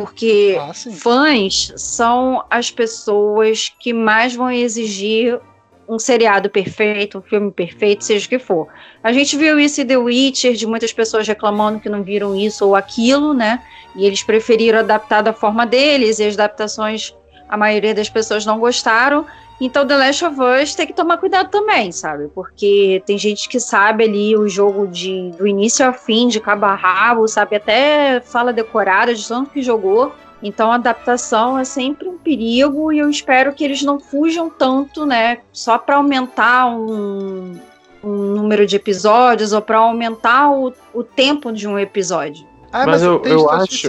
Porque 0.00 0.56
ah, 0.60 0.72
fãs 0.72 1.72
são 1.76 2.44
as 2.50 2.70
pessoas 2.70 3.72
que 3.78 3.92
mais 3.92 4.34
vão 4.34 4.50
exigir 4.50 5.40
um 5.88 5.98
seriado 5.98 6.50
perfeito, 6.50 7.18
um 7.18 7.22
filme 7.22 7.50
perfeito, 7.50 8.04
seja 8.04 8.26
o 8.26 8.28
que 8.28 8.38
for. 8.38 8.68
A 9.02 9.12
gente 9.12 9.36
viu 9.36 9.58
isso 9.58 9.80
em 9.80 9.86
The 9.86 9.96
Witcher, 9.96 10.52
de 10.52 10.66
muitas 10.66 10.92
pessoas 10.92 11.26
reclamando 11.26 11.80
que 11.80 11.88
não 11.88 12.02
viram 12.02 12.36
isso 12.36 12.66
ou 12.66 12.76
aquilo, 12.76 13.32
né? 13.32 13.62
E 13.96 14.04
eles 14.04 14.22
preferiram 14.22 14.80
adaptar 14.80 15.22
da 15.22 15.32
forma 15.32 15.64
deles, 15.64 16.18
e 16.18 16.24
as 16.24 16.34
adaptações 16.34 17.14
a 17.48 17.56
maioria 17.56 17.94
das 17.94 18.10
pessoas 18.10 18.44
não 18.44 18.58
gostaram. 18.58 19.24
Então, 19.60 19.86
The 19.86 19.96
Last 19.96 20.24
of 20.24 20.36
Us 20.40 20.74
tem 20.74 20.86
que 20.86 20.92
tomar 20.92 21.18
cuidado 21.18 21.50
também, 21.50 21.90
sabe? 21.90 22.28
Porque 22.28 23.02
tem 23.04 23.18
gente 23.18 23.48
que 23.48 23.58
sabe 23.58 24.04
ali 24.04 24.36
o 24.36 24.48
jogo 24.48 24.86
de, 24.86 25.30
do 25.32 25.46
início 25.46 25.84
ao 25.84 25.92
fim, 25.92 26.28
de 26.28 26.38
cabo 26.40 26.66
a 26.66 26.74
rabo, 26.74 27.26
sabe? 27.26 27.56
Até 27.56 28.20
fala 28.20 28.52
decorada 28.52 29.14
de 29.14 29.26
tanto 29.26 29.50
que 29.50 29.62
jogou. 29.62 30.12
Então, 30.40 30.70
a 30.70 30.76
adaptação 30.76 31.58
é 31.58 31.64
sempre 31.64 32.08
um 32.08 32.16
perigo 32.16 32.92
e 32.92 32.98
eu 32.98 33.10
espero 33.10 33.52
que 33.52 33.64
eles 33.64 33.82
não 33.82 33.98
fujam 33.98 34.48
tanto, 34.48 35.04
né? 35.04 35.38
Só 35.52 35.76
para 35.76 35.96
aumentar 35.96 36.66
um, 36.68 37.58
um, 38.04 38.08
número 38.08 38.64
de 38.64 38.76
episódios 38.76 39.52
ou 39.52 39.60
para 39.60 39.78
aumentar 39.78 40.52
o, 40.52 40.72
o 40.94 41.02
tempo 41.02 41.50
de 41.52 41.66
um 41.66 41.76
episódio. 41.76 42.46
Ah, 42.70 42.86
mas, 42.86 42.86
mas 42.86 43.02
eu, 43.02 43.22
eu 43.24 43.50
acho. 43.50 43.88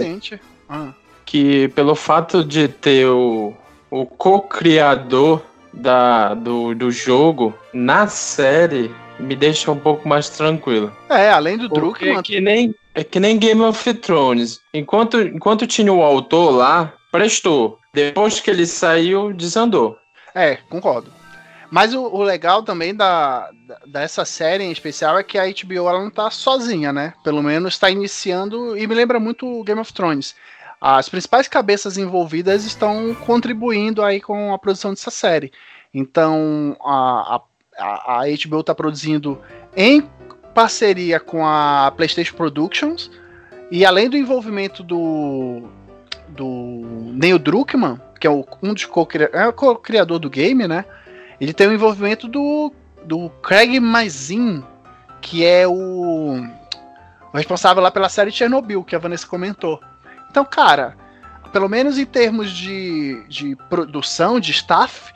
Ah 0.68 0.88
que 1.30 1.68
pelo 1.68 1.94
fato 1.94 2.42
de 2.42 2.66
ter 2.66 3.06
o, 3.06 3.54
o 3.88 4.04
co-criador 4.04 5.40
da, 5.72 6.34
do, 6.34 6.74
do 6.74 6.90
jogo 6.90 7.54
na 7.72 8.06
série 8.06 8.90
me 9.18 9.36
deixa 9.36 9.70
um 9.70 9.78
pouco 9.78 10.08
mais 10.08 10.28
tranquilo. 10.30 10.94
É, 11.08 11.30
além 11.30 11.58
do 11.58 11.68
Druckmann... 11.68 12.18
É 12.18 12.22
que 12.22 12.40
nem, 12.40 12.74
é 12.94 13.04
que 13.04 13.20
nem 13.20 13.38
Game 13.38 13.60
of 13.60 13.94
Thrones. 13.94 14.60
Enquanto, 14.72 15.20
enquanto 15.20 15.66
tinha 15.66 15.92
o 15.92 16.02
autor 16.02 16.50
lá, 16.52 16.92
prestou. 17.12 17.78
Depois 17.92 18.40
que 18.40 18.50
ele 18.50 18.66
saiu, 18.66 19.32
desandou. 19.32 19.96
É, 20.34 20.56
concordo. 20.68 21.12
Mas 21.70 21.94
o, 21.94 22.02
o 22.02 22.22
legal 22.22 22.62
também 22.62 22.94
da, 22.94 23.48
da, 23.66 23.78
dessa 23.86 24.24
série 24.24 24.64
em 24.64 24.72
especial 24.72 25.18
é 25.18 25.22
que 25.22 25.38
a 25.38 25.44
HBO 25.44 25.88
ela 25.88 26.02
não 26.02 26.10
tá 26.10 26.30
sozinha, 26.30 26.92
né? 26.92 27.14
Pelo 27.22 27.42
menos 27.42 27.74
está 27.74 27.88
iniciando 27.88 28.76
e 28.76 28.86
me 28.86 28.94
lembra 28.94 29.20
muito 29.20 29.62
Game 29.62 29.80
of 29.80 29.92
Thrones 29.92 30.34
as 30.80 31.08
principais 31.08 31.46
cabeças 31.46 31.98
envolvidas 31.98 32.64
estão 32.64 33.14
contribuindo 33.14 34.02
aí 34.02 34.20
com 34.20 34.54
a 34.54 34.58
produção 34.58 34.90
dessa 34.90 35.10
série. 35.10 35.52
Então 35.92 36.76
a, 36.82 37.42
a, 37.78 38.20
a 38.20 38.22
HBO 38.46 38.60
está 38.60 38.74
produzindo 38.74 39.38
em 39.76 40.08
parceria 40.54 41.20
com 41.20 41.46
a 41.46 41.92
PlayStation 41.94 42.34
Productions 42.34 43.10
e 43.70 43.84
além 43.84 44.08
do 44.08 44.16
envolvimento 44.16 44.82
do 44.82 45.68
do 46.28 46.82
Neil 47.12 47.38
Druckmann, 47.38 48.00
que 48.20 48.26
é 48.26 48.30
um 48.30 48.74
dos 48.74 48.88
é 49.32 49.52
co-criador 49.52 50.18
do 50.18 50.30
game, 50.30 50.66
né? 50.66 50.84
Ele 51.40 51.52
tem 51.52 51.66
o 51.66 51.72
envolvimento 51.72 52.28
do, 52.28 52.72
do 53.04 53.30
Craig 53.42 53.80
Mazin, 53.80 54.62
que 55.20 55.44
é 55.44 55.66
o, 55.66 56.36
o 57.32 57.36
responsável 57.36 57.82
lá 57.82 57.90
pela 57.90 58.08
série 58.08 58.30
Chernobyl, 58.30 58.84
que 58.84 58.94
a 58.94 58.98
Vanessa 58.98 59.26
comentou. 59.26 59.80
Então, 60.30 60.44
cara, 60.44 60.96
pelo 61.52 61.68
menos 61.68 61.98
em 61.98 62.06
termos 62.06 62.50
de, 62.50 63.24
de 63.28 63.56
produção, 63.68 64.38
de 64.38 64.52
staff, 64.52 65.12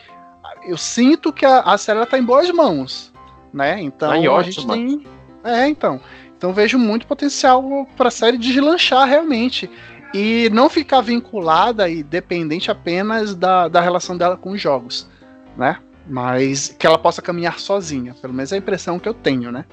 eu 0.66 0.76
sinto 0.76 1.32
que 1.32 1.46
a, 1.46 1.60
a 1.60 1.78
série 1.78 2.02
está 2.02 2.18
em 2.18 2.24
boas 2.24 2.50
mãos, 2.50 3.12
né? 3.52 3.80
Então 3.80 4.08
tá 4.08 4.36
a 4.36 4.42
gente 4.42 4.66
tem, 4.66 5.06
é, 5.44 5.68
então, 5.68 6.00
então 6.36 6.52
vejo 6.52 6.78
muito 6.78 7.06
potencial 7.06 7.86
para 7.96 8.08
a 8.08 8.10
série 8.10 8.36
deslanchar 8.36 9.06
realmente 9.06 9.70
e 10.12 10.48
não 10.52 10.68
ficar 10.68 11.00
vinculada 11.00 11.88
e 11.88 12.02
dependente 12.02 12.70
apenas 12.70 13.34
da, 13.34 13.68
da 13.68 13.80
relação 13.80 14.16
dela 14.16 14.36
com 14.36 14.50
os 14.50 14.60
jogos, 14.60 15.08
né? 15.56 15.78
Mas 16.06 16.74
que 16.78 16.86
ela 16.86 16.98
possa 16.98 17.22
caminhar 17.22 17.58
sozinha, 17.58 18.14
pelo 18.20 18.34
menos 18.34 18.52
é 18.52 18.56
a 18.56 18.58
impressão 18.58 18.98
que 18.98 19.08
eu 19.08 19.14
tenho, 19.14 19.52
né? 19.52 19.64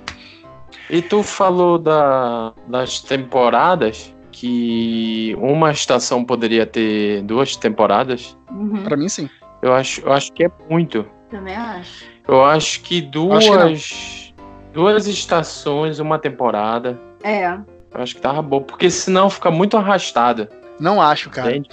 E 0.90 1.02
tu 1.02 1.24
falou 1.24 1.78
da, 1.78 2.54
das 2.68 3.02
temporadas 3.02 4.14
que 4.32 5.36
uma 5.40 5.72
estação 5.72 6.24
poderia 6.24 6.66
ter 6.66 7.22
duas 7.24 7.56
temporadas? 7.56 8.38
Uhum. 8.50 8.84
Para 8.84 8.98
mim, 8.98 9.10
sim. 9.10 9.30
Eu 9.62 9.74
acho, 9.74 10.02
eu 10.02 10.12
acho 10.12 10.32
que 10.32 10.46
é 10.46 10.52
muito. 10.70 11.06
Também 11.30 11.56
acho. 11.56 12.06
Eu 12.28 12.44
acho 12.44 12.82
que 12.82 13.02
duas, 13.02 13.46
acho 13.48 14.34
que 14.34 14.34
duas 14.74 15.08
estações, 15.08 16.00
uma 16.00 16.18
temporada. 16.18 17.00
É. 17.24 17.48
Eu 17.94 18.02
acho 18.02 18.16
que 18.16 18.22
tava 18.22 18.42
bom, 18.42 18.62
porque 18.62 18.90
senão 18.90 19.30
fica 19.30 19.52
muito 19.52 19.78
arrastada. 19.78 20.50
Não 20.80 21.02
acho, 21.02 21.30
cara. 21.30 21.52
Entende? 21.52 21.70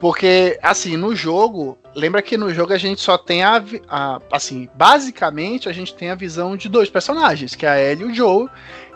Porque, 0.00 0.58
assim, 0.62 0.96
no 0.96 1.14
jogo, 1.14 1.78
lembra 1.94 2.22
que 2.22 2.36
no 2.36 2.52
jogo 2.52 2.72
a 2.72 2.78
gente 2.78 3.02
só 3.02 3.18
tem 3.18 3.42
a, 3.44 3.62
a, 3.86 4.18
Assim, 4.32 4.68
basicamente 4.74 5.68
a 5.68 5.72
gente 5.72 5.94
tem 5.94 6.10
a 6.10 6.14
visão 6.14 6.56
de 6.56 6.68
dois 6.68 6.88
personagens, 6.88 7.54
que 7.54 7.66
é 7.66 7.68
a 7.68 7.80
Ellie 7.80 8.06
e 8.06 8.10
o 8.10 8.14
Joe. 8.14 8.48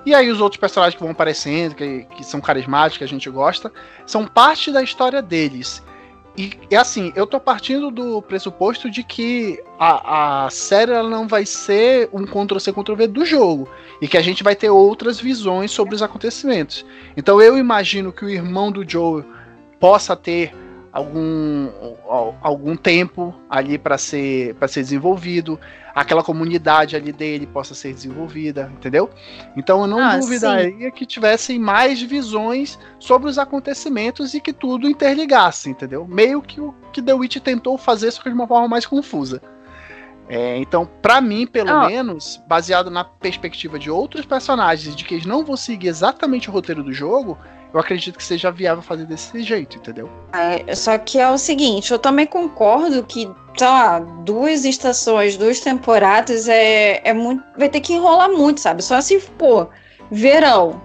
E 0.07 0.15
aí 0.15 0.31
os 0.31 0.41
outros 0.41 0.61
personagens 0.61 0.95
que 0.95 1.03
vão 1.03 1.13
aparecendo, 1.13 1.75
que, 1.75 2.07
que 2.17 2.25
são 2.25 2.41
carismáticos, 2.41 2.99
que 2.99 3.05
a 3.05 3.09
gente 3.09 3.29
gosta, 3.31 3.73
são 4.05 4.27
parte 4.27 4.71
da 4.71 4.83
história 4.83 5.23
deles. 5.23 5.83
E, 6.37 6.53
e 6.71 6.77
assim, 6.77 7.13
eu 7.15 7.27
tô 7.27 7.39
partindo 7.39 7.91
do 7.91 8.21
pressuposto 8.21 8.91
de 8.91 9.05
que 9.05 9.63
a, 9.79 10.47
a 10.47 10.51
série 10.51 10.93
não 11.05 11.29
vai 11.29 11.47
ser 11.47 12.09
um 12.13 12.27
Ctrl-C, 12.27 12.73
Ctrl-V 12.73 13.07
do 13.07 13.25
jogo. 13.25 13.69
E 14.03 14.09
que 14.09 14.19
a 14.19 14.23
gente 14.23 14.43
vai 14.43 14.57
ter 14.57 14.69
outras 14.69 15.21
visões 15.21 15.71
sobre 15.71 15.95
os 15.95 16.03
acontecimentos. 16.03 16.85
Então 17.17 17.41
eu 17.41 17.57
imagino 17.57 18.13
que 18.13 18.25
o 18.25 18.29
irmão 18.29 18.71
do 18.73 18.89
Joe 18.89 19.25
possa 19.79 20.17
ter 20.17 20.53
algum, 20.95 21.69
algum 22.41 22.77
tempo 22.77 23.35
ali 23.51 23.77
para 23.77 23.99
ser, 23.99 24.55
ser 24.69 24.81
desenvolvido, 24.81 25.59
aquela 25.93 26.23
comunidade 26.23 26.95
ali 26.95 27.11
dele 27.11 27.49
possa 27.49 27.75
ser 27.75 27.93
desenvolvida, 27.93 28.71
entendeu? 28.73 29.11
Então 29.57 29.81
eu 29.81 29.89
não 29.89 29.99
ah, 29.99 30.17
duvidaria 30.17 30.87
sim. 30.87 30.91
que 30.93 31.05
tivessem 31.05 31.59
mais 31.59 32.01
visões 32.01 32.79
sobre 33.01 33.29
os 33.29 33.39
acontecimentos 33.39 34.35
e 34.35 34.41
que 34.41 34.53
tudo 34.53 34.89
interligasse, 34.89 35.69
entendeu? 35.69 36.07
Meio 36.07 36.41
que 36.41 36.61
o 36.61 36.73
que 36.93 37.03
The 37.03 37.13
Witch 37.13 37.39
tentou 37.39 37.77
fazer, 37.77 38.13
só 38.13 38.23
que 38.23 38.29
de 38.29 38.35
uma 38.37 38.47
forma 38.47 38.69
mais 38.69 38.87
confusa. 38.87 39.43
É, 40.29 40.57
então, 40.59 40.89
para 41.03 41.21
mim, 41.21 41.45
pelo 41.45 41.73
oh. 41.73 41.87
menos, 41.87 42.41
baseado 42.47 42.89
na 42.89 43.03
perspectiva 43.03 43.81
de 43.81 43.91
outros 43.91 44.25
personagens, 44.25 44.95
de 44.95 45.05
que 45.05 45.15
eles 45.15 45.27
não 45.27 45.45
vão 45.45 45.57
seguir 45.57 45.89
exatamente 45.89 46.49
o 46.49 46.53
roteiro 46.53 46.85
do 46.85 46.93
jogo, 46.93 47.37
eu 47.75 47.81
acredito 47.81 48.17
que 48.17 48.23
seja 48.23 48.53
viável 48.53 48.83
fazer 48.83 49.05
desse 49.05 49.43
jeito, 49.43 49.79
entendeu? 49.79 50.09
É, 50.33 50.73
só 50.77 50.97
que 50.97 51.19
é 51.19 51.29
o 51.29 51.37
seguinte, 51.37 51.91
eu 51.91 51.99
também 51.99 52.25
concordo 52.25 53.03
que, 53.03 53.29
sei 53.59 53.67
lá, 53.67 53.99
duas 53.99 54.65
estações, 54.65 55.37
duas 55.37 55.59
temporadas 55.59 56.49
é, 56.49 57.01
é 57.03 57.13
muito. 57.13 57.43
Vai 57.59 57.69
ter 57.69 57.81
que 57.81 57.93
enrolar 57.93 58.31
muito, 58.31 58.61
sabe? 58.61 58.81
Só 58.81 59.01
se, 59.01 59.19
pô, 59.37 59.67
verão. 60.09 60.81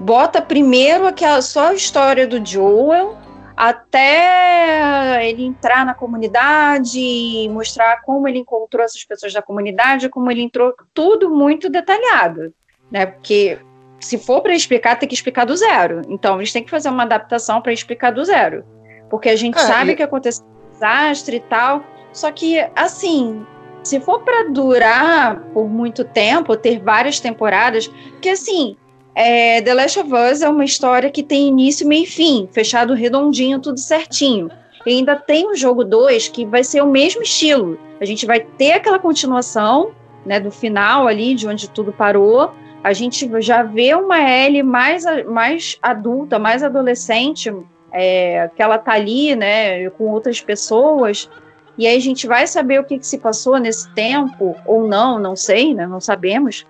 Bota 0.00 0.42
primeiro 0.42 1.06
aquela 1.06 1.40
só 1.40 1.68
a 1.68 1.74
história 1.74 2.26
do 2.26 2.44
Joel 2.44 3.16
até 3.56 5.26
ele 5.26 5.44
entrar 5.44 5.86
na 5.86 5.94
comunidade 5.94 6.98
e 7.00 7.48
mostrar 7.48 8.02
como 8.02 8.28
ele 8.28 8.38
encontrou 8.38 8.84
essas 8.84 9.02
pessoas 9.02 9.32
da 9.32 9.40
comunidade, 9.40 10.10
como 10.10 10.30
ele 10.30 10.42
entrou, 10.42 10.74
tudo 10.92 11.30
muito 11.30 11.70
detalhado, 11.70 12.52
né? 12.90 13.06
Porque 13.06 13.58
se 14.00 14.18
for 14.18 14.40
para 14.40 14.54
explicar, 14.54 14.96
tem 14.96 15.08
que 15.08 15.14
explicar 15.14 15.44
do 15.44 15.56
zero. 15.56 16.02
Então, 16.08 16.36
eles 16.36 16.52
têm 16.52 16.62
que 16.62 16.70
fazer 16.70 16.88
uma 16.88 17.02
adaptação 17.02 17.60
para 17.60 17.72
explicar 17.72 18.12
do 18.12 18.24
zero. 18.24 18.64
Porque 19.10 19.28
a 19.28 19.36
gente 19.36 19.58
é, 19.58 19.62
sabe 19.62 19.92
e... 19.92 19.96
que 19.96 20.02
aconteceu 20.02 20.44
um 20.44 20.72
desastre 20.72 21.36
e 21.36 21.40
tal. 21.40 21.82
Só 22.12 22.30
que, 22.30 22.58
assim, 22.76 23.44
se 23.82 24.00
for 24.00 24.20
para 24.22 24.50
durar 24.50 25.40
por 25.52 25.68
muito 25.68 26.04
tempo, 26.04 26.56
ter 26.56 26.80
várias 26.80 27.20
temporadas, 27.20 27.88
porque 27.88 28.28
assim, 28.28 28.76
é, 29.14 29.60
The 29.62 29.74
Last 29.74 30.00
of 30.00 30.12
Us 30.12 30.42
é 30.42 30.48
uma 30.48 30.64
história 30.64 31.10
que 31.10 31.22
tem 31.22 31.48
início, 31.48 31.86
meio 31.86 32.04
e 32.04 32.06
fim, 32.06 32.48
fechado 32.52 32.94
redondinho, 32.94 33.60
tudo 33.60 33.78
certinho. 33.78 34.50
E 34.86 34.92
ainda 34.92 35.16
tem 35.16 35.50
o 35.50 35.56
jogo 35.56 35.84
2 35.84 36.28
que 36.28 36.46
vai 36.46 36.62
ser 36.62 36.82
o 36.82 36.86
mesmo 36.86 37.22
estilo. 37.22 37.78
A 38.00 38.04
gente 38.04 38.26
vai 38.26 38.40
ter 38.40 38.72
aquela 38.72 38.98
continuação, 38.98 39.90
né, 40.24 40.38
do 40.38 40.50
final 40.50 41.06
ali, 41.06 41.34
de 41.34 41.48
onde 41.48 41.68
tudo 41.68 41.92
parou, 41.92 42.52
a 42.82 42.92
gente 42.92 43.28
já 43.40 43.62
vê 43.62 43.94
uma 43.94 44.18
Ellie 44.20 44.62
mais, 44.62 45.04
mais 45.26 45.78
adulta, 45.82 46.38
mais 46.38 46.62
adolescente, 46.62 47.52
é, 47.92 48.50
que 48.54 48.62
ela 48.62 48.78
tá 48.78 48.92
ali, 48.92 49.34
né, 49.34 49.88
com 49.90 50.04
outras 50.04 50.40
pessoas, 50.40 51.28
e 51.76 51.86
aí 51.86 51.96
a 51.96 52.00
gente 52.00 52.26
vai 52.26 52.46
saber 52.46 52.80
o 52.80 52.84
que, 52.84 52.98
que 52.98 53.06
se 53.06 53.18
passou 53.18 53.58
nesse 53.58 53.92
tempo, 53.94 54.56
ou 54.66 54.86
não, 54.86 55.18
não 55.18 55.34
sei, 55.34 55.74
né, 55.74 55.86
não 55.86 56.00
sabemos, 56.00 56.66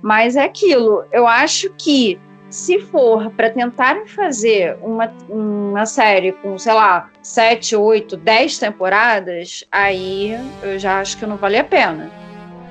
mas 0.00 0.36
é 0.36 0.44
aquilo, 0.44 1.04
eu 1.12 1.26
acho 1.26 1.70
que 1.78 2.18
se 2.50 2.80
for 2.80 3.30
para 3.30 3.48
tentar 3.48 4.06
fazer 4.06 4.76
uma, 4.82 5.10
uma 5.28 5.86
série 5.86 6.32
com, 6.32 6.58
sei 6.58 6.74
lá, 6.74 7.10
sete, 7.22 7.74
oito, 7.74 8.14
dez 8.14 8.58
temporadas, 8.58 9.64
aí 9.72 10.38
eu 10.62 10.78
já 10.78 11.00
acho 11.00 11.16
que 11.16 11.24
não 11.24 11.36
vale 11.36 11.56
a 11.56 11.64
pena 11.64 12.21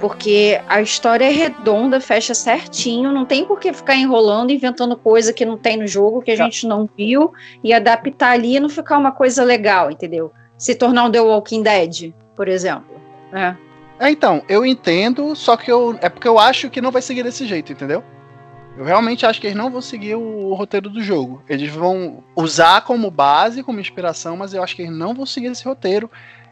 porque 0.01 0.59
a 0.67 0.81
história 0.81 1.25
é 1.25 1.29
redonda, 1.29 2.01
fecha 2.01 2.33
certinho, 2.33 3.11
não 3.11 3.23
tem 3.23 3.45
por 3.45 3.59
que 3.59 3.71
ficar 3.71 3.95
enrolando, 3.95 4.51
inventando 4.51 4.97
coisa 4.97 5.31
que 5.31 5.45
não 5.45 5.57
tem 5.57 5.77
no 5.77 5.85
jogo, 5.85 6.23
que 6.23 6.31
a 6.31 6.37
tá. 6.37 6.43
gente 6.43 6.65
não 6.67 6.89
viu, 6.97 7.31
e 7.63 7.71
adaptar 7.71 8.31
ali 8.31 8.55
e 8.55 8.59
não 8.59 8.67
ficar 8.67 8.97
uma 8.97 9.11
coisa 9.11 9.43
legal, 9.43 9.91
entendeu? 9.91 10.31
Se 10.57 10.73
tornar 10.73 11.05
um 11.05 11.11
The 11.11 11.21
Walking 11.21 11.61
Dead, 11.61 12.13
por 12.35 12.47
exemplo. 12.47 12.99
Né? 13.31 13.55
É, 13.99 14.09
então, 14.09 14.41
eu 14.49 14.65
entendo, 14.65 15.35
só 15.35 15.55
que 15.55 15.71
eu. 15.71 15.95
É 16.01 16.09
porque 16.09 16.27
eu 16.27 16.39
acho 16.39 16.71
que 16.71 16.81
não 16.81 16.91
vai 16.91 17.03
seguir 17.03 17.21
desse 17.21 17.45
jeito, 17.45 17.71
entendeu? 17.71 18.03
Eu 18.75 18.83
realmente 18.83 19.25
acho 19.25 19.39
que 19.39 19.45
eles 19.45 19.57
não 19.57 19.69
vão 19.69 19.81
seguir 19.81 20.15
o, 20.15 20.47
o, 20.47 20.53
roteiro 20.55 20.89
do 20.89 21.03
jogo. 21.03 21.43
Eles 21.47 21.71
vão 21.71 22.23
usar 22.35 22.81
como 22.81 23.11
base, 23.11 23.61
como 23.61 23.79
inspiração, 23.79 24.35
mas 24.35 24.53
eu 24.53 24.63
acho 24.63 24.75
que 24.75 24.81
eles 24.81 24.95
não 24.95 25.13
vão 25.13 25.25
seguir 25.27 25.51
esse 25.51 25.63
roteiro. 25.63 26.09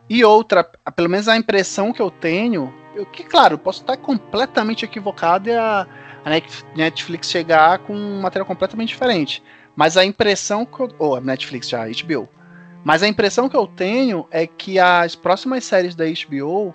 E 0.07 0.23
outra, 0.23 0.63
pelo 0.95 1.09
menos 1.09 1.27
a 1.27 1.35
impressão 1.35 1.91
que 1.91 2.01
eu 2.01 2.12
tenho 2.12 2.71
eu, 2.99 3.05
que, 3.05 3.23
claro, 3.23 3.57
posso 3.57 3.81
estar 3.81 3.97
completamente 3.97 4.85
equivocado 4.85 5.49
e 5.49 5.53
a, 5.53 5.88
a 6.25 6.29
Netflix 6.75 7.29
chegar 7.29 7.79
com 7.79 7.95
um 7.95 8.21
material 8.21 8.45
completamente 8.45 8.89
diferente. 8.89 9.41
Mas 9.75 9.95
a 9.95 10.03
impressão 10.03 10.65
que 10.65 10.79
eu. 10.79 10.89
Ou 10.99 11.15
a 11.15 11.21
Netflix 11.21 11.69
já, 11.69 11.85
HBO. 11.85 12.27
Mas 12.83 13.03
a 13.03 13.07
impressão 13.07 13.49
que 13.49 13.55
eu 13.55 13.67
tenho 13.67 14.27
é 14.31 14.45
que 14.45 14.79
as 14.79 15.15
próximas 15.15 15.63
séries 15.63 15.95
da 15.95 16.05
HBO 16.05 16.73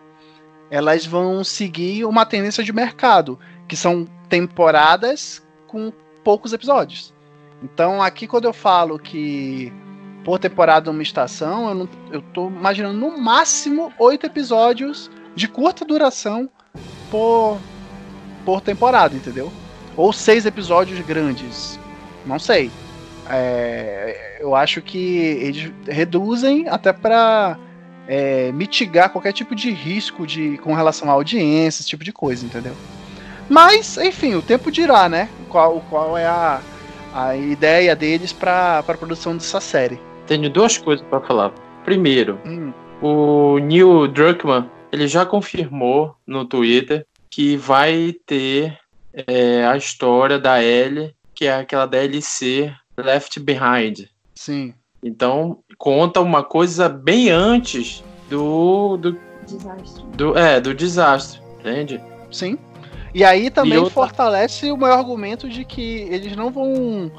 elas 0.70 1.06
vão 1.06 1.44
seguir 1.44 2.04
uma 2.04 2.26
tendência 2.26 2.64
de 2.64 2.72
mercado, 2.72 3.38
que 3.68 3.76
são 3.76 4.06
temporadas 4.28 5.46
com 5.66 5.92
poucos 6.22 6.52
episódios. 6.52 7.14
Então 7.62 8.02
aqui 8.02 8.26
quando 8.26 8.46
eu 8.46 8.52
falo 8.52 8.98
que 8.98 9.72
por 10.24 10.38
temporada 10.38 10.90
uma 10.90 11.02
estação, 11.02 11.68
eu, 11.68 11.74
não, 11.74 11.88
eu 12.10 12.22
tô 12.22 12.48
imaginando 12.48 12.98
no 12.98 13.18
máximo 13.18 13.92
oito 13.98 14.26
episódios 14.26 15.10
de 15.34 15.48
curta 15.48 15.84
duração 15.84 16.48
por, 17.10 17.58
por 18.44 18.60
temporada, 18.60 19.14
entendeu? 19.14 19.52
Ou 19.96 20.12
seis 20.12 20.46
episódios 20.46 21.00
grandes. 21.00 21.78
Não 22.26 22.38
sei. 22.38 22.70
É, 23.28 24.38
eu 24.40 24.54
acho 24.54 24.82
que 24.82 24.98
eles 24.98 25.72
reduzem 25.86 26.68
até 26.68 26.92
para 26.92 27.58
é, 28.06 28.52
mitigar 28.52 29.10
qualquer 29.10 29.32
tipo 29.32 29.54
de 29.54 29.70
risco 29.70 30.26
de, 30.26 30.58
com 30.58 30.74
relação 30.74 31.08
à 31.08 31.12
audiência, 31.12 31.80
esse 31.80 31.88
tipo 31.88 32.04
de 32.04 32.12
coisa, 32.12 32.44
entendeu? 32.44 32.74
Mas, 33.48 33.96
enfim, 33.98 34.34
o 34.34 34.42
tempo 34.42 34.70
dirá, 34.70 35.08
né? 35.08 35.28
Qual, 35.48 35.82
qual 35.88 36.16
é 36.16 36.26
a, 36.26 36.60
a 37.14 37.36
ideia 37.36 37.94
deles 37.94 38.32
para 38.32 38.80
a 38.80 38.82
produção 38.82 39.34
dessa 39.34 39.60
série. 39.60 40.00
Tenho 40.26 40.50
duas 40.50 40.76
coisas 40.76 41.06
para 41.06 41.20
falar. 41.20 41.52
Primeiro, 41.84 42.38
hum. 42.44 42.72
o 43.00 43.58
Neil 43.58 44.08
Druckmann 44.08 44.68
ele 44.94 45.08
já 45.08 45.26
confirmou 45.26 46.14
no 46.24 46.44
Twitter 46.44 47.04
que 47.28 47.56
vai 47.56 48.14
ter 48.24 48.78
é, 49.12 49.66
a 49.66 49.76
história 49.76 50.38
da 50.38 50.62
Ellie, 50.62 51.12
que 51.34 51.46
é 51.46 51.56
aquela 51.56 51.84
DLC 51.84 52.72
Left 52.96 53.40
Behind. 53.40 54.06
Sim. 54.36 54.72
Então, 55.02 55.58
conta 55.76 56.20
uma 56.20 56.44
coisa 56.44 56.88
bem 56.88 57.28
antes 57.28 58.04
do. 58.30 58.96
do 58.96 59.18
desastre. 59.44 60.04
Do, 60.16 60.38
é, 60.38 60.60
do 60.60 60.72
desastre, 60.72 61.40
entende? 61.58 62.00
Sim. 62.30 62.56
E 63.12 63.24
aí 63.24 63.50
também 63.50 63.74
e 63.74 63.78
outra... 63.78 63.92
fortalece 63.92 64.70
o 64.70 64.76
meu 64.76 64.92
argumento 64.92 65.48
de 65.48 65.64
que 65.64 66.02
eles 66.02 66.36
não 66.36 66.50
vão 66.50 67.10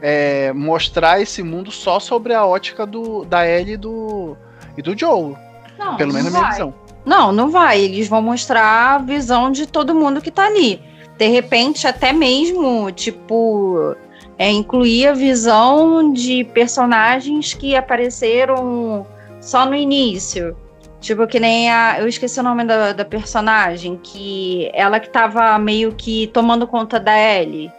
é, 0.00 0.52
mostrar 0.52 1.20
esse 1.20 1.40
mundo 1.42 1.70
só 1.70 2.00
sobre 2.00 2.34
a 2.34 2.44
ótica 2.44 2.84
do, 2.84 3.24
da 3.24 3.46
Ellie 3.46 3.74
e 3.74 3.76
do, 3.76 4.36
e 4.76 4.82
do 4.82 4.98
Joe. 4.98 5.36
Não, 5.78 5.96
pelo 5.96 6.12
menos 6.12 6.32
na 6.32 6.38
minha 6.40 6.50
visão. 6.50 6.81
Não, 7.04 7.32
não 7.32 7.50
vai. 7.50 7.80
Eles 7.80 8.08
vão 8.08 8.22
mostrar 8.22 8.94
a 8.94 8.98
visão 8.98 9.50
de 9.50 9.66
todo 9.66 9.94
mundo 9.94 10.20
que 10.20 10.30
tá 10.30 10.46
ali. 10.46 10.80
De 11.18 11.28
repente, 11.28 11.86
até 11.86 12.12
mesmo, 12.12 12.90
tipo, 12.92 13.94
é, 14.38 14.50
incluir 14.50 15.08
a 15.08 15.12
visão 15.12 16.12
de 16.12 16.44
personagens 16.44 17.54
que 17.54 17.76
apareceram 17.76 19.06
só 19.40 19.66
no 19.66 19.74
início. 19.74 20.56
Tipo, 21.00 21.26
que 21.26 21.40
nem 21.40 21.70
a. 21.70 21.96
Eu 21.98 22.06
esqueci 22.06 22.38
o 22.38 22.44
nome 22.44 22.64
da, 22.64 22.92
da 22.92 23.04
personagem, 23.04 23.98
que 24.00 24.70
ela 24.72 25.00
que 25.00 25.10
tava 25.10 25.58
meio 25.58 25.92
que 25.92 26.28
tomando 26.28 26.66
conta 26.66 27.00
da 27.00 27.18
Ellie 27.18 27.70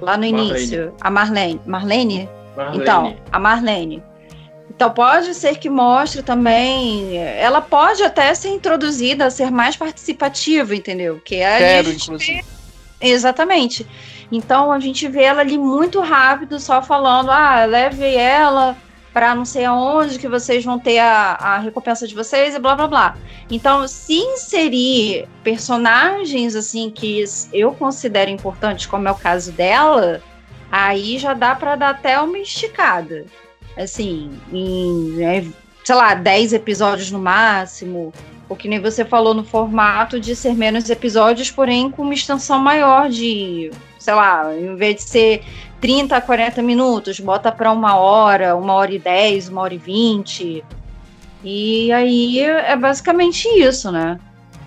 lá 0.00 0.16
no 0.16 0.24
Marlene. 0.30 0.50
início. 0.50 0.92
A 1.00 1.10
Marlene. 1.10 1.60
Marlene? 1.66 2.28
Marlene? 2.56 2.82
Então, 2.82 3.16
a 3.30 3.38
Marlene. 3.38 4.02
Então 4.80 4.90
pode 4.94 5.34
ser 5.34 5.58
que 5.58 5.68
mostre 5.68 6.22
também. 6.22 7.18
Ela 7.18 7.60
pode 7.60 8.02
até 8.02 8.32
ser 8.32 8.48
introduzida 8.48 9.26
a 9.26 9.30
ser 9.30 9.50
mais 9.50 9.76
participativa, 9.76 10.74
entendeu? 10.74 11.20
Que 11.22 11.34
é 11.34 11.58
Quero, 11.58 11.90
inclusive. 11.90 12.42
Exatamente. 12.98 13.86
Então 14.32 14.72
a 14.72 14.80
gente 14.80 15.06
vê 15.06 15.24
ela 15.24 15.42
ali 15.42 15.58
muito 15.58 16.00
rápido, 16.00 16.58
só 16.58 16.80
falando, 16.80 17.30
ah, 17.30 17.62
leve 17.66 18.06
ela 18.06 18.74
para 19.12 19.34
não 19.34 19.44
sei 19.44 19.66
aonde 19.66 20.18
que 20.18 20.26
vocês 20.26 20.64
vão 20.64 20.78
ter 20.78 20.98
a, 20.98 21.32
a 21.32 21.58
recompensa 21.58 22.08
de 22.08 22.14
vocês 22.14 22.54
e 22.54 22.58
blá 22.58 22.74
blá 22.74 22.86
blá. 22.88 23.16
Então, 23.50 23.86
se 23.86 24.14
inserir 24.14 25.28
personagens 25.44 26.56
assim 26.56 26.90
que 26.90 27.22
eu 27.52 27.74
considero 27.74 28.30
importantes, 28.30 28.86
como 28.86 29.06
é 29.06 29.10
o 29.10 29.14
caso 29.14 29.52
dela, 29.52 30.22
aí 30.72 31.18
já 31.18 31.34
dá 31.34 31.54
para 31.54 31.76
dar 31.76 31.90
até 31.90 32.18
uma 32.18 32.38
esticada. 32.38 33.26
Assim, 33.76 34.30
em, 34.52 35.12
né, 35.16 35.46
sei 35.84 35.94
lá, 35.94 36.14
10 36.14 36.52
episódios 36.52 37.10
no 37.10 37.18
máximo, 37.18 38.12
ou 38.48 38.56
que 38.56 38.68
nem 38.68 38.80
você 38.80 39.04
falou 39.04 39.32
no 39.32 39.44
formato 39.44 40.18
de 40.18 40.34
ser 40.34 40.54
menos 40.54 40.90
episódios, 40.90 41.50
porém 41.50 41.90
com 41.90 42.02
uma 42.02 42.14
extensão 42.14 42.58
maior 42.58 43.08
de, 43.08 43.70
sei 43.98 44.14
lá, 44.14 44.54
em 44.56 44.74
vez 44.76 44.96
de 44.96 45.02
ser 45.02 45.44
30 45.80 46.16
a 46.16 46.20
40 46.20 46.60
minutos, 46.60 47.20
bota 47.20 47.50
para 47.50 47.70
uma 47.70 47.96
hora, 47.96 48.56
uma 48.56 48.74
hora 48.74 48.92
e 48.92 48.98
10, 48.98 49.48
uma 49.48 49.62
hora 49.62 49.74
e 49.74 49.78
20. 49.78 50.64
E 51.42 51.92
aí 51.92 52.40
é 52.40 52.76
basicamente 52.76 53.46
isso, 53.48 53.90
né? 53.90 54.18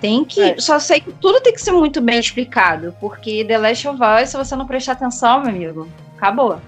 Tem 0.02 0.26
que. 0.26 0.42
É. 0.42 0.60
Só 0.60 0.80
sei 0.80 1.00
que 1.00 1.14
tudo 1.14 1.40
tem 1.40 1.54
que 1.54 1.62
ser 1.62 1.72
muito 1.72 2.02
bem 2.02 2.20
explicado, 2.20 2.96
porque 3.00 3.46
The 3.46 3.58
Last 3.58 3.88
of 3.88 4.00
Us, 4.02 4.30
se 4.30 4.38
você 4.38 4.56
não 4.56 4.66
prestar 4.66 4.94
atenção, 4.94 5.42
meu 5.42 5.50
amigo, 5.50 5.88
acabou. 6.18 6.60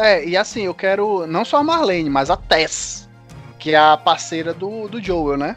É, 0.00 0.24
e 0.24 0.36
assim, 0.36 0.62
eu 0.62 0.74
quero 0.74 1.26
não 1.26 1.44
só 1.44 1.58
a 1.58 1.62
Marlene, 1.62 2.08
mas 2.08 2.30
a 2.30 2.36
Tess, 2.36 3.08
que 3.58 3.74
é 3.74 3.78
a 3.78 3.96
parceira 3.96 4.54
do, 4.54 4.88
do 4.88 5.02
Joel, 5.02 5.36
né? 5.36 5.54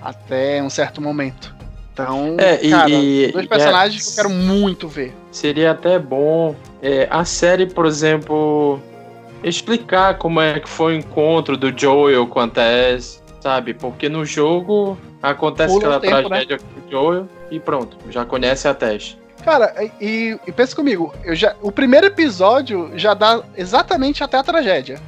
Até 0.00 0.62
um 0.62 0.70
certo 0.70 1.00
momento. 1.02 1.54
Então, 1.92 2.36
é, 2.38 2.56
cara, 2.68 2.90
e, 2.90 3.30
dois 3.32 3.46
personagens 3.46 4.02
é, 4.02 4.04
que 4.04 4.10
eu 4.10 4.24
quero 4.24 4.34
muito 4.34 4.88
ver. 4.88 5.14
Seria 5.30 5.72
até 5.72 5.98
bom 5.98 6.54
é, 6.82 7.06
a 7.10 7.24
série, 7.24 7.66
por 7.66 7.86
exemplo, 7.86 8.80
explicar 9.42 10.18
como 10.18 10.40
é 10.40 10.58
que 10.60 10.68
foi 10.68 10.94
o 10.94 10.98
encontro 10.98 11.56
do 11.56 11.72
Joel 11.78 12.26
com 12.26 12.40
a 12.40 12.48
Tess, 12.48 13.22
sabe? 13.40 13.74
Porque 13.74 14.08
no 14.08 14.24
jogo 14.24 14.98
acontece 15.22 15.74
Pula 15.74 15.96
aquela 15.96 16.18
tempo, 16.18 16.28
né? 16.30 16.44
tragédia 16.44 16.56
né? 16.56 16.62
com 16.62 16.86
o 16.86 16.90
Joel 16.90 17.28
e 17.50 17.60
pronto, 17.60 17.96
já 18.10 18.24
conhece 18.24 18.68
a 18.68 18.74
Tess. 18.74 19.16
Cara, 19.46 19.72
e, 20.00 20.36
e 20.44 20.50
pensa 20.50 20.74
comigo, 20.74 21.14
eu 21.22 21.36
já, 21.36 21.54
o 21.62 21.70
primeiro 21.70 22.06
episódio 22.06 22.90
já 22.96 23.14
dá 23.14 23.44
exatamente 23.56 24.24
até 24.24 24.36
a 24.36 24.42
tragédia. 24.42 25.00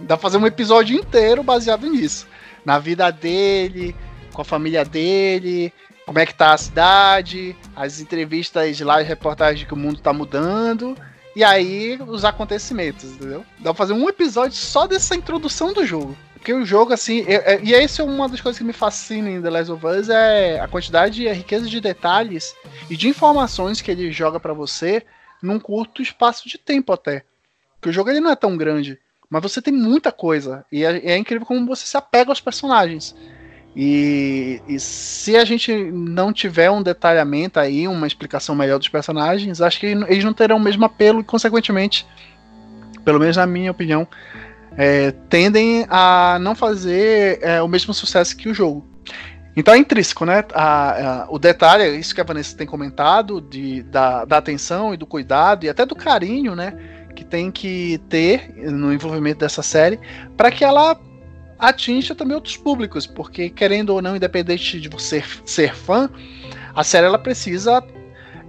Dá 0.00 0.16
pra 0.16 0.22
fazer 0.22 0.38
um 0.38 0.46
episódio 0.46 0.98
inteiro 0.98 1.42
baseado 1.42 1.86
nisso. 1.86 2.26
Na 2.64 2.78
vida 2.78 3.10
dele, 3.10 3.94
com 4.32 4.40
a 4.40 4.44
família 4.46 4.82
dele, 4.82 5.70
como 6.06 6.18
é 6.18 6.24
que 6.24 6.34
tá 6.34 6.54
a 6.54 6.56
cidade, 6.56 7.54
as 7.76 8.00
entrevistas 8.00 8.80
lá, 8.80 9.00
as 9.00 9.06
reportagens 9.06 9.68
que 9.68 9.74
o 9.74 9.76
mundo 9.76 10.00
tá 10.00 10.10
mudando. 10.10 10.96
E 11.36 11.44
aí, 11.44 11.98
os 12.06 12.24
acontecimentos, 12.24 13.10
entendeu? 13.10 13.44
Dá 13.58 13.74
pra 13.74 13.74
fazer 13.74 13.92
um 13.92 14.08
episódio 14.08 14.56
só 14.56 14.86
dessa 14.86 15.14
introdução 15.14 15.74
do 15.74 15.84
jogo. 15.84 16.16
Porque 16.46 16.54
o 16.54 16.64
jogo, 16.64 16.92
assim. 16.92 17.24
É, 17.26 17.54
é, 17.54 17.60
e 17.60 17.74
essa 17.74 18.02
é 18.02 18.04
uma 18.04 18.28
das 18.28 18.40
coisas 18.40 18.56
que 18.56 18.64
me 18.64 18.72
fascina 18.72 19.28
em 19.28 19.42
The 19.42 19.50
Last 19.50 19.72
of 19.72 19.84
Us: 19.84 20.08
é 20.08 20.60
a 20.60 20.68
quantidade 20.68 21.24
e 21.24 21.28
a 21.28 21.32
riqueza 21.32 21.68
de 21.68 21.80
detalhes 21.80 22.54
e 22.88 22.96
de 22.96 23.08
informações 23.08 23.80
que 23.80 23.90
ele 23.90 24.12
joga 24.12 24.38
para 24.38 24.52
você 24.52 25.02
num 25.42 25.58
curto 25.58 26.00
espaço 26.00 26.48
de 26.48 26.56
tempo 26.56 26.92
até. 26.92 27.24
Porque 27.74 27.88
o 27.88 27.92
jogo 27.92 28.10
ele 28.10 28.20
não 28.20 28.30
é 28.30 28.36
tão 28.36 28.56
grande. 28.56 28.96
Mas 29.28 29.42
você 29.42 29.60
tem 29.60 29.74
muita 29.74 30.12
coisa. 30.12 30.64
E 30.70 30.84
é, 30.84 31.14
é 31.14 31.16
incrível 31.16 31.44
como 31.44 31.66
você 31.66 31.84
se 31.84 31.96
apega 31.96 32.30
aos 32.30 32.40
personagens. 32.40 33.12
E, 33.74 34.62
e, 34.68 34.78
se 34.78 35.36
a 35.36 35.44
gente 35.44 35.74
não 35.74 36.32
tiver 36.32 36.70
um 36.70 36.80
detalhamento 36.80 37.58
aí, 37.58 37.88
uma 37.88 38.06
explicação 38.06 38.54
melhor 38.54 38.78
dos 38.78 38.88
personagens, 38.88 39.60
acho 39.60 39.80
que 39.80 39.86
eles 39.86 40.22
não 40.22 40.32
terão 40.32 40.58
o 40.58 40.60
mesmo 40.60 40.84
apelo 40.84 41.20
e, 41.20 41.24
consequentemente, 41.24 42.06
pelo 43.04 43.18
menos 43.18 43.36
na 43.36 43.48
minha 43.48 43.72
opinião, 43.72 44.06
é, 44.76 45.10
tendem 45.28 45.86
a 45.88 46.38
não 46.40 46.54
fazer 46.54 47.38
é, 47.42 47.62
o 47.62 47.68
mesmo 47.68 47.94
sucesso 47.94 48.36
que 48.36 48.48
o 48.48 48.54
jogo. 48.54 48.86
Então 49.56 49.72
é 49.72 49.78
intrínseco, 49.78 50.26
né? 50.26 50.44
A, 50.52 51.22
a, 51.22 51.26
o 51.30 51.38
detalhe, 51.38 51.98
isso 51.98 52.14
que 52.14 52.20
a 52.20 52.24
Vanessa 52.24 52.56
tem 52.56 52.66
comentado, 52.66 53.40
de, 53.40 53.82
da, 53.84 54.26
da 54.26 54.36
atenção 54.36 54.92
e 54.92 54.98
do 54.98 55.06
cuidado 55.06 55.64
e 55.64 55.68
até 55.68 55.86
do 55.86 55.96
carinho, 55.96 56.54
né? 56.54 56.74
Que 57.14 57.24
tem 57.24 57.50
que 57.50 57.98
ter 58.10 58.54
no 58.70 58.92
envolvimento 58.92 59.40
dessa 59.40 59.62
série 59.62 59.98
para 60.36 60.50
que 60.50 60.62
ela 60.62 61.00
atinja 61.58 62.14
também 62.14 62.34
outros 62.34 62.58
públicos, 62.58 63.06
porque 63.06 63.48
querendo 63.48 63.90
ou 63.90 64.02
não, 64.02 64.14
independente 64.14 64.78
de 64.78 64.90
você 64.90 65.24
ser 65.46 65.74
fã, 65.74 66.10
a 66.74 66.84
série 66.84 67.06
ela 67.06 67.18
precisa 67.18 67.82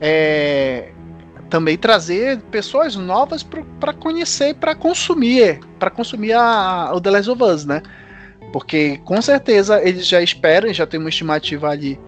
é, 0.02 0.92
também 1.50 1.78
trazer 1.78 2.42
pessoas 2.52 2.96
novas 2.96 3.44
para 3.80 3.94
conhecer, 3.94 4.56
para 4.56 4.76
consumir, 4.76 5.60
para 5.80 5.90
consumir 5.90 6.34
a, 6.34 6.92
o 6.94 7.02
The 7.02 7.10
Last 7.10 7.30
of 7.30 7.44
Us, 7.44 7.66
né? 7.66 7.82
Porque 8.52 8.98
com 9.04 9.22
certeza 9.22 9.82
eles 9.82 10.08
já 10.08 10.22
esperam, 10.22 10.74
já 10.74 10.86
tem 10.86 11.00
uma 11.00 11.10
estimativa 11.10 11.70
ali 11.70 12.00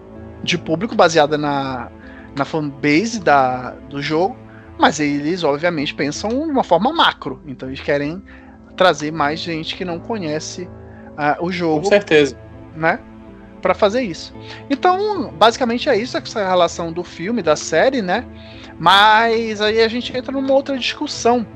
de 0.42 0.56
público 0.56 0.94
baseada 0.94 1.36
na, 1.36 1.90
na 2.36 2.44
fanbase 2.44 3.20
da, 3.20 3.70
do 3.88 4.00
jogo, 4.00 4.36
mas 4.78 5.00
eles 5.00 5.44
obviamente 5.44 5.94
pensam 5.94 6.30
de 6.30 6.50
uma 6.50 6.64
forma 6.64 6.92
macro, 6.92 7.42
então 7.46 7.68
eles 7.68 7.80
querem 7.80 8.22
trazer 8.76 9.12
mais 9.12 9.40
gente 9.40 9.76
que 9.76 9.84
não 9.84 9.98
conhece 9.98 10.62
uh, 10.62 11.44
o 11.44 11.52
jogo. 11.52 11.82
Com 11.82 11.88
certeza. 11.88 12.38
Né? 12.74 12.98
Para 13.60 13.74
fazer 13.74 14.00
isso. 14.00 14.34
Então, 14.70 15.30
basicamente 15.32 15.88
é 15.88 15.96
isso, 15.96 16.16
essa 16.16 16.46
relação 16.46 16.90
do 16.90 17.04
filme, 17.04 17.42
da 17.42 17.56
série, 17.56 18.00
né? 18.00 18.24
Mas 18.80 19.60
aí 19.60 19.82
a 19.82 19.88
gente 19.88 20.16
entra 20.16 20.32
numa 20.32 20.54
outra 20.54 20.78
discussão, 20.78 21.46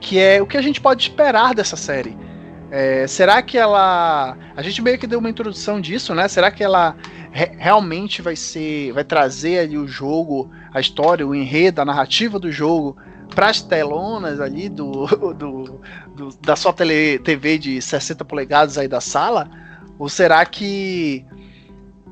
que 0.00 0.16
é 0.16 0.40
o 0.40 0.46
que 0.46 0.56
a 0.56 0.62
gente 0.62 0.80
pode 0.80 1.02
esperar 1.02 1.52
dessa 1.52 1.76
série. 1.76 2.16
É, 2.70 3.04
será 3.08 3.42
que 3.42 3.58
ela. 3.58 4.38
A 4.56 4.62
gente 4.62 4.80
meio 4.80 4.96
que 4.96 5.08
deu 5.08 5.18
uma 5.18 5.28
introdução 5.28 5.80
disso, 5.80 6.14
né? 6.14 6.28
Será 6.28 6.52
que 6.52 6.62
ela 6.62 6.96
re 7.32 7.50
realmente 7.58 8.22
vai 8.22 8.36
ser. 8.36 8.92
vai 8.92 9.02
trazer 9.02 9.58
ali 9.58 9.76
o 9.76 9.88
jogo, 9.88 10.48
a 10.72 10.78
história, 10.78 11.26
o 11.26 11.34
enredo, 11.34 11.80
a 11.80 11.84
narrativa 11.84 12.38
do 12.38 12.52
jogo 12.52 12.96
para 13.34 13.48
as 13.48 13.60
telonas 13.60 14.40
ali 14.40 14.68
do, 14.68 15.04
do, 15.34 15.80
do, 16.14 16.28
da 16.40 16.54
sua 16.54 16.72
tele, 16.72 17.18
TV 17.18 17.58
de 17.58 17.82
60 17.82 18.24
polegadas 18.24 18.78
aí 18.78 18.86
da 18.86 19.00
sala? 19.00 19.50
Ou 19.98 20.08
será 20.08 20.46
que 20.46 21.26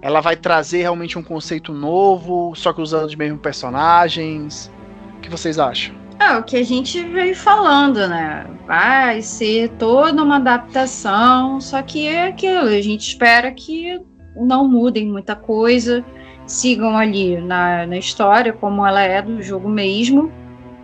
ela 0.05 0.21
vai 0.21 0.37
trazer 0.37 0.83
realmente 0.83 1.19
um 1.19 1.23
conceito 1.23 1.73
novo, 1.73 2.55
só 2.55 2.75
que 2.75 2.83
usando 2.83 3.07
os 3.07 3.15
mesmos 3.15 3.41
personagens? 3.41 4.71
O 5.17 5.21
que 5.21 5.31
vocês 5.31 5.59
acham? 5.59 5.95
É 6.21 6.37
o 6.37 6.43
que 6.43 6.59
a 6.59 6.63
gente 6.63 7.03
veio 7.03 7.35
falando, 7.35 8.07
né? 8.07 8.47
Vai 8.67 9.23
ser 9.23 9.71
toda 9.79 10.23
uma 10.23 10.37
adaptação, 10.37 11.59
só 11.59 11.81
que 11.81 12.07
é 12.07 12.27
aquilo, 12.27 12.69
a 12.69 12.83
gente 12.83 13.09
espera 13.09 13.51
que 13.51 13.99
não 14.37 14.69
mudem 14.69 15.07
muita 15.07 15.35
coisa, 15.35 16.05
sigam 16.47 16.99
ali 16.99 17.41
na, 17.41 17.87
na 17.87 17.97
história 17.97 18.53
como 18.53 18.87
ela 18.87 19.01
é 19.01 19.23
do 19.23 19.41
jogo 19.41 19.71
mesmo. 19.71 20.31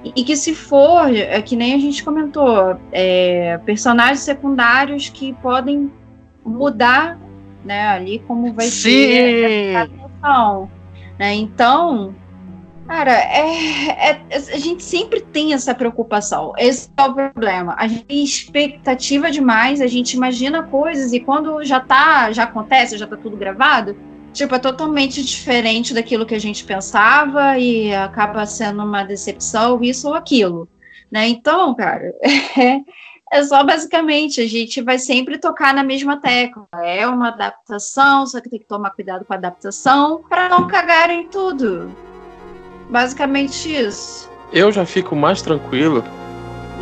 E 0.03 0.25
que 0.25 0.35
se 0.35 0.55
for, 0.55 1.15
é 1.15 1.43
que 1.43 1.55
nem 1.55 1.75
a 1.75 1.79
gente 1.79 2.03
comentou, 2.03 2.75
é, 2.91 3.59
personagens 3.67 4.21
secundários 4.21 5.11
que 5.11 5.35
podem 5.43 5.93
mudar 6.43 7.19
né, 7.65 7.89
ali 7.89 8.19
como 8.27 8.53
vai 8.53 8.67
Sim. 8.67 8.81
ser 8.81 9.77
a 9.77 9.83
atenção. 9.83 10.71
Né? 11.19 11.35
Então, 11.35 12.15
cara, 12.87 13.13
é, 13.13 13.89
é, 13.89 14.21
a 14.33 14.59
gente 14.59 14.83
sempre 14.83 15.21
tem 15.21 15.53
essa 15.53 15.75
preocupação. 15.75 16.53
Esse 16.59 16.91
é 16.97 17.03
o 17.03 17.15
problema. 17.15 17.75
A 17.79 17.87
gente 17.87 18.05
tem 18.05 18.25
expectativa 18.25 19.31
demais, 19.31 19.81
a 19.81 19.87
gente 19.87 20.15
imagina 20.15 20.63
coisas 20.63 21.13
e 21.13 21.21
quando 21.21 21.63
já 21.65 21.81
tá, 21.81 22.33
já 22.33 22.45
acontece, 22.45 22.99
já 22.99 23.07
tá 23.07 23.17
tudo 23.17 23.37
gravado, 23.37 23.97
tipo, 24.33 24.55
é 24.55 24.59
totalmente 24.59 25.25
diferente 25.25 25.93
daquilo 25.93 26.27
que 26.27 26.35
a 26.35 26.41
gente 26.41 26.65
pensava 26.65 27.59
e 27.59 27.95
acaba 27.95 28.47
sendo 28.47 28.83
uma 28.83 29.03
decepção, 29.03 29.83
isso 29.83 30.09
ou 30.09 30.15
aquilo. 30.15 30.69
Né? 31.11 31.29
Então, 31.29 31.75
cara, 31.75 32.15
é, 32.57 32.81
é 33.33 33.45
só 33.45 33.63
basicamente, 33.63 34.41
a 34.41 34.47
gente 34.47 34.83
vai 34.83 34.99
sempre 34.99 35.39
tocar 35.39 35.73
na 35.73 35.85
mesma 35.85 36.21
tecla. 36.21 36.67
É 36.83 37.07
uma 37.07 37.29
adaptação, 37.29 38.27
só 38.27 38.41
que 38.41 38.51
tem 38.51 38.59
que 38.59 38.67
tomar 38.67 38.91
cuidado 38.91 39.25
com 39.25 39.33
a 39.33 39.37
adaptação 39.37 40.25
para 40.29 40.49
não 40.49 40.67
cagar 40.67 41.11
em 41.11 41.29
tudo. 41.29 41.91
Basicamente 42.91 43.73
isso. 43.73 44.29
Eu 44.53 44.73
já 44.73 44.85
fico 44.85 45.15
mais 45.15 45.41
tranquilo. 45.43 46.03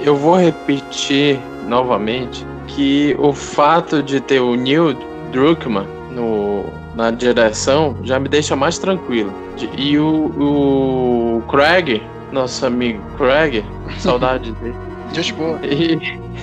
Eu 0.02 0.16
vou 0.16 0.36
repetir 0.36 1.38
novamente 1.66 2.46
que 2.66 3.14
o 3.18 3.32
fato 3.34 4.02
de 4.02 4.18
ter 4.18 4.40
o 4.40 4.54
Neil 4.54 4.94
Druckmann 5.30 5.86
no, 6.12 6.64
na 6.94 7.10
direção 7.10 7.94
já 8.04 8.18
me 8.18 8.28
deixa 8.28 8.56
mais 8.56 8.78
tranquilo. 8.78 9.34
E 9.76 9.98
o, 9.98 10.32
o 10.38 11.42
Craig, 11.50 12.02
nosso 12.32 12.64
amigo 12.64 13.02
Craig, 13.18 13.62
saudade 14.00 14.52
dele. 14.52 14.74
Just 15.12 15.34
boa. 15.34 15.58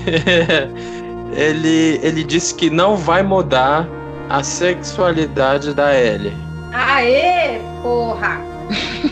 ele, 1.35 1.99
ele 2.01 2.23
disse 2.23 2.53
que 2.53 2.69
não 2.69 2.95
vai 2.95 3.23
mudar 3.23 3.87
a 4.29 4.43
sexualidade 4.43 5.73
da 5.73 5.95
Ellie. 5.95 6.33
Aê, 6.73 7.59
porra! 7.81 8.39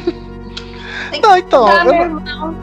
não, 1.22 1.38
então. 1.38 1.70
Eu 1.86 2.10
não, 2.10 2.56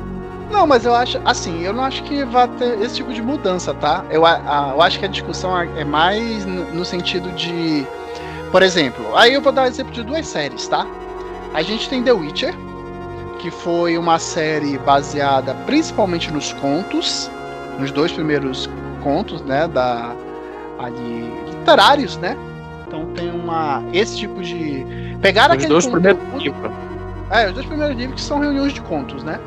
Não, 0.51 0.67
mas 0.67 0.85
eu 0.85 0.95
acho, 0.95 1.21
assim, 1.25 1.63
eu 1.63 1.73
não 1.73 1.85
acho 1.85 2.03
que 2.03 2.25
vai 2.25 2.49
ter 2.49 2.81
esse 2.81 2.97
tipo 2.97 3.13
de 3.13 3.23
mudança, 3.23 3.73
tá? 3.75 4.05
Eu, 4.11 4.27
a, 4.27 4.73
eu 4.75 4.83
acho 4.83 4.99
que 4.99 5.05
a 5.05 5.09
discussão 5.09 5.59
é 5.59 5.85
mais 5.85 6.45
no, 6.45 6.65
no 6.75 6.85
sentido 6.85 7.31
de. 7.33 7.87
Por 8.51 8.63
exemplo, 8.63 9.05
aí 9.17 9.35
eu 9.35 9.41
vou 9.41 9.53
dar 9.53 9.63
um 9.63 9.67
exemplo 9.67 9.93
de 9.93 10.03
duas 10.03 10.27
séries, 10.27 10.67
tá? 10.67 10.87
A 11.55 11.63
gente 11.63 11.89
tem 11.89 12.03
The 12.03 12.13
Witcher, 12.13 12.55
que 13.39 13.51
foi 13.51 13.97
uma 13.97 14.19
série 14.19 14.77
baseada 14.79 15.55
principalmente 15.67 16.33
nos 16.33 16.53
contos, 16.55 17.31
nos 17.81 17.91
dois 17.91 18.13
primeiros 18.13 18.69
contos, 19.03 19.43
né, 19.43 19.67
da 19.67 20.15
ali 20.79 21.31
literários, 21.47 22.17
né? 22.19 22.37
Então 22.87 23.07
tem 23.15 23.31
uma 23.31 23.83
esse 23.93 24.17
tipo 24.17 24.43
de 24.43 24.87
pegar 25.21 25.49
os 25.49 25.55
aquele 25.55 25.69
dois 25.69 25.87
conteúdo, 25.87 26.17
primeiros 26.17 26.43
livros. 26.43 26.73
é, 27.31 27.47
os 27.49 27.53
dois 27.53 27.67
primeiros 27.67 27.97
livros 27.97 28.21
que 28.21 28.27
são 28.27 28.39
reuniões 28.39 28.73
de 28.73 28.81
contos, 28.83 29.23
né? 29.23 29.39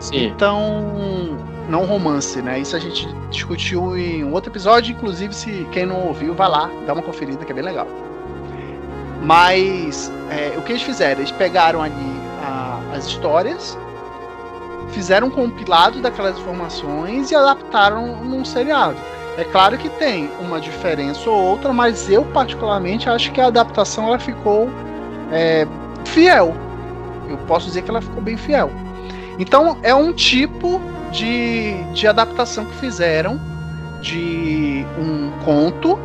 Sim. 0.00 0.26
Então, 0.26 1.36
não 1.68 1.84
romance, 1.84 2.40
né? 2.40 2.58
Isso 2.58 2.74
a 2.74 2.78
gente 2.78 3.06
discutiu 3.30 3.96
em 3.96 4.24
um 4.24 4.32
outro 4.32 4.50
episódio, 4.50 4.92
inclusive 4.92 5.34
se 5.34 5.66
quem 5.72 5.84
não 5.86 6.06
ouviu, 6.06 6.34
vai 6.34 6.48
lá, 6.48 6.70
dá 6.86 6.92
uma 6.92 7.02
conferida 7.02 7.44
que 7.44 7.52
é 7.52 7.54
bem 7.54 7.64
legal. 7.64 7.86
Mas 9.22 10.10
é, 10.30 10.56
o 10.56 10.62
que 10.62 10.72
eles 10.72 10.82
fizeram? 10.82 11.20
Eles 11.20 11.30
pegaram 11.32 11.82
ali 11.82 11.94
a, 12.42 12.80
as 12.96 13.06
histórias, 13.06 13.78
fizeram 14.92 15.28
um 15.28 15.30
compilado 15.30 16.00
daquelas 16.00 16.38
informações 16.38 17.30
e 17.30 17.34
adaptaram 17.34 18.24
num 18.24 18.44
seriado. 18.44 18.96
É 19.38 19.44
claro 19.44 19.78
que 19.78 19.88
tem 19.88 20.30
uma 20.40 20.60
diferença 20.60 21.30
ou 21.30 21.36
outra, 21.36 21.72
mas 21.72 22.10
eu 22.10 22.24
particularmente 22.26 23.08
acho 23.08 23.32
que 23.32 23.40
a 23.40 23.46
adaptação 23.46 24.08
ela 24.08 24.18
ficou 24.18 24.68
é, 25.32 25.66
fiel. 26.04 26.54
Eu 27.28 27.38
posso 27.46 27.66
dizer 27.66 27.82
que 27.82 27.90
ela 27.90 28.02
ficou 28.02 28.22
bem 28.22 28.36
fiel. 28.36 28.70
Então 29.38 29.78
é 29.82 29.94
um 29.94 30.12
tipo 30.12 30.80
de, 31.10 31.82
de 31.92 32.06
adaptação 32.06 32.64
que 32.64 32.74
fizeram 32.76 33.40
de 34.00 34.84
um 34.98 35.30
conto, 35.44 35.98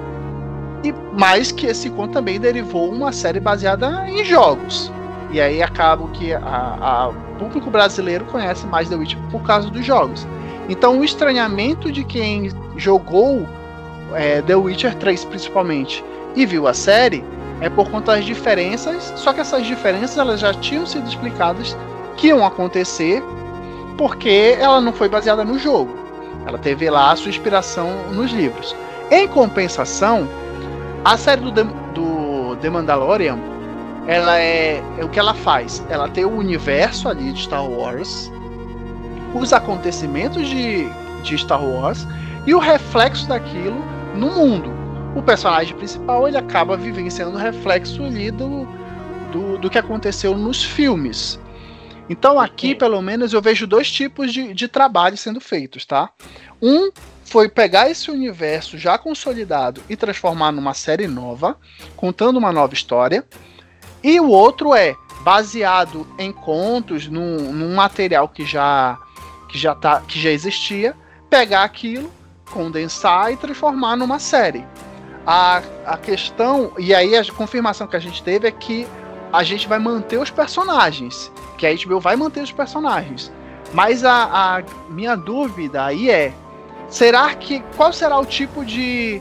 e 0.84 0.94
mais 1.18 1.52
que 1.52 1.66
esse 1.66 1.90
conto 1.90 2.14
também 2.14 2.40
derivou 2.40 2.92
uma 2.92 3.12
série 3.12 3.40
baseada 3.40 4.08
em 4.08 4.24
jogos. 4.24 4.92
E 5.36 5.42
aí 5.42 5.62
acaba 5.62 6.08
que 6.12 6.34
o 6.34 7.38
público 7.38 7.70
brasileiro 7.70 8.24
conhece 8.24 8.66
mais 8.68 8.88
The 8.88 8.96
Witcher 8.96 9.20
por 9.30 9.42
causa 9.42 9.70
dos 9.70 9.86
jogos. 9.86 10.26
Então 10.70 10.98
o 10.98 11.04
estranhamento 11.04 11.92
de 11.92 12.06
quem 12.06 12.50
jogou 12.78 13.46
é, 14.14 14.42
The 14.42 14.56
Witcher 14.56 14.96
3 14.96 15.26
principalmente 15.26 16.02
e 16.38 16.46
viu 16.46 16.70
a 16.70 16.74
série 16.74 17.22
é 17.60 17.70
por 17.70 17.90
conta 17.92 18.14
das 18.14 18.24
diferenças, 18.24 19.12
só 19.18 19.34
que 19.34 19.42
essas 19.42 19.66
diferenças 19.66 20.18
elas 20.18 20.40
já 20.40 20.54
tinham 20.54 20.86
sido 20.86 21.06
explicadas 21.06 21.76
que 22.16 22.28
iam 22.28 22.46
acontecer 22.46 23.22
porque 23.98 24.56
ela 24.58 24.80
não 24.80 24.94
foi 24.94 25.10
baseada 25.10 25.44
no 25.44 25.60
jogo. 25.60 25.94
Ela 26.46 26.58
teve 26.58 26.90
lá 26.90 27.12
a 27.12 27.16
sua 27.18 27.28
inspiração 27.28 27.90
nos 28.14 28.32
livros. 28.32 28.74
Em 29.12 29.28
compensação, 29.28 30.30
a 31.04 31.18
série 31.18 31.42
do 31.42 31.52
The, 31.52 31.64
do 31.94 32.56
The 32.62 32.70
Mandalorian, 32.70 33.55
ela 34.08 34.40
é, 34.40 34.84
é 34.98 35.04
o 35.04 35.10
que 35.10 35.20
ela 35.20 35.34
faz. 35.34 35.84
Ela 35.90 36.08
tem 36.08 36.26
o 36.26 36.32
universo 36.32 37.10
ali 37.10 37.32
de 37.32 37.42
Star 37.42 37.68
Wars, 37.68 38.32
os 39.34 39.52
acontecimentos 39.52 40.48
de, 40.48 40.88
de 41.24 41.38
Star 41.38 41.64
Wars 41.64 42.08
e 42.46 42.54
o 42.54 42.60
reflexo 42.60 43.28
daquilo 43.28 43.84
no 44.16 44.32
mundo. 44.32 44.72
O 45.16 45.22
personagem 45.22 45.76
principal 45.76 46.28
ele 46.28 46.38
acaba 46.38 46.78
vivenciando 46.78 47.38
o 47.38 47.40
reflexo 47.40 48.04
ali 48.04 48.32
do, 48.32 48.68
do, 49.32 49.58
do 49.58 49.70
que 49.70 49.78
aconteceu 49.78 50.38
nos 50.38 50.64
filmes. 50.64 51.40
Então 52.10 52.40
aqui, 52.40 52.76
pelo 52.76 53.02
menos, 53.02 53.34
eu 53.34 53.42
vejo 53.42 53.66
dois 53.66 53.92
tipos 53.92 54.32
de, 54.32 54.54
de 54.54 54.68
trabalho 54.68 55.18
sendo 55.18 55.42
feitos, 55.42 55.86
tá? 55.86 56.10
Um 56.62 56.92
foi 57.24 57.50
pegar 57.50 57.90
esse 57.90 58.12
universo 58.12 58.78
já 58.78 58.98
consolidado 58.98 59.82
e 59.90 59.96
transformar 59.96 60.52
numa 60.52 60.76
série 60.76 61.08
nova, 61.08 61.58
contando 61.96 62.38
uma 62.38 62.52
nova 62.52 62.74
história. 62.74 63.26
E 64.06 64.20
o 64.20 64.30
outro 64.30 64.76
é 64.76 64.96
baseado 65.22 66.06
em 66.20 66.32
contos, 66.32 67.08
num, 67.08 67.52
num 67.52 67.74
material 67.74 68.30
que 68.30 68.46
já, 68.46 69.00
que, 69.50 69.58
já 69.58 69.74
tá, 69.74 70.00
que 70.08 70.22
já 70.22 70.30
existia, 70.30 70.96
pegar 71.28 71.64
aquilo, 71.64 72.12
condensar 72.52 73.34
e 73.34 73.36
transformar 73.36 73.96
numa 73.96 74.20
série. 74.20 74.64
A, 75.26 75.64
a 75.88 75.98
questão, 75.98 76.72
e 76.78 76.94
aí 76.94 77.18
a 77.18 77.26
confirmação 77.34 77.88
que 77.88 77.96
a 77.96 78.00
gente 78.00 78.22
teve 78.22 78.48
é 78.48 78.52
que 78.52 78.88
a 79.34 79.42
gente 79.42 79.68
vai 79.68 79.80
manter 79.80 80.20
os 80.20 80.30
personagens 80.30 81.32
que 81.58 81.66
a 81.66 81.74
HBO 81.74 82.00
vai 82.00 82.16
manter 82.16 82.44
os 82.44 82.52
personagens. 82.52 83.34
Mas 83.74 84.06
a, 84.06 84.60
a 84.60 84.64
minha 84.88 85.16
dúvida 85.16 85.84
aí 85.84 86.12
é: 86.12 86.32
será 86.90 87.34
que. 87.34 87.60
Qual 87.76 87.92
será 87.92 88.20
o 88.20 88.26
tipo 88.26 88.64
de, 88.64 89.20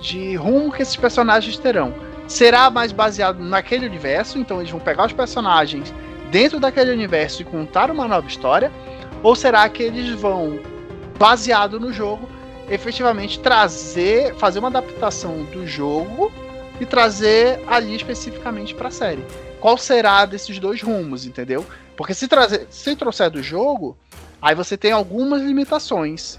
de 0.00 0.34
rumo 0.34 0.72
que 0.72 0.82
esses 0.82 0.96
personagens 0.96 1.56
terão? 1.58 1.94
Será 2.26 2.70
mais 2.70 2.92
baseado 2.92 3.38
naquele 3.38 3.86
universo? 3.86 4.38
Então 4.38 4.58
eles 4.60 4.70
vão 4.70 4.80
pegar 4.80 5.06
os 5.06 5.12
personagens 5.12 5.92
dentro 6.30 6.58
daquele 6.58 6.90
universo 6.92 7.42
e 7.42 7.44
contar 7.44 7.90
uma 7.90 8.08
nova 8.08 8.26
história? 8.26 8.72
Ou 9.22 9.34
será 9.34 9.68
que 9.68 9.82
eles 9.82 10.10
vão, 10.10 10.60
baseado 11.18 11.80
no 11.80 11.92
jogo, 11.92 12.28
efetivamente 12.68 13.40
trazer, 13.40 14.34
fazer 14.34 14.58
uma 14.58 14.68
adaptação 14.68 15.44
do 15.44 15.66
jogo 15.66 16.32
e 16.80 16.84
trazer 16.84 17.60
ali 17.66 17.94
especificamente 17.94 18.74
para 18.74 18.88
a 18.88 18.90
série? 18.90 19.24
qual 19.66 19.76
será 19.76 20.24
desses 20.26 20.60
dois 20.60 20.80
rumos, 20.80 21.26
entendeu? 21.26 21.66
Porque 21.96 22.14
se, 22.14 22.28
trazer, 22.28 22.68
se 22.70 22.94
trouxer 22.94 23.30
do 23.30 23.42
jogo, 23.42 23.96
aí 24.40 24.54
você 24.54 24.76
tem 24.76 24.92
algumas 24.92 25.42
limitações. 25.42 26.38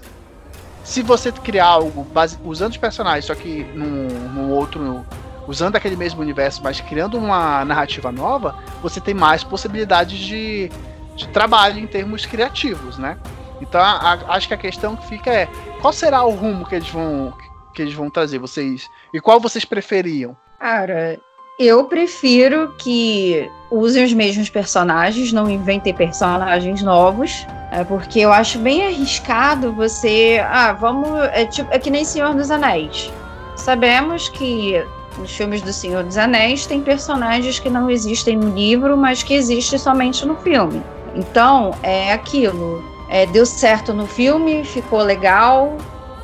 Se 0.82 1.02
você 1.02 1.30
criar 1.30 1.66
algo 1.66 2.04
base, 2.04 2.38
usando 2.42 2.72
os 2.72 2.78
personagens, 2.78 3.26
só 3.26 3.34
que 3.34 3.64
num, 3.74 4.08
num 4.30 4.50
outro. 4.50 5.04
Usando 5.48 5.74
aquele 5.74 5.96
mesmo 5.96 6.20
universo, 6.20 6.62
mas 6.62 6.80
criando 6.80 7.16
uma 7.16 7.64
narrativa 7.64 8.12
nova, 8.12 8.54
você 8.82 9.00
tem 9.00 9.14
mais 9.14 9.42
possibilidades 9.42 10.18
de, 10.18 10.70
de 11.16 11.26
trabalho 11.28 11.80
em 11.80 11.86
termos 11.86 12.26
criativos, 12.26 12.98
né? 12.98 13.18
Então 13.60 13.80
a, 13.80 14.12
a, 14.12 14.34
acho 14.36 14.46
que 14.46 14.54
a 14.54 14.58
questão 14.58 14.94
que 14.94 15.08
fica 15.08 15.32
é 15.32 15.48
qual 15.80 15.92
será 15.92 16.22
o 16.22 16.30
rumo 16.30 16.66
que 16.66 16.74
eles 16.74 16.90
vão 16.90 17.34
que 17.74 17.82
eles 17.82 17.94
vão 17.94 18.10
trazer 18.10 18.38
vocês 18.38 18.88
e 19.12 19.20
qual 19.20 19.40
vocês 19.40 19.64
preferiam? 19.64 20.36
Cara, 20.60 21.18
eu 21.58 21.84
prefiro 21.84 22.74
que 22.78 23.50
usem 23.70 24.04
os 24.04 24.12
mesmos 24.12 24.48
personagens, 24.48 25.32
não 25.32 25.50
inventem 25.50 25.92
personagens 25.92 26.82
novos. 26.82 27.46
É 27.72 27.84
porque 27.84 28.20
eu 28.20 28.32
acho 28.32 28.58
bem 28.58 28.86
arriscado 28.86 29.72
você. 29.72 30.40
Ah, 30.48 30.72
vamos. 30.72 31.08
É, 31.32 31.44
tipo, 31.46 31.68
é 31.72 31.78
que 31.78 31.90
nem 31.90 32.04
Senhor 32.04 32.34
dos 32.34 32.50
Anéis. 32.50 33.12
Sabemos 33.56 34.28
que 34.28 34.84
nos 35.18 35.36
filmes 35.36 35.62
do 35.62 35.72
Senhor 35.72 36.04
dos 36.04 36.16
Anéis 36.16 36.66
tem 36.66 36.80
personagens 36.80 37.58
que 37.58 37.68
não 37.68 37.90
existem 37.90 38.36
no 38.36 38.54
livro, 38.54 38.96
mas 38.96 39.22
que 39.22 39.34
existem 39.34 39.78
somente 39.78 40.26
no 40.26 40.36
filme. 40.36 40.82
Então, 41.14 41.74
é 41.82 42.12
aquilo. 42.12 42.82
É, 43.08 43.26
deu 43.26 43.44
certo 43.44 43.92
no 43.92 44.06
filme, 44.06 44.64
ficou 44.64 45.00
legal, 45.00 45.76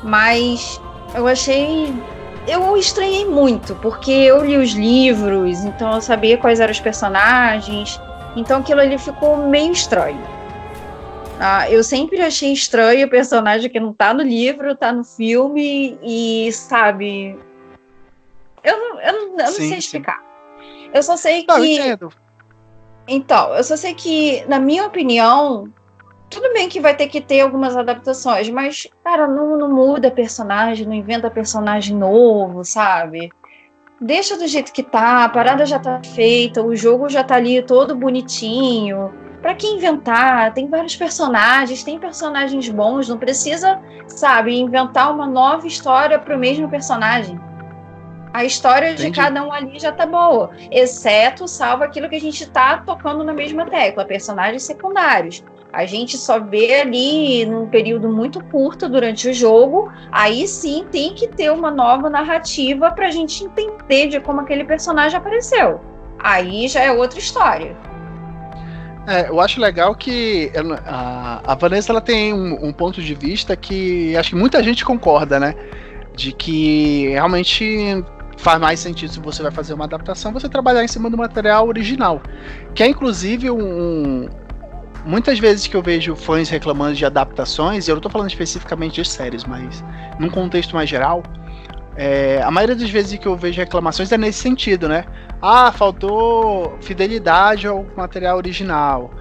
mas 0.03 0.79
eu 1.13 1.27
achei 1.27 1.93
eu 2.47 2.77
estranhei 2.77 3.25
muito, 3.25 3.73
porque 3.75 4.11
eu 4.11 4.45
li 4.45 4.57
os 4.57 4.71
livros, 4.73 5.63
então 5.63 5.93
eu 5.93 6.01
sabia 6.01 6.37
quais 6.37 6.59
eram 6.59 6.71
os 6.71 6.79
personagens, 6.79 7.99
então 8.35 8.59
aquilo 8.59 8.81
ali 8.81 8.97
ficou 8.99 9.35
meio 9.37 9.71
estranho. 9.71 10.21
Ah, 11.39 11.69
eu 11.69 11.83
sempre 11.83 12.21
achei 12.21 12.53
estranho 12.53 13.07
o 13.07 13.09
personagem 13.09 13.69
que 13.69 13.79
não 13.79 13.91
tá 13.91 14.13
no 14.13 14.21
livro, 14.21 14.75
tá 14.75 14.91
no 14.91 15.03
filme, 15.03 15.97
e 16.01 16.49
sabe. 16.51 17.37
Eu, 18.65 18.77
eu, 18.77 18.99
eu 18.99 19.37
não 19.37 19.47
sim, 19.47 19.69
sei 19.69 19.77
explicar. 19.77 20.17
Sim. 20.17 20.89
Eu 20.93 21.03
só 21.03 21.15
sei 21.15 21.43
que. 21.43 21.47
Não, 21.47 21.63
eu 21.63 22.11
então, 23.07 23.53
eu 23.53 23.63
só 23.63 23.77
sei 23.77 23.93
que, 23.93 24.43
na 24.47 24.59
minha 24.59 24.85
opinião, 24.85 25.71
tudo 26.29 26.51
bem 26.53 26.67
que 26.67 26.79
vai 26.79 26.95
ter 26.95 27.07
que 27.07 27.21
ter 27.21 27.41
algumas 27.41 27.77
adaptações, 27.77 28.49
mas, 28.49 28.87
cara, 29.03 29.27
não, 29.27 29.57
não 29.57 29.71
muda 29.71 30.09
personagem, 30.09 30.87
não 30.87 30.93
inventa 30.93 31.29
personagem 31.29 31.95
novo, 31.95 32.63
sabe? 32.63 33.31
Deixa 34.01 34.35
do 34.37 34.47
jeito 34.47 34.73
que 34.73 34.83
tá, 34.83 35.23
a 35.23 35.29
parada 35.29 35.65
já 35.65 35.79
tá 35.79 36.01
feita, 36.13 36.63
o 36.63 36.75
jogo 36.75 37.07
já 37.07 37.23
tá 37.23 37.35
ali 37.35 37.61
todo 37.61 37.95
bonitinho. 37.95 39.13
Pra 39.41 39.53
que 39.53 39.67
inventar? 39.67 40.53
Tem 40.53 40.67
vários 40.67 40.95
personagens, 40.95 41.83
tem 41.83 41.99
personagens 41.99 42.67
bons, 42.69 43.07
não 43.07 43.17
precisa, 43.17 43.79
sabe, 44.07 44.57
inventar 44.57 45.13
uma 45.13 45.27
nova 45.27 45.67
história 45.67 46.17
pro 46.17 46.37
mesmo 46.37 46.67
personagem. 46.67 47.39
A 48.35 48.43
história 48.43 48.91
Entendi. 48.91 49.11
de 49.11 49.15
cada 49.15 49.41
um 49.45 49.53
ali 49.53 49.79
já 49.79 49.93
tá 49.93 50.05
boa, 50.05 50.51
exceto 50.69 51.47
salvo 51.47 51.85
aquilo 51.85 52.09
que 52.09 52.17
a 52.17 52.19
gente 52.19 52.45
tá 52.49 52.79
tocando 52.85 53.23
na 53.23 53.31
mesma 53.31 53.65
tecla, 53.65 54.03
personagens 54.03 54.63
secundários. 54.63 55.41
A 55.71 55.85
gente 55.85 56.17
só 56.17 56.37
vê 56.37 56.81
ali 56.81 57.45
num 57.45 57.69
período 57.69 58.09
muito 58.09 58.43
curto 58.43 58.89
durante 58.89 59.29
o 59.29 59.33
jogo. 59.33 59.89
Aí 60.11 60.45
sim 60.49 60.85
tem 60.91 61.13
que 61.13 61.29
ter 61.29 61.49
uma 61.49 61.71
nova 61.71 62.09
narrativa 62.09 62.91
para 62.91 63.07
a 63.07 63.11
gente 63.11 63.41
entender 63.45 64.07
de 64.07 64.19
como 64.19 64.41
aquele 64.41 64.65
personagem 64.65 65.17
apareceu. 65.17 65.79
Aí 66.19 66.67
já 66.67 66.81
é 66.81 66.91
outra 66.91 67.19
história. 67.19 67.73
É, 69.07 69.29
eu 69.29 69.39
acho 69.39 69.61
legal 69.61 69.95
que 69.95 70.51
a, 70.85 71.53
a 71.53 71.55
Vanessa 71.55 71.93
ela 71.93 72.01
tem 72.01 72.33
um, 72.33 72.65
um, 72.65 72.73
ponto 72.73 73.01
de 73.01 73.13
vista 73.13 73.55
que 73.55 74.13
acho 74.17 74.31
que 74.31 74.35
muita 74.35 74.61
gente 74.61 74.83
concorda, 74.83 75.39
né? 75.39 75.55
De 76.13 76.33
que 76.33 77.09
realmente 77.09 78.03
faz 78.37 78.59
mais 78.59 78.79
sentido 78.79 79.11
se 79.11 79.19
você 79.19 79.41
vai 79.41 79.51
fazer 79.51 79.73
uma 79.73 79.85
adaptação 79.85 80.31
você 80.31 80.49
trabalhar 80.49 80.83
em 80.83 80.87
cima 80.87 81.09
do 81.09 81.17
material 81.17 81.67
original. 81.67 82.21
Que 82.73 82.83
é 82.83 82.87
inclusive 82.87 83.49
um. 83.49 84.27
Muitas 85.05 85.37
vezes 85.37 85.67
que 85.67 85.75
eu 85.75 85.83
vejo 85.83 86.15
fãs 86.15 86.49
reclamando 86.49 86.95
de 86.95 87.05
adaptações, 87.05 87.87
e 87.87 87.91
eu 87.91 87.95
não 87.95 88.01
tô 88.01 88.09
falando 88.09 88.29
especificamente 88.29 88.95
de 89.01 89.07
séries, 89.07 89.43
mas 89.43 89.83
num 90.19 90.29
contexto 90.29 90.75
mais 90.75 90.89
geral, 90.89 91.21
é, 91.95 92.41
a 92.41 92.49
maioria 92.49 92.75
das 92.75 92.89
vezes 92.89 93.17
que 93.19 93.27
eu 93.27 93.35
vejo 93.35 93.59
reclamações 93.59 94.11
é 94.11 94.17
nesse 94.17 94.39
sentido, 94.39 94.89
né? 94.89 95.05
Ah, 95.41 95.71
faltou 95.71 96.77
fidelidade 96.81 97.67
ao 97.67 97.85
material 97.95 98.37
original. 98.37 99.11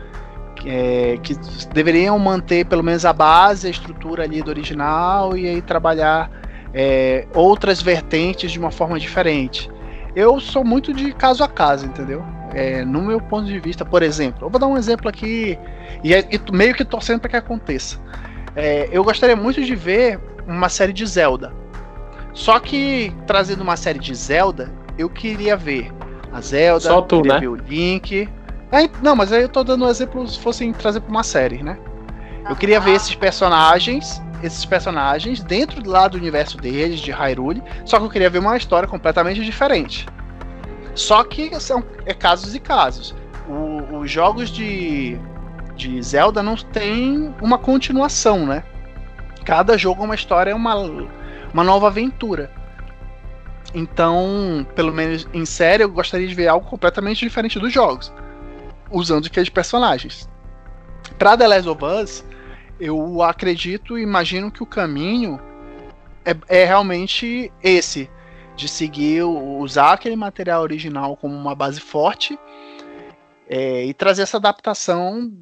É, 0.66 1.18
que 1.22 1.34
deveriam 1.74 2.18
manter 2.18 2.64
pelo 2.64 2.82
menos 2.82 3.04
a 3.04 3.12
base, 3.12 3.66
a 3.66 3.70
estrutura 3.70 4.22
ali 4.24 4.40
do 4.40 4.48
original 4.48 5.36
e 5.36 5.46
aí 5.46 5.60
trabalhar 5.60 6.30
é, 6.74 7.26
outras 7.32 7.80
vertentes 7.80 8.50
de 8.50 8.58
uma 8.58 8.70
forma 8.70 8.98
diferente. 8.98 9.70
Eu 10.14 10.40
sou 10.40 10.64
muito 10.64 10.92
de 10.92 11.12
caso 11.12 11.42
a 11.44 11.48
caso, 11.48 11.86
entendeu? 11.86 12.24
É, 12.52 12.84
no 12.84 13.02
meu 13.02 13.20
ponto 13.20 13.46
de 13.46 13.58
vista, 13.58 13.84
por 13.84 14.02
exemplo, 14.02 14.46
eu 14.46 14.50
vou 14.50 14.60
dar 14.60 14.66
um 14.66 14.76
exemplo 14.76 15.08
aqui 15.08 15.58
e, 16.02 16.14
é, 16.14 16.28
e 16.30 16.52
meio 16.52 16.74
que 16.74 16.84
torcendo 16.84 17.20
para 17.20 17.30
que 17.30 17.36
aconteça. 17.36 17.98
É, 18.54 18.88
eu 18.92 19.02
gostaria 19.02 19.34
muito 19.34 19.62
de 19.62 19.74
ver 19.74 20.20
uma 20.46 20.68
série 20.68 20.92
de 20.92 21.04
Zelda. 21.06 21.52
Só 22.32 22.58
que 22.58 23.12
trazendo 23.26 23.62
uma 23.62 23.76
série 23.76 23.98
de 23.98 24.14
Zelda, 24.14 24.70
eu 24.98 25.08
queria 25.08 25.56
ver 25.56 25.92
a 26.32 26.40
Zelda, 26.40 26.80
Só 26.80 27.00
tu, 27.00 27.22
né? 27.22 27.38
o 27.46 27.54
Link. 27.54 28.28
É, 28.70 28.88
não, 29.02 29.14
mas 29.14 29.32
aí 29.32 29.42
eu 29.42 29.48
tô 29.48 29.62
dando 29.62 29.84
um 29.84 29.88
exemplo 29.88 30.26
se 30.26 30.38
fossem 30.38 30.72
trazer 30.72 31.00
pra 31.00 31.10
uma 31.10 31.22
série, 31.22 31.62
né? 31.62 31.78
Eu 32.48 32.56
queria 32.56 32.78
ver 32.78 32.92
esses 32.92 33.14
personagens, 33.14 34.20
esses 34.44 34.64
personagens 34.64 35.42
dentro 35.42 35.88
lá 35.88 36.06
do 36.06 36.18
universo 36.18 36.58
deles, 36.58 37.00
de 37.00 37.10
Hyrule, 37.10 37.62
só 37.84 37.98
que 37.98 38.04
eu 38.04 38.10
queria 38.10 38.28
ver 38.28 38.38
uma 38.38 38.56
história 38.56 38.88
completamente 38.88 39.42
diferente. 39.42 40.06
Só 40.94 41.24
que 41.24 41.58
são 41.60 41.82
é 42.04 42.12
casos 42.12 42.54
e 42.54 42.60
casos. 42.60 43.14
O, 43.48 43.98
os 43.98 44.10
jogos 44.10 44.50
de, 44.50 45.18
de 45.74 46.00
Zelda 46.02 46.42
não 46.42 46.56
tem 46.56 47.34
uma 47.40 47.58
continuação, 47.58 48.46
né? 48.46 48.62
Cada 49.44 49.76
jogo 49.76 50.02
é 50.02 50.04
uma 50.04 50.14
história, 50.14 50.50
é 50.50 50.54
uma, 50.54 50.74
uma 51.52 51.64
nova 51.64 51.88
aventura. 51.88 52.50
Então, 53.74 54.66
pelo 54.74 54.92
menos 54.92 55.26
em 55.32 55.44
série, 55.44 55.82
eu 55.82 55.88
gostaria 55.88 56.28
de 56.28 56.34
ver 56.34 56.48
algo 56.48 56.66
completamente 56.68 57.20
diferente 57.20 57.58
dos 57.58 57.72
jogos, 57.72 58.12
usando 58.90 59.26
aqueles 59.26 59.48
personagens. 59.48 60.28
Para 61.18 61.36
The 61.36 61.48
Last 61.48 61.68
of 61.68 61.84
Us, 61.84 62.24
eu 62.78 63.22
acredito 63.22 63.98
e 63.98 64.02
imagino 64.02 64.50
que 64.50 64.62
o 64.62 64.66
caminho 64.66 65.40
é, 66.24 66.62
é 66.62 66.64
realmente 66.64 67.52
esse, 67.62 68.10
de 68.56 68.68
seguir, 68.68 69.22
usar 69.22 69.92
aquele 69.92 70.16
material 70.16 70.62
original 70.62 71.16
como 71.16 71.34
uma 71.34 71.54
base 71.54 71.80
forte 71.80 72.38
é, 73.48 73.84
e 73.84 73.94
trazer 73.94 74.22
essa 74.22 74.36
adaptação 74.36 75.32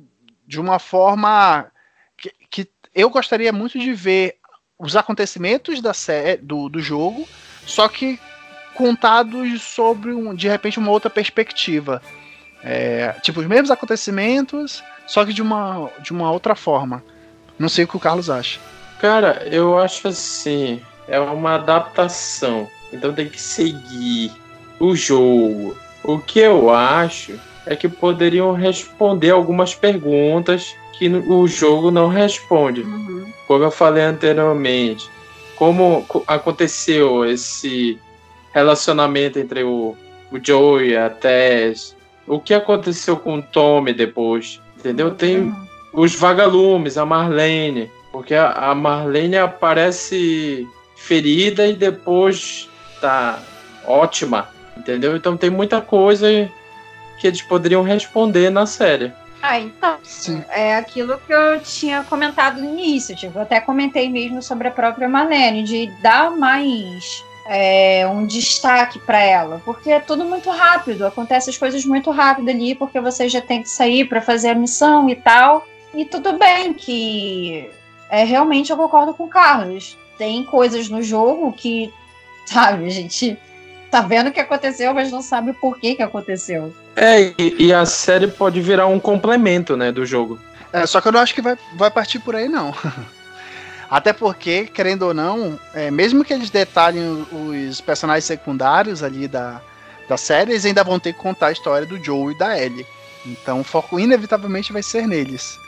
de 0.46 0.60
uma 0.60 0.78
forma 0.78 1.70
que, 2.16 2.32
que, 2.50 2.68
eu 2.94 3.08
gostaria 3.08 3.52
muito 3.52 3.78
de 3.78 3.92
ver 3.92 4.36
os 4.78 4.96
acontecimentos 4.96 5.80
da 5.80 5.94
série, 5.94 6.36
do, 6.42 6.68
do 6.68 6.80
jogo 6.80 7.26
só 7.64 7.88
que 7.88 8.18
contados 8.74 9.62
sobre 9.62 10.12
um, 10.12 10.34
de 10.34 10.48
repente 10.48 10.78
uma 10.78 10.90
outra 10.90 11.10
perspectiva. 11.10 12.02
É, 12.64 13.12
tipo, 13.22 13.40
os 13.40 13.46
mesmos 13.46 13.70
acontecimentos, 13.70 14.82
só 15.06 15.24
que 15.24 15.32
de 15.32 15.42
uma, 15.42 15.90
de 16.00 16.12
uma 16.12 16.30
outra 16.30 16.54
forma. 16.54 17.02
Não 17.58 17.68
sei 17.68 17.84
o 17.84 17.88
que 17.88 17.96
o 17.96 18.00
Carlos 18.00 18.30
acha. 18.30 18.58
Cara, 19.00 19.46
eu 19.50 19.78
acho 19.78 20.08
assim, 20.08 20.80
é 21.08 21.18
uma 21.18 21.56
adaptação. 21.56 22.68
Então 22.92 23.12
tem 23.12 23.28
que 23.28 23.40
seguir 23.40 24.32
o 24.78 24.94
jogo. 24.94 25.76
O 26.04 26.18
que 26.18 26.40
eu 26.40 26.70
acho 26.70 27.38
é 27.66 27.76
que 27.76 27.88
poderiam 27.88 28.52
responder 28.52 29.30
algumas 29.30 29.74
perguntas 29.74 30.74
que 30.98 31.08
o 31.08 31.46
jogo 31.46 31.90
não 31.90 32.08
responde. 32.08 32.82
Uhum. 32.82 33.26
Como 33.46 33.64
eu 33.64 33.70
falei 33.70 34.04
anteriormente, 34.04 35.08
como 35.56 36.04
aconteceu 36.26 37.24
esse 37.24 37.98
relacionamento 38.52 39.38
entre 39.38 39.62
o, 39.62 39.96
o 40.30 40.38
Joe 40.42 40.88
e 40.88 40.96
a 40.96 41.08
Tess, 41.08 41.96
o 42.26 42.38
que 42.38 42.54
aconteceu 42.54 43.16
com 43.16 43.38
o 43.38 43.42
Tommy 43.42 43.92
depois, 43.92 44.60
entendeu? 44.78 45.12
Tem 45.12 45.52
os 45.92 46.14
vagalumes, 46.14 46.96
a 46.96 47.04
Marlene, 47.04 47.90
porque 48.10 48.34
a, 48.34 48.74
Marlene 48.74 49.36
aparece 49.36 50.68
ferida 50.96 51.66
e 51.66 51.74
depois 51.74 52.68
tá 53.00 53.40
ótima, 53.86 54.48
entendeu? 54.76 55.16
Então 55.16 55.36
tem 55.36 55.50
muita 55.50 55.80
coisa 55.80 56.28
que 57.18 57.26
eles 57.26 57.42
poderiam 57.42 57.82
responder 57.82 58.50
na 58.50 58.66
série. 58.66 59.12
Ah, 59.42 59.58
então. 59.58 59.98
Sim. 60.04 60.42
É 60.50 60.76
aquilo 60.76 61.18
que 61.26 61.32
eu 61.32 61.60
tinha 61.60 62.04
comentado 62.04 62.60
no 62.60 62.68
início. 62.68 63.16
Tipo, 63.16 63.38
eu 63.38 63.42
até 63.42 63.60
comentei 63.60 64.08
mesmo 64.08 64.40
sobre 64.40 64.68
a 64.68 64.70
própria 64.70 65.08
Marlene, 65.08 65.64
de 65.64 65.86
dar 66.00 66.30
mais 66.30 67.24
é, 67.46 68.06
um 68.06 68.24
destaque 68.24 69.00
para 69.00 69.20
ela, 69.20 69.60
porque 69.64 69.90
é 69.90 69.98
tudo 69.98 70.24
muito 70.24 70.48
rápido, 70.50 71.04
acontece 71.04 71.50
as 71.50 71.58
coisas 71.58 71.84
muito 71.84 72.10
rápido 72.10 72.48
ali, 72.48 72.74
porque 72.74 73.00
você 73.00 73.28
já 73.28 73.40
tem 73.40 73.62
que 73.62 73.68
sair 73.68 74.04
para 74.04 74.20
fazer 74.20 74.50
a 74.50 74.54
missão 74.54 75.08
e 75.08 75.16
tal. 75.16 75.66
E 75.94 76.04
tudo 76.04 76.38
bem 76.38 76.72
que 76.72 77.70
é 78.10 78.24
realmente 78.24 78.70
eu 78.70 78.76
concordo 78.76 79.14
com 79.14 79.24
o 79.24 79.28
Carlos. 79.28 79.96
Tem 80.18 80.44
coisas 80.44 80.88
no 80.88 81.02
jogo 81.02 81.52
que, 81.52 81.92
sabe, 82.46 82.86
a 82.86 82.90
gente 82.90 83.38
tá 83.90 84.00
vendo 84.00 84.28
o 84.28 84.32
que 84.32 84.40
aconteceu, 84.40 84.94
mas 84.94 85.10
não 85.10 85.20
sabe 85.20 85.52
por 85.52 85.78
que 85.78 85.94
que 85.94 86.02
aconteceu. 86.02 86.74
É, 86.96 87.32
e, 87.38 87.66
e, 87.66 87.72
a 87.72 87.84
série 87.84 88.26
pode 88.26 88.60
virar 88.60 88.86
um 88.86 88.98
complemento, 88.98 89.76
né, 89.76 89.92
do 89.92 90.04
jogo. 90.06 90.38
É, 90.72 90.86
só 90.86 91.00
que 91.00 91.08
eu 91.08 91.12
não 91.12 91.20
acho 91.20 91.34
que 91.34 91.42
vai, 91.42 91.58
vai 91.74 91.90
partir 91.90 92.18
por 92.18 92.34
aí, 92.34 92.48
não. 92.48 92.74
Até 93.90 94.14
porque, 94.14 94.64
querendo 94.64 95.02
ou 95.02 95.12
não, 95.12 95.60
é, 95.74 95.90
mesmo 95.90 96.24
que 96.24 96.32
eles 96.32 96.48
detalhem 96.48 97.26
os 97.30 97.80
personagens 97.82 98.24
secundários 98.24 99.02
ali 99.02 99.28
da, 99.28 99.60
da 100.08 100.16
série, 100.16 100.52
eles 100.52 100.64
ainda 100.64 100.82
vão 100.82 100.98
ter 100.98 101.12
que 101.12 101.18
contar 101.18 101.48
a 101.48 101.52
história 101.52 101.86
do 101.86 102.02
Joe 102.02 102.32
e 102.32 102.38
da 102.38 102.58
Ellie. 102.58 102.86
Então 103.26 103.60
o 103.60 103.64
foco 103.64 104.00
inevitavelmente 104.00 104.72
vai 104.72 104.82
ser 104.82 105.06
neles. 105.06 105.58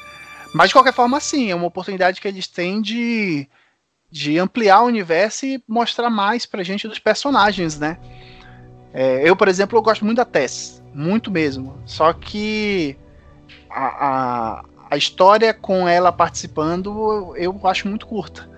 Mas 0.55 0.69
de 0.69 0.75
qualquer 0.75 0.95
forma, 0.95 1.19
sim, 1.19 1.51
é 1.51 1.55
uma 1.55 1.67
oportunidade 1.67 2.21
que 2.21 2.29
eles 2.29 2.47
têm 2.47 2.81
de, 2.81 3.49
de 4.09 4.39
ampliar 4.39 4.83
o 4.83 4.87
universo 4.87 5.45
e 5.45 5.61
mostrar 5.67 6.09
mais 6.09 6.47
pra 6.47 6.63
gente 6.63 6.87
dos 6.87 7.01
personagens, 7.01 7.77
né? 7.77 7.99
É, 8.93 9.29
eu, 9.29 9.35
por 9.35 9.49
exemplo, 9.49 9.77
eu 9.77 9.83
gosto 9.83 10.05
muito 10.05 10.19
da 10.19 10.25
Tess. 10.25 10.81
Muito 10.95 11.29
mesmo. 11.29 11.77
Só 11.85 12.13
que 12.13 12.97
a, 13.69 14.07
a, 14.07 14.65
a 14.93 14.97
história 14.97 15.53
com 15.53 15.89
ela 15.89 16.13
participando 16.13 17.35
eu 17.37 17.59
acho 17.65 17.89
muito 17.89 18.07
curta. 18.07 18.49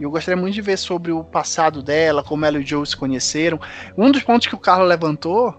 E 0.00 0.04
eu 0.04 0.10
gostaria 0.10 0.40
muito 0.40 0.54
de 0.54 0.62
ver 0.62 0.78
sobre 0.78 1.12
o 1.12 1.22
passado 1.22 1.82
dela, 1.82 2.24
como 2.24 2.46
ela 2.46 2.56
e 2.56 2.62
o 2.62 2.66
Joe 2.66 2.86
se 2.86 2.96
conheceram. 2.96 3.60
Um 3.94 4.10
dos 4.10 4.22
pontos 4.22 4.46
que 4.46 4.54
o 4.54 4.58
Carlos 4.58 4.88
levantou, 4.88 5.54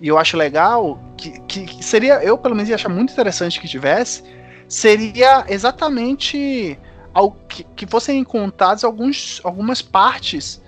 e 0.00 0.08
eu 0.08 0.18
acho 0.18 0.36
legal, 0.36 0.98
que, 1.16 1.40
que, 1.42 1.64
que 1.64 1.84
seria, 1.84 2.22
eu 2.24 2.36
pelo 2.36 2.56
menos 2.56 2.68
ia 2.68 2.74
achar 2.74 2.88
muito 2.88 3.12
interessante 3.12 3.60
que 3.60 3.68
tivesse, 3.68 4.24
seria 4.68 5.46
exatamente 5.48 6.78
ao, 7.14 7.32
que, 7.32 7.64
que 7.64 7.86
fossem 7.86 8.22
contadas 8.22 8.84
alguns, 8.84 9.40
algumas 9.42 9.80
partes 9.80 10.62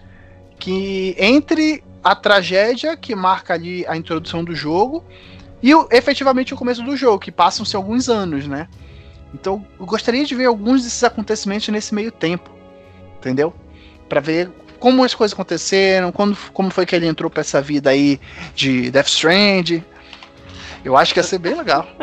que 0.59 1.15
entre 1.19 1.85
a 2.03 2.15
tragédia 2.15 2.97
que 2.97 3.15
marca 3.15 3.55
ali 3.55 3.87
a 3.87 3.97
introdução 3.97 4.43
do 4.43 4.55
jogo 4.55 5.05
e 5.63 5.75
o, 5.75 5.87
efetivamente 5.91 6.55
o 6.55 6.57
começo 6.57 6.83
do 6.83 6.97
jogo, 6.97 7.19
que 7.19 7.31
passam-se 7.31 7.77
alguns 7.77 8.09
anos, 8.09 8.47
né? 8.47 8.67
Então 9.35 9.65
eu 9.79 9.87
gostaria 9.87 10.25
de 10.25 10.35
ver 10.35 10.47
alguns 10.47 10.83
desses 10.83 11.05
acontecimentos 11.05 11.69
nesse 11.69 11.95
meio 11.95 12.11
tempo, 12.11 12.51
entendeu? 13.19 13.55
Para 14.09 14.21
ver 14.21 14.51
como 14.79 15.05
as 15.05 15.15
coisas 15.15 15.35
aconteceram, 15.35 16.11
quando, 16.11 16.37
como 16.53 16.71
foi 16.71 16.87
que 16.87 16.97
ele 16.97 17.07
entrou 17.07 17.31
para 17.31 17.43
essa 17.43 17.61
vida 17.61 17.91
aí 17.91 18.19
de 18.55 18.91
Death 18.91 19.09
Strand. 19.09 19.83
Eu 20.83 20.97
acho 20.97 21.13
que 21.13 21.21
ia 21.21 21.25
ser 21.25 21.39
bem 21.39 21.55
legal. 21.55 21.87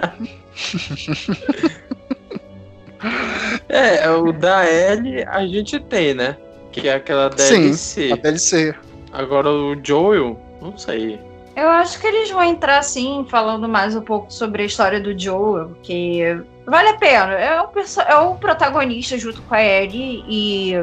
é, 3.69 4.09
o 4.09 4.31
da 4.31 4.65
L 4.65 5.23
a 5.27 5.45
gente 5.45 5.79
tem, 5.79 6.13
né? 6.13 6.37
Que 6.71 6.87
é 6.87 6.95
aquela 6.95 7.29
DLC. 7.29 7.73
Sim, 7.73 8.13
a 8.13 8.15
DLC. 8.15 8.75
Agora 9.11 9.49
o 9.49 9.75
Joel, 9.83 10.39
não 10.61 10.77
sei. 10.77 11.19
Eu 11.55 11.69
acho 11.69 11.99
que 11.99 12.05
eles 12.05 12.29
vão 12.29 12.43
entrar 12.43 12.77
assim, 12.77 13.25
falando 13.29 13.67
mais 13.67 13.95
um 13.95 14.01
pouco 14.01 14.31
sobre 14.31 14.61
a 14.61 14.65
história 14.65 14.99
do 14.99 15.17
Joel, 15.17 15.71
que 15.81 16.21
vale 16.67 16.89
a 16.89 16.97
pena. 16.97 17.33
É 17.33 17.59
o, 17.59 17.69
é 18.07 18.15
o 18.15 18.35
protagonista 18.35 19.17
junto 19.17 19.41
com 19.41 19.55
a 19.55 19.63
Ellie 19.63 20.23
e 20.27 20.73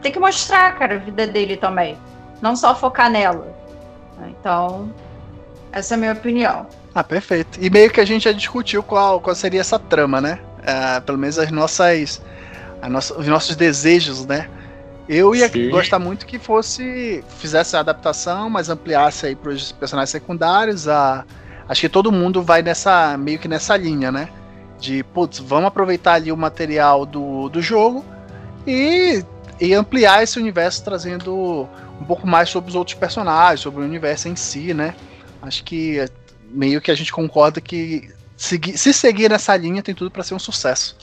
tem 0.00 0.10
que 0.10 0.18
mostrar, 0.18 0.78
cara, 0.78 0.94
a 0.94 0.98
vida 0.98 1.26
dele 1.26 1.56
também. 1.56 1.98
Não 2.40 2.56
só 2.56 2.74
focar 2.74 3.10
nela. 3.10 3.54
Então, 4.28 4.92
Essa 5.72 5.94
é 5.94 5.96
a 5.96 5.98
minha 5.98 6.12
opinião. 6.12 6.66
Ah, 6.94 7.02
perfeito. 7.02 7.58
E 7.60 7.68
meio 7.68 7.90
que 7.90 8.00
a 8.00 8.04
gente 8.04 8.24
já 8.24 8.32
discutiu 8.32 8.82
qual, 8.82 9.20
qual 9.20 9.34
seria 9.34 9.60
essa 9.60 9.78
trama, 9.78 10.20
né? 10.20 10.38
Uh, 10.64 11.00
pelo 11.02 11.18
menos 11.18 11.38
as 11.38 11.50
nossas, 11.50 12.22
a 12.80 12.88
nossa, 12.88 13.18
os 13.18 13.26
nossos 13.26 13.54
desejos, 13.54 14.24
né? 14.24 14.48
Eu 15.06 15.34
ia 15.34 15.48
Sim. 15.48 15.68
gostar 15.68 15.98
muito 15.98 16.24
que 16.24 16.38
fosse 16.38 17.22
fizesse 17.38 17.76
a 17.76 17.80
adaptação, 17.80 18.48
mas 18.48 18.70
ampliasse 18.70 19.26
aí 19.26 19.36
para 19.36 19.50
os 19.50 19.72
personagens 19.72 20.10
secundários. 20.10 20.88
A, 20.88 21.26
acho 21.68 21.82
que 21.82 21.88
todo 21.88 22.10
mundo 22.10 22.42
vai 22.42 22.62
nessa 22.62 23.16
meio 23.18 23.38
que 23.38 23.46
nessa 23.46 23.76
linha, 23.76 24.10
né? 24.10 24.30
De 24.78 25.04
putz, 25.04 25.38
vamos 25.38 25.66
aproveitar 25.66 26.14
ali 26.14 26.32
o 26.32 26.36
material 26.36 27.04
do, 27.04 27.50
do 27.50 27.60
jogo 27.60 28.02
e, 28.66 29.22
e 29.60 29.74
ampliar 29.74 30.22
esse 30.22 30.38
universo 30.38 30.82
trazendo 30.82 31.68
um 32.00 32.04
pouco 32.04 32.26
mais 32.26 32.48
sobre 32.48 32.70
os 32.70 32.74
outros 32.74 32.96
personagens, 32.96 33.60
sobre 33.60 33.82
o 33.82 33.84
universo 33.84 34.28
em 34.28 34.36
si, 34.36 34.72
né? 34.72 34.94
Acho 35.42 35.62
que 35.64 36.02
meio 36.50 36.80
que 36.80 36.90
a 36.90 36.94
gente 36.94 37.12
concorda 37.12 37.60
que 37.60 38.08
segui, 38.36 38.76
se 38.76 38.92
seguir 38.92 39.30
nessa 39.30 39.56
linha 39.56 39.82
tem 39.82 39.94
tudo 39.94 40.10
para 40.10 40.22
ser 40.22 40.34
um 40.34 40.38
sucesso. 40.38 40.96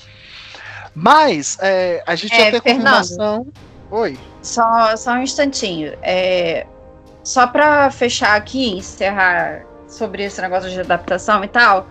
Mas 0.94 1.58
é, 1.62 2.04
a 2.06 2.16
gente 2.16 2.34
é, 2.34 2.38
já 2.38 2.52
tem 2.52 2.62
confirmação. 2.62 3.48
Oi. 3.90 4.18
Só, 4.42 4.96
só 4.96 5.14
um 5.14 5.22
instantinho. 5.22 5.94
É, 6.02 6.66
só 7.24 7.48
para 7.48 7.90
fechar 7.92 8.36
aqui, 8.36 8.78
encerrar 8.78 9.66
sobre 9.88 10.24
esse 10.24 10.42
negócio 10.42 10.70
de 10.70 10.80
adaptação 10.80 11.44
e 11.44 11.48
tal, 11.48 11.88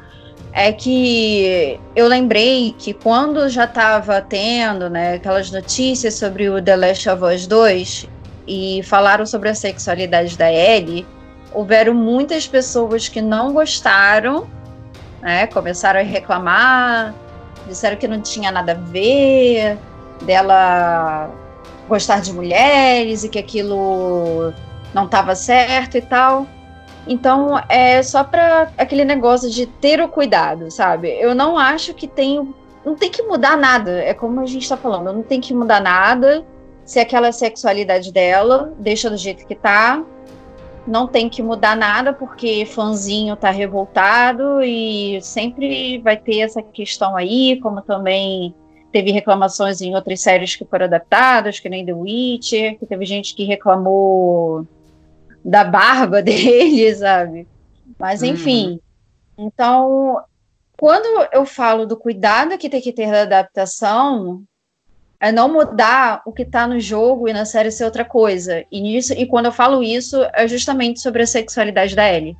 é 0.53 0.73
que 0.73 1.79
eu 1.95 2.09
lembrei 2.09 2.75
que 2.77 2.93
quando 2.93 3.49
já 3.49 3.65
estava 3.65 4.21
tendo 4.21 4.91
né, 4.91 5.15
aquelas 5.15 5.51
notícias 5.51 6.15
sobre 6.15 6.49
o 6.49 6.61
The 6.61 6.77
Last 6.77 7.09
of 7.09 7.25
Us 7.25 7.47
2 7.47 8.09
e 8.49 8.83
falaram 8.83 9.25
sobre 9.25 9.49
a 9.49 9.55
sexualidade 9.55 10.37
da 10.37 10.53
Ellie, 10.53 11.07
houveram 11.53 11.95
muitas 11.95 12.47
pessoas 12.47 13.09
que 13.09 13.21
não 13.21 13.53
gostaram, 13.53 14.49
né, 15.21 15.47
começaram 15.47 16.01
a 16.01 16.03
reclamar, 16.03 17.15
disseram 17.67 17.97
que 17.97 18.09
não 18.09 18.21
tinha 18.21 18.51
nada 18.51 18.73
a 18.73 18.75
ver 18.75 19.79
dela 20.23 21.31
gostar 21.89 22.21
de 22.21 22.33
mulheres 22.33 23.25
e 23.25 23.29
que 23.29 23.39
aquilo 23.39 24.53
não 24.95 25.07
estava 25.07 25.35
certo 25.35 25.97
e 25.97 26.03
tal. 26.03 26.47
Então, 27.07 27.61
é 27.69 28.03
só 28.03 28.23
para 28.23 28.71
aquele 28.77 29.05
negócio 29.05 29.51
de 29.51 29.67
ter 29.67 30.01
o 30.01 30.09
cuidado, 30.09 30.71
sabe? 30.71 31.09
Eu 31.09 31.35
não 31.35 31.59
acho 31.59 31.95
que 31.95 32.07
tem. 32.07 32.55
Não 32.85 32.95
tem 32.95 33.11
que 33.11 33.23
mudar 33.23 33.57
nada. 33.57 34.03
É 34.03 34.15
como 34.15 34.41
a 34.41 34.47
gente 34.47 34.63
está 34.63 34.77
falando, 34.77 35.13
não 35.13 35.23
tem 35.23 35.41
que 35.41 35.53
mudar 35.53 35.81
nada. 35.81 36.45
Se 36.85 36.99
aquela 36.99 37.33
sexualidade 37.33 38.13
dela, 38.13 38.73
deixa 38.79 39.11
do 39.11 39.17
jeito 39.17 39.47
que 39.47 39.55
tá. 39.55 40.03
Não 40.87 41.07
tem 41.07 41.29
que 41.29 41.43
mudar 41.43 41.77
nada, 41.77 42.13
porque 42.13 42.65
fãzinho 42.65 43.37
tá 43.37 43.51
revoltado 43.51 44.63
e 44.63 45.21
sempre 45.23 45.99
vai 45.99 46.17
ter 46.17 46.41
essa 46.41 46.63
questão 46.63 47.17
aí, 47.17 47.61
como 47.61 47.83
também 47.83 48.55
teve 48.91 49.13
reclamações 49.13 49.81
em 49.81 49.95
outras 49.95 50.21
séries 50.21 50.57
que 50.57 50.65
foram 50.65 50.87
adaptadas, 50.87 51.61
que 51.61 51.69
nem 51.69 51.87
The 51.87 51.93
Witcher, 51.93 52.79
que 52.79 52.87
teve 52.87 53.05
gente 53.05 53.35
que 53.35 53.45
reclamou 53.45 54.67
da 55.45 55.65
barba 55.65 56.21
dele, 56.23 56.95
sabe? 56.95 57.47
Mas 57.99 58.23
enfim. 58.23 58.81
Uhum. 59.39 59.47
Então, 59.47 60.23
quando 60.79 61.29
eu 61.33 61.45
falo 61.47 61.87
do 61.87 61.97
cuidado 61.97 62.59
que 62.59 62.69
tem 62.69 62.81
que 62.81 62.93
ter 62.93 63.11
da 63.11 63.23
adaptação, 63.23 64.43
é 65.21 65.31
não 65.31 65.53
mudar 65.53 66.23
o 66.25 66.33
que 66.33 66.43
está 66.43 66.67
no 66.67 66.81
jogo 66.81 67.29
e 67.29 67.33
na 67.33 67.45
série 67.45 67.71
ser 67.71 67.85
outra 67.85 68.05
coisa. 68.05 68.65
E, 68.73 68.97
isso, 68.97 69.13
e 69.13 69.27
quando 69.27 69.47
eu 69.47 69.53
falo 69.53 69.83
isso, 69.83 70.17
é 70.33 70.49
justamente 70.49 71.01
sobre 71.01 71.23
a 71.23 71.27
sexualidade 71.27 71.95
da 71.95 72.11
Ellie. 72.11 72.37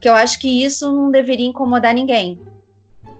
Que 0.00 0.08
eu 0.08 0.14
acho 0.14 0.38
que 0.38 0.64
isso 0.64 0.92
não 0.92 1.10
deveria 1.10 1.46
incomodar 1.46 1.94
ninguém 1.94 2.38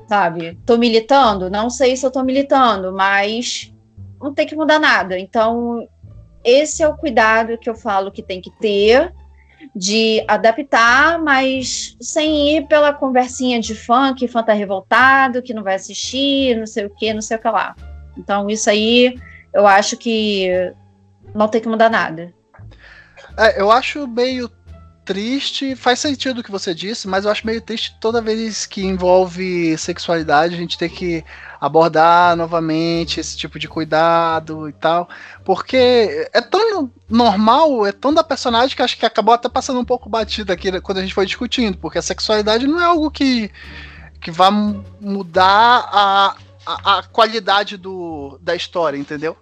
sabe? 0.07 0.59
Tô 0.65 0.77
militando? 0.77 1.51
Não 1.51 1.69
sei 1.69 1.97
se 1.97 2.07
eu 2.07 2.11
tô 2.11 2.23
militando, 2.23 2.93
mas 2.93 3.73
não 4.21 4.33
tem 4.33 4.47
que 4.47 4.57
mudar 4.57 4.79
nada. 4.79 5.19
Então, 5.19 5.87
esse 6.45 6.83
é 6.83 6.89
o 6.89 6.97
cuidado 6.97 7.59
que 7.59 7.69
eu 7.69 7.75
falo 7.75 8.11
que 8.11 8.23
tem 8.23 8.41
que 8.41 8.51
ter 8.51 9.13
de 9.75 10.25
adaptar, 10.29 11.21
mas 11.21 11.97
sem 12.01 12.57
ir 12.57 12.67
pela 12.67 12.93
conversinha 12.93 13.61
de 13.61 13.75
fã, 13.75 14.15
que 14.15 14.29
fã 14.29 14.43
tá 14.43 14.53
revoltado, 14.53 15.43
que 15.43 15.53
não 15.53 15.63
vai 15.63 15.75
assistir, 15.75 16.57
não 16.57 16.67
sei 16.67 16.87
o 16.87 16.91
que, 16.91 17.13
não 17.13 17.21
sei 17.21 17.37
o 17.37 17.41
que 17.41 17.49
lá. 17.49 17.75
Então, 18.17 18.49
isso 18.49 18.69
aí 18.71 19.19
eu 19.53 19.67
acho 19.67 19.97
que 19.97 20.49
não 21.35 21.49
tem 21.49 21.61
que 21.61 21.69
mudar 21.69 21.91
nada. 21.91 22.33
É, 23.39 23.61
eu 23.61 23.71
acho 23.71 24.07
meio 24.07 24.51
triste, 25.07 25.77
faz 25.77 26.01
sentido 26.01 26.41
o 26.41 26.43
que 26.43 26.51
você 26.51 26.75
disse, 26.75 27.07
mas 27.07 27.25
eu 27.25 27.31
acho 27.31 27.47
meio 27.47 27.61
triste 27.61 27.97
toda 28.01 28.21
vez 28.21 28.67
que 28.67 28.85
envolve 28.85 29.79
sexualidade 29.79 30.55
a 30.55 30.59
gente 30.59 30.77
ter 30.77 30.89
que 30.89 31.25
abordar 31.61 32.37
novamente 32.37 33.21
esse 33.21 33.37
tipo 33.37 33.57
de 33.57 33.69
cuidado 33.69 34.69
e 34.69 34.73
tal, 34.73 35.09
porque 35.45 36.29
é 36.33 36.41
tão 36.41 36.91
normal, 37.09 37.87
é 37.87 37.93
tão 37.93 38.13
da 38.13 38.25
personagem 38.25 38.77
que 38.77 38.83
acho 38.83 38.99
que 38.99 39.07
acabou 39.07 39.33
até 39.33 39.49
passando 39.49 39.79
um 39.79 39.85
pouco 39.85 40.09
batido 40.09 40.53
aqui 40.53 40.81
quando 40.81 40.99
a 40.99 41.03
gente 41.03 41.15
foi 41.15 41.25
discutindo, 41.25 41.79
porque 41.79 41.99
a 41.99 42.03
sexualidade 42.03 42.67
não 42.67 42.81
é 42.81 42.85
algo 42.85 43.09
que, 43.09 43.49
que 44.21 44.33
vai 44.33 44.51
mudar 45.01 45.89
a, 45.93 46.37
a, 46.67 46.99
a 46.99 47.03
qualidade 47.05 47.77
do, 47.77 48.39
da 48.43 48.55
história, 48.55 48.99
entendeu? 48.99 49.37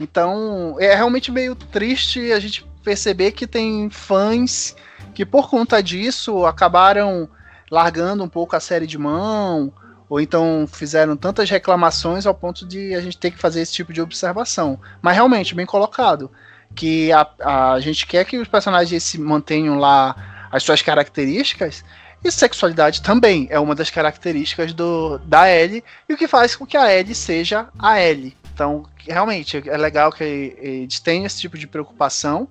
Então 0.00 0.76
é 0.80 0.94
realmente 0.94 1.30
meio 1.30 1.54
triste 1.54 2.32
a 2.32 2.40
gente 2.40 2.66
perceber 2.82 3.32
que 3.32 3.46
tem 3.46 3.88
fãs 3.90 4.74
que 5.14 5.24
por 5.24 5.48
conta 5.48 5.82
disso 5.82 6.44
acabaram 6.44 7.28
largando 7.70 8.24
um 8.24 8.28
pouco 8.28 8.56
a 8.56 8.60
série 8.60 8.86
de 8.86 8.98
mão, 8.98 9.72
ou 10.08 10.20
então 10.20 10.66
fizeram 10.70 11.16
tantas 11.16 11.48
reclamações 11.48 12.26
ao 12.26 12.34
ponto 12.34 12.66
de 12.66 12.94
a 12.94 13.00
gente 13.00 13.16
ter 13.16 13.30
que 13.30 13.38
fazer 13.38 13.60
esse 13.60 13.72
tipo 13.72 13.92
de 13.92 14.02
observação. 14.02 14.78
Mas 15.00 15.14
realmente, 15.14 15.54
bem 15.54 15.66
colocado, 15.66 16.30
que 16.74 17.10
a, 17.12 17.26
a 17.72 17.80
gente 17.80 18.06
quer 18.06 18.24
que 18.24 18.38
os 18.38 18.48
personagens 18.48 19.02
se 19.02 19.18
mantenham 19.18 19.78
lá 19.78 20.14
as 20.50 20.62
suas 20.62 20.82
características, 20.82 21.84
e 22.24 22.32
sexualidade 22.32 23.02
também 23.02 23.46
é 23.50 23.60
uma 23.60 23.74
das 23.74 23.90
características 23.90 24.72
do, 24.72 25.18
da 25.18 25.50
Ellie, 25.50 25.84
e 26.08 26.14
o 26.14 26.16
que 26.16 26.26
faz 26.26 26.56
com 26.56 26.64
que 26.64 26.76
a 26.76 26.92
Ellie 26.92 27.14
seja 27.14 27.68
a 27.78 28.00
Ellie. 28.00 28.34
Então, 28.52 28.86
realmente, 28.98 29.62
é 29.68 29.76
legal 29.76 30.10
que 30.10 30.24
eles 30.24 30.98
tenham 31.00 31.26
esse 31.26 31.40
tipo 31.40 31.58
de 31.58 31.66
preocupação 31.66 32.48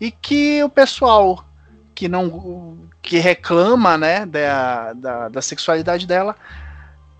e 0.00 0.10
que 0.10 0.62
o 0.62 0.68
pessoal 0.68 1.44
que 1.94 2.08
não 2.08 2.78
que 3.02 3.18
reclama, 3.18 3.96
né, 3.96 4.26
da, 4.26 4.92
da, 4.92 5.28
da 5.28 5.42
sexualidade 5.42 6.06
dela, 6.06 6.36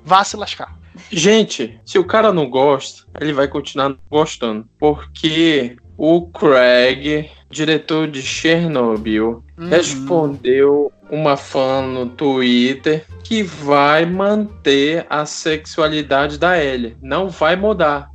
vá 0.04 0.22
se 0.22 0.36
lascar. 0.36 0.76
Gente, 1.10 1.80
se 1.84 1.98
o 1.98 2.04
cara 2.04 2.32
não 2.32 2.48
gosta, 2.48 3.04
ele 3.20 3.32
vai 3.32 3.48
continuar 3.48 3.94
gostando, 4.10 4.68
porque 4.78 5.76
o 5.96 6.26
Craig, 6.28 7.30
diretor 7.50 8.08
de 8.08 8.22
Chernobyl, 8.22 9.44
uhum. 9.58 9.68
respondeu 9.68 10.92
uma 11.10 11.36
fã 11.36 11.82
no 11.82 12.06
Twitter 12.06 13.04
que 13.22 13.42
vai 13.42 14.04
manter 14.04 15.06
a 15.08 15.24
sexualidade 15.24 16.38
da 16.38 16.62
Ellie, 16.62 16.96
não 17.00 17.28
vai 17.28 17.56
mudar. 17.56 18.10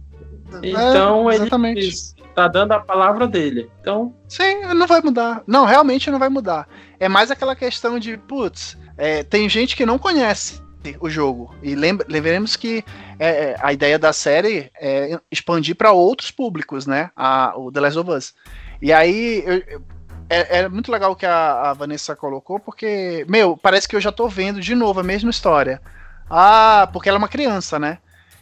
É, 0.62 0.70
então 0.70 1.32
é, 1.32 1.36
ele 1.36 1.74
disse, 1.82 2.16
tá 2.36 2.48
dando 2.48 2.74
a 2.74 2.80
palavra 2.80 3.28
dele. 3.28 3.70
Então. 3.80 4.14
Sim, 4.28 4.62
não 4.76 4.88
vai 4.88 5.02
mudar. 5.02 5.42
Não, 5.48 5.66
realmente 5.66 6.12
não 6.12 6.20
vai 6.20 6.30
mudar. 6.30 6.68
É 7.00 7.08
mais 7.08 7.32
aquela 7.32 7.56
questão 7.56 7.98
de, 7.98 8.18
putz, 8.18 8.78
é, 8.98 9.24
tem 9.24 9.48
gente 9.50 9.76
que 9.76 9.86
não 9.86 9.98
conhece 9.98 10.62
o 11.00 11.10
jogo. 11.10 11.56
E 11.62 11.76
lembremos 11.76 12.56
que 12.56 12.84
é, 13.20 13.30
é, 13.30 13.56
a 13.62 13.72
ideia 13.74 14.00
da 14.00 14.12
série 14.14 14.72
é 14.80 15.20
expandir 15.32 15.76
para 15.76 15.92
outros 15.92 16.32
públicos, 16.32 16.88
né? 16.88 17.12
A, 17.16 17.54
o 17.56 17.72
The 17.72 17.80
Last 17.80 18.00
of 18.00 18.12
Us. 18.12 18.34
E 18.82 18.92
aí 18.92 19.44
eu, 19.46 19.82
é, 20.30 20.60
é, 20.60 20.70
muito 20.70 20.92
legal 20.92 21.12
o 21.12 21.16
que 21.16 21.26
a, 21.26 21.72
a, 21.72 21.74
Vanessa 21.74 22.16
colocou, 22.16 22.60
porque, 22.60 23.26
meu, 23.28 23.58
parece 23.58 23.88
que 23.88 23.96
eu 23.96 24.02
já 24.02 24.12
tô 24.12 24.30
vendo 24.30 24.62
de 24.62 24.74
novo 24.74 25.00
a 25.00 25.04
mesma 25.04 25.30
história. 25.30 25.82
Ah, 26.30 26.90
porque 26.94 27.10
ela 27.10 27.18
é 27.18 27.20
uma 27.20 27.28
criança, 27.28 27.78
né? 27.78 27.98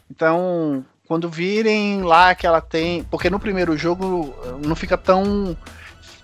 Então, 0.08 0.84
quando 1.10 1.28
virem 1.28 2.02
lá 2.02 2.36
que 2.36 2.46
ela 2.46 2.60
tem. 2.60 3.02
Porque 3.02 3.28
no 3.28 3.40
primeiro 3.40 3.76
jogo 3.76 4.32
eh, 4.44 4.66
não 4.66 4.76
fica 4.76 4.96
tão. 4.96 5.56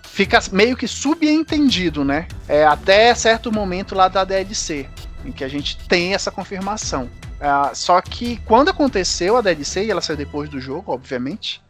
Fica 0.05 0.39
meio 0.53 0.77
que 0.77 0.87
subentendido, 0.87 2.05
né? 2.05 2.29
É, 2.49 2.65
até 2.65 3.13
certo 3.13 3.51
momento 3.51 3.97
lá 3.97 4.07
da 4.07 4.23
DLC, 4.23 4.89
em 5.27 5.33
que 5.33 5.45
a 5.45 5.49
gente 5.49 5.77
tem 5.89 6.15
essa 6.15 6.31
confirmação. 6.31 7.11
Uh, 7.37 7.75
só 7.75 8.01
que 8.01 8.39
quando 8.47 8.71
aconteceu 8.71 9.37
a 9.37 9.41
DLC, 9.41 9.85
e 9.85 9.91
ela 9.91 10.01
saiu 10.01 10.17
depois 10.17 10.49
do 10.49 10.61
jogo, 10.61 10.93
obviamente, 10.93 11.63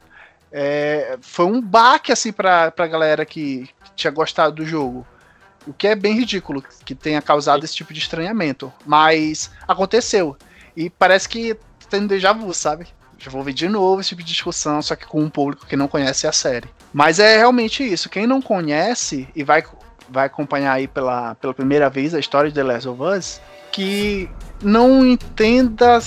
é, 0.53 1.19
foi 1.21 1.47
um 1.47 1.61
baque 1.61 2.13
assim 2.13 2.33
pra, 2.33 2.71
pra 2.71 2.87
galera 2.87 3.27
que 3.27 3.69
tinha 3.95 4.11
gostado 4.11 4.55
do 4.55 4.67
jogo. 4.67 5.07
O 5.67 5.73
que 5.73 5.89
é 5.89 5.97
bem 5.97 6.15
ridículo 6.15 6.63
que 6.85 6.95
tenha 6.95 7.21
causado 7.21 7.65
esse 7.65 7.75
tipo 7.75 7.93
de 7.93 7.99
estranhamento. 7.99 8.73
Mas 8.85 9.51
aconteceu. 9.67 10.37
E 10.77 10.89
parece 10.89 11.29
que 11.29 11.57
um 11.93 12.07
déjà 12.07 12.33
vu, 12.33 12.53
sabe? 12.55 12.87
Já 13.19 13.31
vou 13.31 13.43
ver 13.43 13.53
de 13.53 13.69
novo 13.69 14.01
esse 14.01 14.11
tipo 14.11 14.23
de 14.23 14.29
discussão, 14.29 14.81
só 14.83 14.95
que 14.95 15.07
com 15.07 15.23
um 15.23 15.31
público 15.31 15.67
que 15.67 15.77
não 15.77 15.89
conhece 15.89 16.27
a 16.27 16.33
série. 16.33 16.69
Mas 16.93 17.19
é 17.19 17.37
realmente 17.37 17.83
isso. 17.83 18.09
Quem 18.09 18.27
não 18.27 18.41
conhece 18.41 19.29
e 19.35 19.43
vai 19.43 19.65
vai 20.09 20.27
acompanhar 20.27 20.73
aí 20.73 20.89
pela, 20.89 21.35
pela 21.37 21.55
primeira 21.55 21.89
vez 21.91 22.15
a 22.15 22.19
história 22.19 22.51
de 22.51 22.55
The 22.55 22.63
Last 22.63 22.89
of 22.89 23.03
Us, 23.03 23.41
que 23.73 24.29
não 24.63 25.05
entenda, 25.05 25.99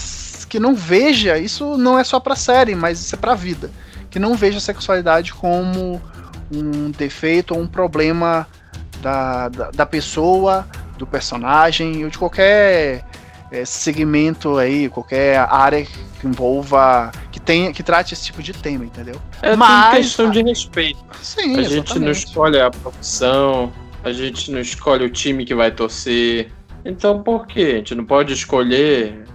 que 0.47 0.59
não 0.59 0.75
veja, 0.75 1.37
isso 1.37 1.77
não 1.77 1.99
é 1.99 2.03
só 2.03 2.19
pra 2.19 2.35
série, 2.35 2.75
mas 2.75 2.99
isso 2.99 3.15
é 3.15 3.17
pra 3.17 3.35
vida. 3.35 3.69
Que 4.09 4.17
não 4.17 4.35
veja 4.35 4.57
a 4.57 4.61
sexualidade 4.61 5.33
como 5.33 6.01
um 6.51 6.91
defeito 6.91 7.53
ou 7.53 7.61
um 7.61 7.67
problema 7.67 8.47
da, 9.01 9.49
da, 9.49 9.71
da 9.71 9.85
pessoa, 9.85 10.67
do 10.97 11.05
personagem 11.05 12.03
ou 12.03 12.09
de 12.09 12.17
qualquer 12.17 13.05
é, 13.51 13.65
segmento 13.65 14.57
aí, 14.57 14.89
qualquer 14.89 15.37
área 15.39 15.85
que 15.85 16.27
envolva, 16.27 17.11
que 17.31 17.39
tenha, 17.39 17.71
que 17.71 17.81
trate 17.81 18.13
esse 18.13 18.25
tipo 18.25 18.43
de 18.43 18.53
tema, 18.53 18.85
entendeu? 18.85 19.19
É 19.41 19.55
Mas, 19.55 19.97
questão 19.97 20.29
de 20.29 20.41
respeito. 20.41 20.99
Sim, 21.21 21.41
a 21.41 21.61
exatamente. 21.61 21.69
gente 21.69 21.99
não 21.99 22.11
escolhe 22.11 22.59
a 22.59 22.69
profissão, 22.69 23.71
a 24.03 24.11
gente 24.11 24.51
não 24.51 24.59
escolhe 24.59 25.05
o 25.05 25.09
time 25.09 25.45
que 25.45 25.55
vai 25.55 25.71
torcer. 25.71 26.51
Então 26.85 27.21
por 27.21 27.45
que? 27.47 27.61
A 27.61 27.75
gente 27.77 27.95
não 27.95 28.05
pode 28.05 28.33
escolher 28.33 29.25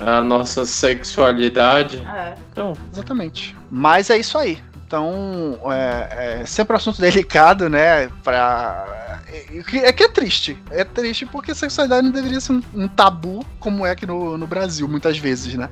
a 0.00 0.20
nossa 0.20 0.64
sexualidade. 0.64 1.98
É. 2.06 2.34
Então, 2.52 2.74
exatamente. 2.92 3.56
Mas 3.70 4.10
é 4.10 4.18
isso 4.18 4.38
aí. 4.38 4.58
Então, 4.86 5.58
é, 5.72 6.40
é 6.42 6.46
sempre 6.46 6.74
um 6.74 6.76
assunto 6.76 7.00
delicado, 7.02 7.68
né? 7.68 8.08
Pra... 8.22 9.22
É, 9.26 9.88
é 9.88 9.92
que 9.92 10.04
é 10.04 10.08
triste. 10.08 10.56
É 10.70 10.84
triste 10.84 11.26
porque 11.26 11.50
a 11.50 11.54
sexualidade 11.54 12.06
não 12.06 12.12
deveria 12.12 12.40
ser 12.40 12.52
um, 12.52 12.62
um 12.74 12.86
tabu 12.86 13.44
como 13.58 13.84
é 13.84 13.90
aqui 13.90 14.06
no, 14.06 14.38
no 14.38 14.46
Brasil, 14.46 14.86
muitas 14.86 15.18
vezes, 15.18 15.54
né? 15.54 15.68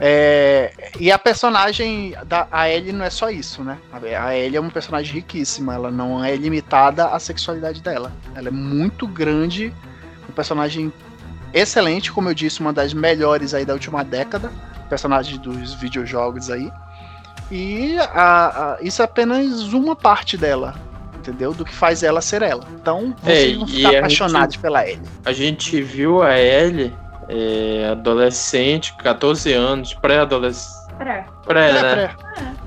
É, 0.00 0.72
e 0.98 1.12
a 1.12 1.18
personagem 1.18 2.14
da 2.26 2.48
a 2.50 2.68
Ellie 2.68 2.92
não 2.92 3.04
é 3.04 3.10
só 3.10 3.30
isso, 3.30 3.62
né? 3.62 3.78
A 3.92 4.36
Ellie 4.36 4.56
é 4.56 4.60
uma 4.60 4.70
personagem 4.70 5.14
riquíssima, 5.14 5.74
ela 5.74 5.90
não 5.90 6.24
é 6.24 6.34
limitada 6.34 7.06
à 7.06 7.18
sexualidade 7.18 7.82
dela. 7.82 8.12
Ela 8.34 8.48
é 8.48 8.50
muito 8.50 9.06
grande, 9.06 9.72
um 10.28 10.32
personagem 10.32 10.92
excelente, 11.52 12.10
como 12.10 12.30
eu 12.30 12.34
disse, 12.34 12.60
uma 12.60 12.72
das 12.72 12.94
melhores 12.94 13.54
aí 13.54 13.64
da 13.64 13.74
última 13.74 14.02
década, 14.02 14.50
personagem 14.88 15.38
dos 15.38 15.74
videojogos 15.74 16.50
aí. 16.50 16.70
E 17.50 17.98
a, 17.98 18.74
a, 18.74 18.78
isso 18.82 19.02
é 19.02 19.04
apenas 19.04 19.72
uma 19.74 19.94
parte 19.94 20.38
dela, 20.38 20.74
entendeu? 21.14 21.52
Do 21.52 21.64
que 21.64 21.74
faz 21.74 22.02
ela 22.02 22.22
ser 22.22 22.40
ela. 22.40 22.66
Então, 22.80 23.14
vocês 23.22 23.52
é, 23.52 23.56
vão 23.56 23.66
ficar 23.66 23.98
apaixonados 23.98 24.54
gente, 24.54 24.62
pela 24.62 24.88
Ellie. 24.88 25.02
A 25.24 25.32
gente 25.32 25.82
viu 25.82 26.22
a 26.22 26.38
Ellie 26.38 26.92
é, 27.28 27.88
adolescente, 27.90 28.94
14 28.96 29.52
anos, 29.52 29.94
pré-adolescente. 29.94 30.82
Pré. 30.98 31.26
Pré, 31.46 31.72
né? 31.72 31.80
Pré. 31.80 32.16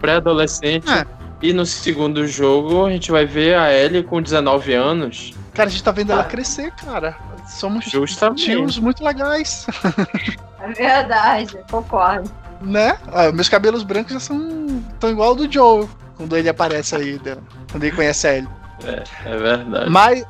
Pré-adolescente. 0.01 0.89
É. 0.89 1.05
E 1.41 1.53
no 1.53 1.65
segundo 1.65 2.27
jogo 2.27 2.85
a 2.85 2.89
gente 2.89 3.11
vai 3.11 3.25
ver 3.25 3.55
a 3.55 3.71
Ellie 3.71 4.03
com 4.03 4.21
19 4.21 4.73
anos. 4.73 5.33
Cara, 5.53 5.69
a 5.69 5.71
gente 5.71 5.83
tá 5.83 5.91
vendo 5.91 6.11
ela 6.11 6.23
crescer, 6.23 6.71
cara. 6.71 7.15
Somos 7.47 7.85
Justamente. 7.85 8.45
tios 8.45 8.79
muito 8.79 9.03
legais. 9.03 9.67
É 10.65 10.73
verdade, 10.73 11.59
concordo. 11.69 12.31
Né? 12.59 12.97
Ah, 13.13 13.31
meus 13.31 13.47
cabelos 13.47 13.83
brancos 13.83 14.13
já 14.13 14.19
são 14.19 14.83
tão 14.99 15.11
igual 15.11 15.29
ao 15.29 15.35
do 15.35 15.51
Joe 15.51 15.87
quando 16.17 16.35
ele 16.35 16.49
aparece 16.49 16.95
aí, 16.95 17.21
né? 17.23 17.37
quando 17.71 17.83
ele 17.83 17.95
conhece 17.95 18.27
a 18.27 18.37
Ellie. 18.37 18.49
É, 18.83 19.03
é 19.25 19.37
verdade. 19.37 19.89
Mas, 19.91 20.25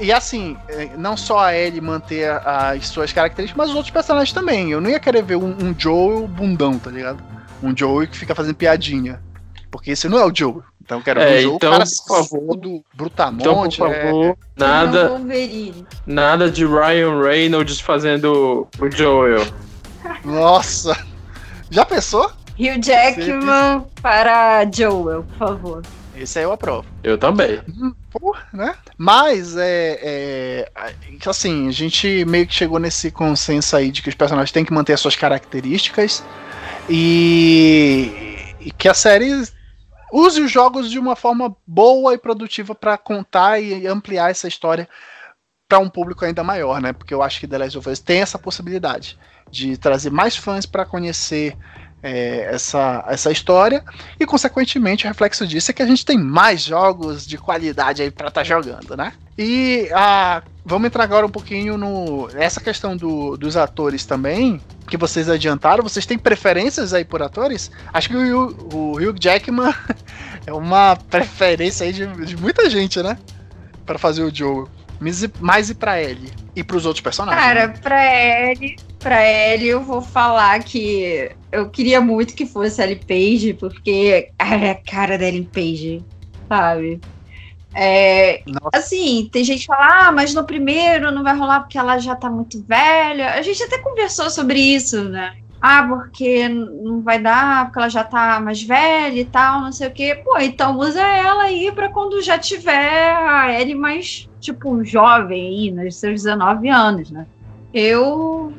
e 0.00 0.12
assim, 0.12 0.56
é, 0.68 0.90
não 0.96 1.16
só 1.16 1.38
a 1.38 1.56
Ellie 1.56 1.80
manter 1.80 2.30
as 2.44 2.88
suas 2.88 3.12
características, 3.12 3.56
mas 3.56 3.70
os 3.70 3.76
outros 3.76 3.92
personagens 3.92 4.32
também. 4.32 4.70
Eu 4.70 4.80
não 4.80 4.90
ia 4.90 5.00
querer 5.00 5.22
ver 5.22 5.36
um, 5.36 5.56
um 5.62 5.74
Joel 5.76 6.26
bundão, 6.26 6.78
tá 6.78 6.90
ligado? 6.90 7.22
Um 7.62 7.76
Joel 7.76 8.06
que 8.08 8.16
fica 8.16 8.34
fazendo 8.34 8.54
piadinha. 8.54 9.20
Porque 9.70 9.90
esse 9.90 10.08
não 10.08 10.18
é 10.18 10.24
o 10.24 10.34
Joel. 10.34 10.62
Então 10.82 10.98
eu 10.98 11.04
quero 11.04 11.20
é, 11.20 11.26
ver 11.26 11.38
o 11.38 11.42
Joel, 11.42 11.56
então, 11.56 11.70
cara, 11.72 11.84
por 11.84 12.28
favor, 12.28 12.56
do 12.56 12.84
Brutamonte. 12.94 13.42
Então, 13.42 13.62
por 13.62 13.94
favor, 13.94 14.26
é... 14.26 14.36
nada, 14.56 15.20
nada 16.06 16.50
de 16.50 16.64
Ryan 16.64 17.22
Reynolds 17.22 17.80
fazendo 17.80 18.68
o 18.78 18.90
Joel. 18.90 19.46
Nossa! 20.24 20.96
Já 21.70 21.84
pensou? 21.84 22.30
Hugh 22.58 22.80
Jackman 22.82 23.84
para 24.00 24.64
Joel, 24.70 25.24
por 25.24 25.36
favor. 25.36 25.82
Esse 26.16 26.38
aí 26.38 26.44
eu 26.44 26.52
aprovo. 26.52 26.86
Eu 27.02 27.18
também. 27.18 27.60
Porra, 28.10 28.46
né? 28.52 28.74
Mas 28.96 29.56
é, 29.56 29.98
é, 30.02 30.72
assim, 31.26 31.68
a 31.68 31.72
gente 31.72 32.24
meio 32.24 32.46
que 32.46 32.54
chegou 32.54 32.78
nesse 32.78 33.10
consenso 33.10 33.76
aí 33.76 33.90
de 33.90 34.02
que 34.02 34.08
os 34.08 34.14
personagens 34.14 34.52
têm 34.52 34.64
que 34.64 34.72
manter 34.72 34.94
as 34.94 35.00
suas 35.00 35.14
características 35.14 36.24
e, 36.88 38.54
e 38.60 38.70
que 38.70 38.88
a 38.88 38.94
série 38.94 39.30
use 40.12 40.40
os 40.40 40.50
jogos 40.50 40.90
de 40.90 40.98
uma 40.98 41.14
forma 41.14 41.54
boa 41.66 42.14
e 42.14 42.18
produtiva 42.18 42.74
para 42.74 42.96
contar 42.96 43.60
e 43.60 43.86
ampliar 43.86 44.30
essa 44.30 44.48
história 44.48 44.88
para 45.68 45.78
um 45.78 45.88
público 45.88 46.24
ainda 46.24 46.44
maior, 46.44 46.80
né? 46.80 46.92
Porque 46.92 47.12
eu 47.12 47.22
acho 47.22 47.40
que 47.40 47.46
The 47.46 47.58
Last 47.58 47.78
of 47.78 47.88
Us 47.88 47.98
tem 47.98 48.20
essa 48.20 48.38
possibilidade 48.38 49.18
de 49.50 49.76
trazer 49.76 50.10
mais 50.10 50.36
fãs 50.36 50.64
para 50.64 50.84
conhecer 50.84 51.56
é, 52.06 52.54
essa, 52.54 53.04
essa 53.08 53.32
história, 53.32 53.82
e 54.18 54.24
consequentemente 54.24 55.04
o 55.04 55.08
reflexo 55.08 55.44
disso 55.44 55.72
é 55.72 55.74
que 55.74 55.82
a 55.82 55.86
gente 55.86 56.06
tem 56.06 56.16
mais 56.16 56.62
jogos 56.62 57.26
de 57.26 57.36
qualidade 57.36 58.00
aí 58.00 58.12
para 58.12 58.28
estar 58.28 58.42
tá 58.42 58.44
jogando, 58.44 58.96
né? 58.96 59.12
E 59.36 59.90
a, 59.92 60.40
vamos 60.64 60.86
entrar 60.86 61.02
agora 61.02 61.26
um 61.26 61.30
pouquinho 61.30 61.76
no 61.76 62.28
essa 62.34 62.60
questão 62.60 62.96
do, 62.96 63.36
dos 63.36 63.56
atores 63.56 64.04
também, 64.04 64.60
que 64.88 64.96
vocês 64.96 65.28
adiantaram. 65.28 65.82
Vocês 65.82 66.06
têm 66.06 66.16
preferências 66.16 66.94
aí 66.94 67.04
por 67.04 67.20
atores? 67.22 67.72
Acho 67.92 68.08
que 68.08 68.16
o, 68.16 68.68
o 68.72 68.92
Hugh 68.92 69.16
Jackman 69.20 69.74
é 70.46 70.52
uma 70.52 70.96
preferência 71.10 71.84
aí 71.84 71.92
de, 71.92 72.06
de 72.24 72.36
muita 72.36 72.70
gente, 72.70 73.02
né? 73.02 73.18
Para 73.84 73.98
fazer 73.98 74.22
o 74.22 74.34
Joe. 74.34 74.66
Mas, 75.00 75.70
e 75.70 75.74
pra 75.74 76.02
Ellie? 76.02 76.32
E 76.54 76.64
pros 76.64 76.86
outros 76.86 77.02
personagens? 77.02 77.42
Cara, 77.42 77.66
né? 77.68 77.74
pra 77.82 78.50
Ellie, 78.50 78.76
pra 78.98 79.22
Ellie 79.24 79.68
eu 79.68 79.82
vou 79.82 80.00
falar 80.00 80.62
que 80.62 81.30
eu 81.52 81.68
queria 81.68 82.00
muito 82.00 82.34
que 82.34 82.46
fosse 82.46 82.82
Ellie 82.82 82.96
Page, 82.96 83.54
porque 83.54 84.30
é 84.38 84.70
a 84.70 84.74
cara 84.74 85.18
da 85.18 85.26
Ellie 85.26 85.44
Page, 85.44 86.04
sabe? 86.48 87.00
É, 87.78 88.42
assim, 88.72 89.28
tem 89.30 89.44
gente 89.44 89.60
que 89.60 89.66
fala, 89.66 90.08
ah, 90.08 90.12
mas 90.12 90.32
no 90.32 90.44
primeiro 90.44 91.10
não 91.12 91.22
vai 91.22 91.36
rolar 91.36 91.60
porque 91.60 91.76
ela 91.76 91.98
já 91.98 92.16
tá 92.16 92.30
muito 92.30 92.62
velha. 92.62 93.34
A 93.34 93.42
gente 93.42 93.62
até 93.62 93.76
conversou 93.78 94.30
sobre 94.30 94.58
isso, 94.58 95.04
né? 95.04 95.36
Ah, 95.60 95.86
porque 95.86 96.48
não 96.48 97.02
vai 97.02 97.18
dar, 97.18 97.66
porque 97.66 97.78
ela 97.78 97.88
já 97.88 98.04
tá 98.04 98.40
mais 98.40 98.62
velha 98.62 99.20
e 99.20 99.24
tal, 99.26 99.60
não 99.60 99.72
sei 99.72 99.88
o 99.88 99.90
quê. 99.90 100.14
Pô, 100.24 100.38
então 100.38 100.78
usa 100.78 101.02
ela 101.02 101.44
aí 101.44 101.70
pra 101.72 101.90
quando 101.90 102.22
já 102.22 102.38
tiver 102.38 103.12
a 103.12 103.60
Ellie 103.60 103.74
mais, 103.74 104.28
tipo, 104.46 104.84
jovem 104.84 105.46
aí, 105.46 105.70
nos 105.70 105.96
seus 105.96 106.22
19 106.22 106.68
anos, 106.68 107.10
né? 107.10 107.26
Eu 107.74 108.52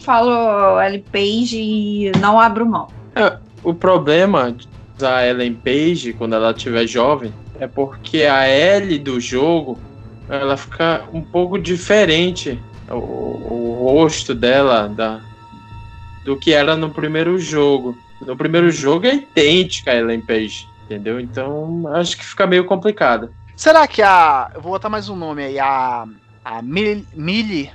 falo 0.00 0.80
Ellen 0.80 1.04
Page 1.12 1.58
e 1.58 2.12
não 2.20 2.40
abro 2.40 2.66
mão. 2.66 2.88
É, 3.14 3.38
o 3.62 3.74
problema 3.74 4.54
da 4.98 5.26
Ellen 5.26 5.54
Page, 5.54 6.12
quando 6.14 6.34
ela 6.34 6.50
estiver 6.50 6.86
jovem, 6.86 7.32
é 7.60 7.66
porque 7.66 8.22
a 8.22 8.48
Ellie 8.48 8.98
do 8.98 9.20
jogo 9.20 9.78
ela 10.28 10.56
fica 10.56 11.04
um 11.12 11.20
pouco 11.22 11.58
diferente. 11.58 12.58
O, 12.88 12.94
o 12.94 13.78
rosto 13.82 14.34
dela, 14.34 14.88
da, 14.88 15.20
do 16.24 16.36
que 16.36 16.52
era 16.52 16.76
no 16.76 16.90
primeiro 16.90 17.38
jogo. 17.38 17.96
No 18.20 18.36
primeiro 18.36 18.70
jogo 18.70 19.06
é 19.06 19.14
idêntica 19.14 19.90
a 19.90 19.96
Ellen 19.96 20.20
Page, 20.20 20.68
entendeu? 20.84 21.20
Então 21.20 21.86
acho 21.94 22.16
que 22.16 22.24
fica 22.24 22.46
meio 22.46 22.64
complicado. 22.64 23.30
Será 23.56 23.88
que 23.88 24.02
a. 24.02 24.50
Eu 24.54 24.60
vou 24.60 24.72
botar 24.72 24.90
mais 24.90 25.08
um 25.08 25.16
nome 25.16 25.42
aí, 25.42 25.58
a. 25.58 26.06
A 26.44 26.62
Millie. 26.62 27.06
Millie, 27.14 27.72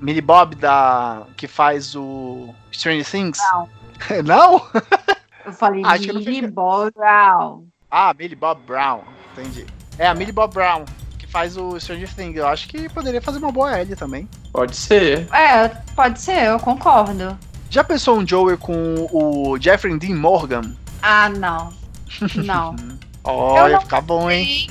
Millie 0.00 0.20
Bob 0.20 0.54
da. 0.54 1.22
que 1.36 1.48
faz 1.48 1.96
o 1.96 2.54
Stranger 2.70 3.10
Things? 3.10 3.38
Não. 3.38 3.68
não? 4.22 4.66
Eu 5.44 5.52
falei 5.52 5.82
ah, 5.84 5.98
Millie 5.98 6.46
Bob 6.46 6.92
Brown. 6.94 7.64
Ah, 7.90 8.14
Millie 8.16 8.36
Bob 8.36 8.60
Brown, 8.64 9.00
entendi. 9.32 9.66
É 9.98 10.06
a 10.06 10.14
Millie 10.14 10.32
Bob 10.32 10.54
Brown, 10.54 10.84
que 11.18 11.26
faz 11.26 11.56
o 11.56 11.80
Stranger 11.80 12.14
Things. 12.14 12.36
Eu 12.36 12.46
acho 12.46 12.68
que 12.68 12.88
poderia 12.90 13.20
fazer 13.20 13.38
uma 13.38 13.50
boa 13.50 13.80
Ellie 13.80 13.96
também. 13.96 14.28
Pode 14.52 14.76
ser. 14.76 15.26
É, 15.34 15.68
pode 15.96 16.20
ser, 16.20 16.44
eu 16.44 16.60
concordo. 16.60 17.36
Já 17.70 17.82
pensou 17.82 18.18
um 18.18 18.26
Joey 18.26 18.56
com 18.56 19.08
o 19.10 19.58
Jeffrey 19.58 19.98
Dean 19.98 20.14
Morgan? 20.14 20.74
Ah, 21.02 21.28
não. 21.28 21.72
Não. 22.44 22.76
Olha, 23.24 23.80
fica 23.80 24.00
bom, 24.00 24.30
hein? 24.30 24.68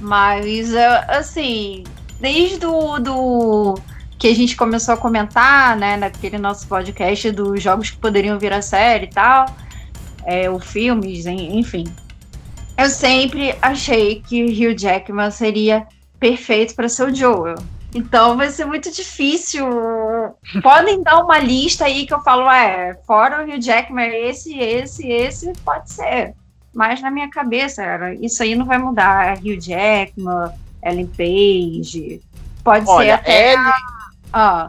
Mas, 0.00 0.74
assim, 1.08 1.84
desde 2.20 2.66
o 2.66 2.98
do 2.98 3.74
que 4.18 4.28
a 4.28 4.34
gente 4.34 4.56
começou 4.56 4.94
a 4.94 4.96
comentar, 4.96 5.76
né, 5.76 5.96
naquele 5.96 6.38
nosso 6.38 6.66
podcast 6.66 7.30
dos 7.30 7.62
jogos 7.62 7.90
que 7.90 7.98
poderiam 7.98 8.38
vir 8.38 8.52
a 8.52 8.62
série 8.62 9.06
e 9.06 9.10
tal, 9.10 9.46
é, 10.24 10.50
o 10.50 10.58
filmes, 10.58 11.26
enfim. 11.26 11.84
Eu 12.76 12.88
sempre 12.90 13.54
achei 13.62 14.22
que 14.22 14.42
o 14.42 14.46
Hugh 14.46 14.76
Jackman 14.76 15.30
seria 15.30 15.86
perfeito 16.18 16.74
para 16.74 16.88
ser 16.88 17.10
o 17.10 17.14
Joel. 17.14 17.56
Então 17.94 18.36
vai 18.36 18.50
ser 18.50 18.66
muito 18.66 18.90
difícil. 18.90 19.66
Podem 20.62 21.02
dar 21.02 21.22
uma 21.22 21.38
lista 21.38 21.86
aí 21.86 22.06
que 22.06 22.12
eu 22.12 22.20
falo, 22.20 22.50
é, 22.50 22.94
fora 23.06 23.40
o 23.40 23.44
Hugh 23.44 23.60
Jackman, 23.60 24.28
esse, 24.28 24.58
esse, 24.58 25.08
esse, 25.08 25.52
pode 25.64 25.90
ser. 25.90 26.34
Mas 26.76 27.00
na 27.00 27.10
minha 27.10 27.30
cabeça 27.30 27.82
era, 27.82 28.14
isso 28.14 28.42
aí 28.42 28.54
não 28.54 28.66
vai 28.66 28.76
mudar. 28.76 29.38
Hugh 29.38 29.58
Jackman, 29.58 30.52
Ellen 30.84 31.06
Page, 31.06 32.20
pode 32.62 32.86
Olha, 32.86 33.06
ser 33.06 33.12
até. 33.12 33.52
Ellie, 33.54 33.72
a, 34.30 34.68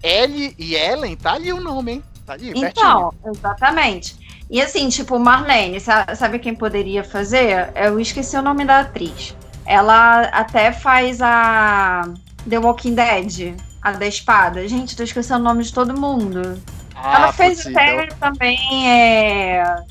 Ellie 0.00 0.54
e 0.56 0.76
Ellen, 0.76 1.16
tá 1.16 1.32
ali 1.32 1.52
o 1.52 1.60
nome, 1.60 1.94
hein? 1.94 2.04
Tá 2.24 2.34
ali, 2.34 2.52
então, 2.54 3.10
pertinho. 3.10 3.32
exatamente. 3.32 4.16
E 4.48 4.62
assim, 4.62 4.88
tipo, 4.88 5.18
Marlene, 5.18 5.80
sabe 5.80 6.38
quem 6.38 6.54
poderia 6.54 7.02
fazer? 7.02 7.72
Eu 7.74 7.98
esqueci 7.98 8.36
o 8.36 8.42
nome 8.42 8.64
da 8.64 8.78
atriz. 8.80 9.34
Ela 9.66 10.28
até 10.28 10.70
faz 10.70 11.20
a 11.20 12.08
The 12.48 12.60
Walking 12.60 12.94
Dead, 12.94 13.56
a 13.82 13.92
da 13.92 14.06
espada. 14.06 14.66
Gente, 14.68 14.96
tô 14.96 15.02
esquecendo 15.02 15.40
o 15.40 15.44
nome 15.44 15.64
de 15.64 15.72
todo 15.72 15.98
mundo. 15.98 16.62
Ah, 16.94 17.16
ela 17.16 17.32
fez 17.32 17.64
possível. 17.64 17.80
até 17.80 18.06
também 18.14 18.88
é, 18.88 19.84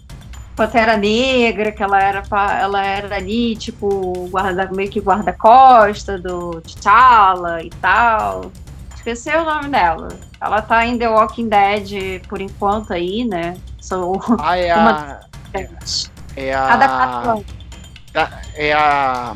Pantera 0.58 0.98
Negra, 0.98 1.72
que 1.72 1.84
ela 1.84 2.02
era, 2.02 2.24
ela 2.60 2.84
era 2.84 3.16
ali, 3.16 3.56
tipo, 3.56 4.28
guarda, 4.32 4.68
meio 4.72 4.90
que 4.90 5.00
guarda-costa 5.00 6.18
do 6.18 6.60
T'Challa 6.62 7.62
e 7.62 7.70
tal. 7.80 8.52
Esqueci 8.96 9.30
o 9.30 9.46
nome 9.46 9.70
dela. 9.70 10.10
Ela 10.42 10.60
tá 10.64 10.84
em 10.84 10.98
The 10.98 11.08
Walking 11.08 11.48
Dead 11.48 12.26
por 12.28 12.42
enquanto 12.42 12.92
aí, 12.92 13.24
né? 13.24 13.56
Sou 13.80 14.20
ah, 14.40 14.58
é 14.58 14.76
uma... 14.76 15.22
a... 15.54 15.60
É 16.36 16.54
a... 16.56 16.74
a 16.74 16.78
da 18.12 18.32
É 18.56 18.74
a... 18.74 19.36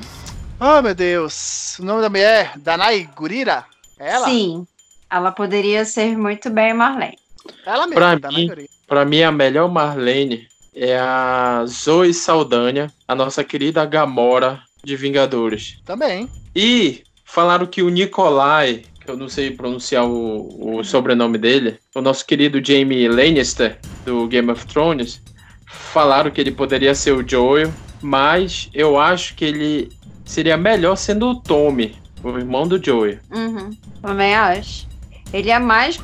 Oh, 0.59 0.81
meu 0.81 0.95
Deus. 0.95 1.77
O 1.77 1.85
nome 1.85 2.01
da 2.01 2.09
mulher? 2.09 2.53
Danai 2.57 3.07
Gurira? 3.15 3.63
É 3.99 4.09
ela? 4.09 4.25
Sim. 4.25 4.65
Ela 5.07 5.31
poderia 5.31 5.85
ser 5.85 6.17
muito 6.17 6.49
bem 6.49 6.73
Marlene. 6.73 7.19
Ela 7.63 7.85
mesma, 7.85 7.95
pra 7.95 8.15
Danai 8.15 8.41
mim, 8.41 8.47
Gurira. 8.47 8.69
Pra 8.87 9.05
mim, 9.05 9.21
a 9.21 9.31
melhor 9.31 9.69
Marlene 9.69 10.49
é 10.73 10.97
a 10.97 11.63
Zoe 11.67 12.13
Saldanha, 12.13 12.91
a 13.07 13.15
nossa 13.15 13.43
querida 13.43 13.85
Gamora 13.85 14.59
de 14.83 14.95
Vingadores. 14.95 15.79
Também. 15.85 16.29
E 16.55 17.03
falaram 17.25 17.65
que 17.65 17.81
o 17.81 17.89
Nikolai 17.89 18.83
que 19.01 19.09
eu 19.09 19.17
não 19.17 19.27
sei 19.27 19.51
pronunciar 19.51 20.05
o, 20.05 20.77
o 20.77 20.83
sobrenome 20.83 21.37
dele, 21.37 21.79
o 21.95 22.01
nosso 22.01 22.25
querido 22.25 22.63
Jamie 22.63 23.07
Lannister, 23.07 23.79
do 24.05 24.27
Game 24.27 24.49
of 24.51 24.65
Thrones, 24.67 25.21
falaram 25.65 26.31
que 26.31 26.39
ele 26.39 26.51
poderia 26.51 26.93
ser 26.93 27.11
o 27.11 27.27
Joel, 27.27 27.71
mas 28.01 28.69
eu 28.73 28.99
acho 28.99 29.35
que 29.35 29.45
ele 29.45 29.91
seria 30.23 30.55
melhor 30.55 30.95
sendo 30.95 31.29
o 31.29 31.35
Tommy, 31.35 31.95
o 32.23 32.37
irmão 32.37 32.67
do 32.67 32.83
Joel. 32.83 33.17
Uhum, 33.31 33.75
também 34.01 34.35
acho. 34.35 34.87
Ele 35.33 35.49
é 35.49 35.59
mais 35.59 35.99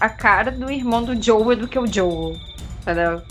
a 0.00 0.08
cara 0.08 0.50
do 0.50 0.70
irmão 0.70 1.02
do 1.02 1.20
Joel 1.20 1.56
do 1.56 1.68
que 1.68 1.78
o 1.78 1.86
Joel, 1.86 2.36
entendeu? 2.82 3.22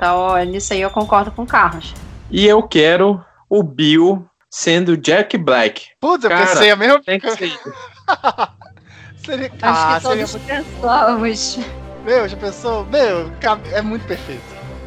Então, 0.00 0.42
nisso 0.46 0.72
aí 0.72 0.80
eu 0.80 0.88
concordo 0.88 1.30
com 1.30 1.42
o 1.42 1.46
Carlos. 1.46 1.92
E 2.30 2.46
eu 2.46 2.62
quero 2.62 3.22
o 3.50 3.62
Bill 3.62 4.24
sendo 4.48 4.96
Jack 4.96 5.36
Black. 5.36 5.88
Putz, 6.00 6.24
eu 6.24 6.30
pensei 6.30 6.70
a 6.70 6.76
mesma 6.76 7.02
ser. 7.04 7.20
Seria... 9.22 9.52
Acho 9.60 9.60
ah, 9.60 9.96
que 9.96 10.02
todos 10.02 10.30
seria... 10.30 10.64
pensamos. 10.64 11.58
Meu, 12.02 12.26
já 12.26 12.36
pensou? 12.38 12.86
Meu, 12.86 13.30
é 13.72 13.82
muito 13.82 14.06
perfeito. 14.06 14.42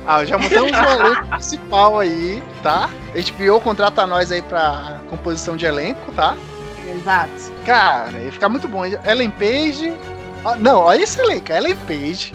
Ah, 0.07 0.25
já 0.25 0.35
montamos 0.35 0.71
o 0.71 0.75
elenco 0.75 1.27
principal 1.29 1.99
aí, 1.99 2.43
tá? 2.63 2.89
HBO 3.13 3.61
contrata 3.61 4.07
nós 4.07 4.31
aí 4.31 4.41
pra 4.41 4.99
composição 5.11 5.55
de 5.55 5.67
elenco, 5.67 6.11
tá? 6.13 6.35
Exato. 6.91 7.53
Cara, 7.63 8.17
ia 8.17 8.31
ficar 8.31 8.49
muito 8.49 8.67
bom. 8.67 8.83
Ellen 8.83 9.29
Page. 9.29 9.93
Ah, 10.43 10.55
não, 10.55 10.79
olha 10.79 11.03
esse 11.03 11.21
elenco. 11.21 11.51
Ellen 11.51 11.75
Page, 11.87 12.33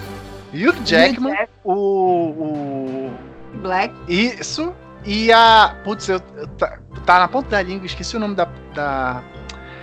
Hugh 0.53 0.85
Jackman, 0.85 1.33
Jack. 1.33 1.53
o, 1.65 1.73
o. 1.73 3.13
Black. 3.61 3.95
Isso. 4.09 4.75
E 5.05 5.33
a. 5.33 5.77
Putz, 5.85 6.09
eu, 6.09 6.21
eu 6.37 6.47
tá, 6.49 6.79
tá, 7.05 7.19
na 7.19 7.29
ponta 7.29 7.51
da 7.51 7.63
língua, 7.63 7.87
esqueci 7.87 8.17
o 8.17 8.21
nome 8.21 8.35
da. 8.35 8.47
da... 8.75 9.23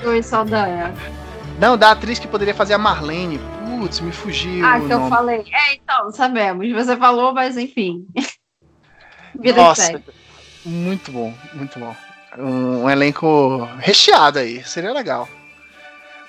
Oi, 0.04 0.22
Saldanha. 0.22 0.94
Não, 1.60 1.78
da 1.78 1.92
atriz 1.92 2.20
que 2.20 2.28
poderia 2.28 2.54
fazer 2.54 2.74
a 2.74 2.78
Marlene. 2.78 3.40
Putz, 3.66 4.00
me 4.00 4.12
fugiu. 4.12 4.66
Ah, 4.66 4.80
que 4.80 4.92
eu 4.92 5.08
falei. 5.08 5.46
É, 5.52 5.76
então, 5.76 6.12
sabemos. 6.12 6.72
Você 6.74 6.98
falou, 6.98 7.34
mas 7.34 7.58
enfim. 7.58 8.06
Vida 9.40 9.62
Nossa, 9.62 10.02
muito 10.66 11.12
bom, 11.12 11.34
muito 11.54 11.78
bom. 11.78 11.96
Um, 12.38 12.84
um, 12.84 12.90
elenco 12.90 13.66
recheado 13.80 14.40
aí, 14.40 14.64
seria 14.64 14.92
legal. 14.92 15.28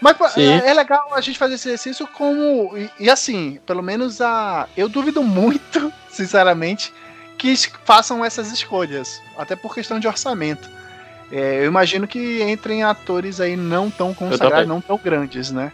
Mas 0.00 0.16
é, 0.36 0.68
é, 0.68 0.74
legal 0.74 1.08
a 1.12 1.20
gente 1.20 1.38
fazer 1.38 1.54
esse 1.54 1.68
exercício 1.68 2.06
como. 2.06 2.76
E, 2.76 2.90
e, 3.00 3.10
assim, 3.10 3.58
pelo 3.66 3.82
menos 3.82 4.20
a. 4.20 4.68
Eu 4.76 4.88
duvido 4.88 5.22
muito, 5.22 5.92
sinceramente, 6.10 6.92
que 7.38 7.56
façam 7.84 8.24
essas 8.24 8.52
escolhas. 8.52 9.20
Até 9.36 9.56
por 9.56 9.74
questão 9.74 9.98
de 9.98 10.06
orçamento. 10.06 10.68
É, 11.32 11.60
eu 11.60 11.66
imagino 11.66 12.06
que 12.06 12.42
entrem 12.42 12.84
atores 12.84 13.40
aí 13.40 13.56
não 13.56 13.90
tão 13.90 14.14
consagrados, 14.14 14.68
não 14.68 14.80
tão 14.80 14.96
grandes, 14.96 15.50
né? 15.50 15.72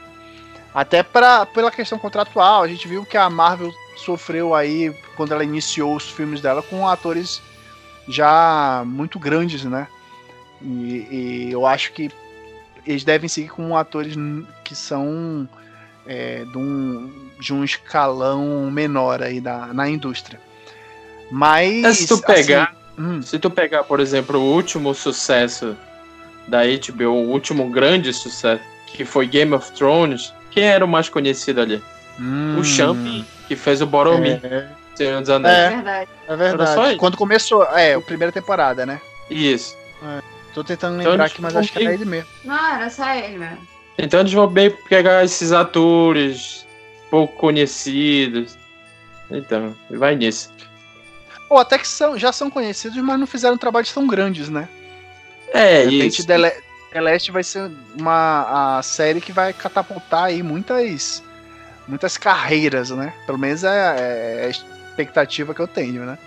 Até 0.74 1.02
pra, 1.02 1.44
pela 1.44 1.70
questão 1.70 1.98
contratual, 1.98 2.62
a 2.62 2.68
gente 2.68 2.88
viu 2.88 3.04
que 3.04 3.18
a 3.18 3.28
Marvel 3.28 3.70
sofreu 3.96 4.54
aí 4.54 4.94
quando 5.16 5.32
ela 5.32 5.44
iniciou 5.44 5.94
os 5.94 6.08
filmes 6.08 6.40
dela 6.40 6.62
com 6.62 6.88
atores 6.88 7.42
já 8.08 8.82
muito 8.86 9.18
grandes, 9.18 9.64
né? 9.64 9.86
E, 10.62 11.06
e 11.10 11.48
eu 11.52 11.66
acho 11.66 11.92
que 11.92 12.10
eles 12.87 13.05
devem 13.05 13.28
seguir 13.28 13.49
com 13.49 13.76
atores 13.76 14.14
que 14.64 14.74
são 14.74 15.49
é, 16.07 16.45
de, 16.45 16.59
um, 16.59 17.12
de 17.39 17.53
um 17.55 17.64
escalão 17.64 18.70
menor 18.70 19.22
aí 19.22 19.41
da, 19.41 19.68
na 19.68 19.89
indústria. 19.89 20.41
Mas. 21.30 21.99
Se 21.99 22.09
tu 22.09 22.20
pegar. 22.20 22.64
Assim, 22.64 22.83
Hum. 22.99 23.22
Se 23.22 23.39
tu 23.39 23.51
pegar, 23.51 23.85
por 23.85 24.01
exemplo, 24.01 24.39
o 24.39 24.55
último 24.55 24.95
sucesso 24.95 25.76
da 26.47 26.61
HBO, 26.64 27.11
o 27.11 27.30
último 27.30 27.68
grande 27.70 28.12
sucesso, 28.12 28.62
que 28.87 29.05
foi 29.05 29.26
Game 29.26 29.55
of 29.55 29.72
Thrones, 29.72 30.33
quem 30.51 30.64
era 30.64 30.85
o 30.85 30.89
mais 30.89 31.09
conhecido 31.09 31.61
ali? 31.61 31.83
Hum. 32.20 32.59
O 32.59 32.64
Champ, 32.64 32.99
que 33.49 33.57
fez 33.57 33.80
o 33.80 33.87
Boromir. 33.87 34.41
É. 34.45 34.68
Senhor 34.95 35.20
dos 35.20 35.30
Anéis. 35.30 35.57
É, 35.57 35.66
é 35.66 35.70
verdade. 35.70 36.11
É 36.28 36.37
verdade. 36.37 36.97
Quando 36.97 37.16
começou, 37.16 37.64
é, 37.64 37.95
a 37.95 38.01
primeira 38.01 38.30
temporada, 38.30 38.85
né? 38.85 39.01
Isso. 39.30 39.74
É. 40.03 40.32
Tô 40.55 40.62
tentando 40.62 41.00
então, 41.00 41.12
lembrar 41.12 41.26
aqui, 41.26 41.40
mas 41.40 41.57
acho 41.57 41.72
que 41.72 41.82
era 41.82 41.94
ele 41.94 42.05
mesmo. 42.05 42.28
Não, 42.44 42.74
era 42.74 42.90
só 42.90 43.09
ele 43.14 43.38
mesmo. 43.38 43.66
Então 43.96 44.20
eles 44.20 44.32
vão 44.32 44.46
bem 44.46 44.70
pegar 44.70 45.24
esses 45.24 45.53
atores 45.53 46.66
pouco 47.11 47.34
conhecidos. 47.36 48.57
Então, 49.30 49.74
vai 49.90 50.14
nisso. 50.14 50.50
Ou 51.48 51.59
até 51.59 51.78
que 51.78 51.88
são, 51.88 52.18
já 52.18 52.32
são 52.32 52.50
conhecidos, 52.50 52.96
mas 53.03 53.18
não 53.18 53.26
fizeram 53.26 53.59
trabalhos 53.59 53.92
tão 53.92 54.07
grandes, 54.07 54.48
né? 54.48 54.68
É, 55.53 55.84
De 55.84 55.98
repente, 55.98 56.26
The, 56.26 56.38
Le 56.38 56.53
The 56.92 57.00
Last 57.00 57.30
vai 57.30 57.42
ser 57.42 57.70
uma 57.98 58.78
a 58.78 58.82
série 58.82 59.20
que 59.20 59.32
vai 59.32 59.53
catapultar 59.53 60.24
aí 60.24 60.42
muitas, 60.42 61.22
muitas 61.88 62.16
carreiras, 62.16 62.90
né? 62.90 63.12
Pelo 63.26 63.38
menos 63.38 63.64
é, 63.64 63.68
é 63.68 64.46
a 64.46 64.48
expectativa 64.48 65.55
que 65.55 65.61
eu 65.61 65.68
tenho, 65.68 66.05
né? 66.05 66.18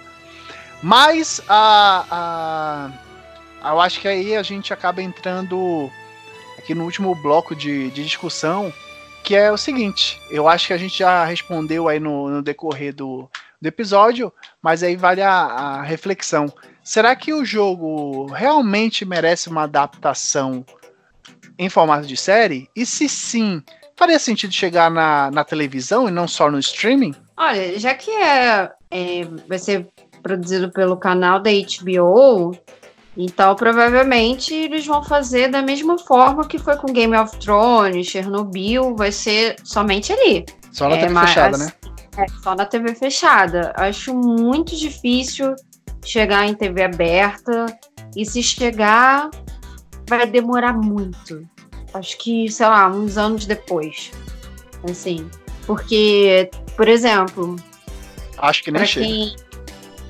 Mas 0.81 1.41
a, 1.47 2.05
a, 2.11 2.89
eu 3.73 3.81
acho 3.81 3.99
que 3.99 4.07
aí 4.07 4.35
a 4.35 4.43
gente 4.43 4.73
acaba 4.73 5.01
entrando 5.01 5.89
aqui 6.57 6.73
no 6.73 6.83
último 6.83 7.15
bloco 7.15 7.55
de, 7.55 7.89
de 7.91 8.03
discussão, 8.03 8.73
que 9.23 9.35
é 9.35 9.51
o 9.51 9.57
seguinte: 9.57 10.21
eu 10.29 10.47
acho 10.47 10.67
que 10.67 10.73
a 10.73 10.77
gente 10.77 10.99
já 10.99 11.25
respondeu 11.25 11.87
aí 11.87 11.99
no, 11.99 12.29
no 12.29 12.41
decorrer 12.41 12.93
do, 12.93 13.29
do 13.61 13.67
episódio, 13.67 14.31
mas 14.61 14.83
aí 14.83 14.95
vale 14.95 15.21
a, 15.21 15.31
a 15.31 15.81
reflexão. 15.81 16.51
Será 16.83 17.15
que 17.15 17.33
o 17.33 17.43
jogo 17.43 18.27
realmente 18.27 19.03
merece 19.03 19.49
uma 19.49 19.63
adaptação 19.63 20.63
em 21.57 21.69
formato 21.69 22.05
de 22.05 22.15
série? 22.15 22.69
E 22.75 22.85
se 22.85 23.09
sim, 23.09 23.63
faria 23.95 24.19
sentido 24.19 24.53
chegar 24.53 24.91
na, 24.91 25.31
na 25.31 25.43
televisão 25.43 26.07
e 26.07 26.11
não 26.11 26.27
só 26.27 26.51
no 26.51 26.59
streaming? 26.59 27.15
Olha, 27.35 27.77
já 27.79 27.95
que 27.95 28.11
é, 28.11 28.71
é, 28.91 29.23
vai 29.47 29.57
ser 29.57 29.87
produzido 30.21 30.71
pelo 30.71 30.97
canal 30.97 31.39
da 31.39 31.49
HBO, 31.51 32.57
então 33.17 33.55
provavelmente 33.55 34.53
eles 34.53 34.85
vão 34.85 35.03
fazer 35.03 35.49
da 35.49 35.61
mesma 35.61 35.97
forma 35.97 36.47
que 36.47 36.59
foi 36.59 36.75
com 36.75 36.91
Game 36.91 37.15
of 37.15 37.37
Thrones, 37.37 38.07
Chernobyl, 38.07 38.95
vai 38.95 39.11
ser 39.11 39.55
somente 39.63 40.11
ali. 40.11 40.45
Só 40.71 40.89
na 40.89 40.95
é, 40.95 41.07
TV 41.07 41.19
fechada, 41.19 41.57
né? 41.57 41.73
É, 42.17 42.27
só 42.43 42.55
na 42.55 42.65
TV 42.65 42.95
fechada. 42.95 43.73
Acho 43.77 44.13
muito 44.13 44.75
difícil 44.75 45.55
chegar 46.03 46.45
em 46.45 46.53
TV 46.53 46.83
aberta. 46.83 47.65
E 48.15 48.25
se 48.25 48.41
chegar, 48.41 49.29
vai 50.07 50.25
demorar 50.25 50.73
muito. 50.73 51.47
Acho 51.93 52.17
que, 52.17 52.49
sei 52.49 52.65
lá, 52.65 52.89
uns 52.89 53.17
anos 53.17 53.45
depois. 53.45 54.11
Assim. 54.89 55.29
Porque, 55.65 56.49
por 56.75 56.87
exemplo. 56.87 57.55
Acho 58.37 58.63
que 58.63 58.71
nem 58.71 58.85
chega. 58.85 59.05
Quem... 59.05 59.35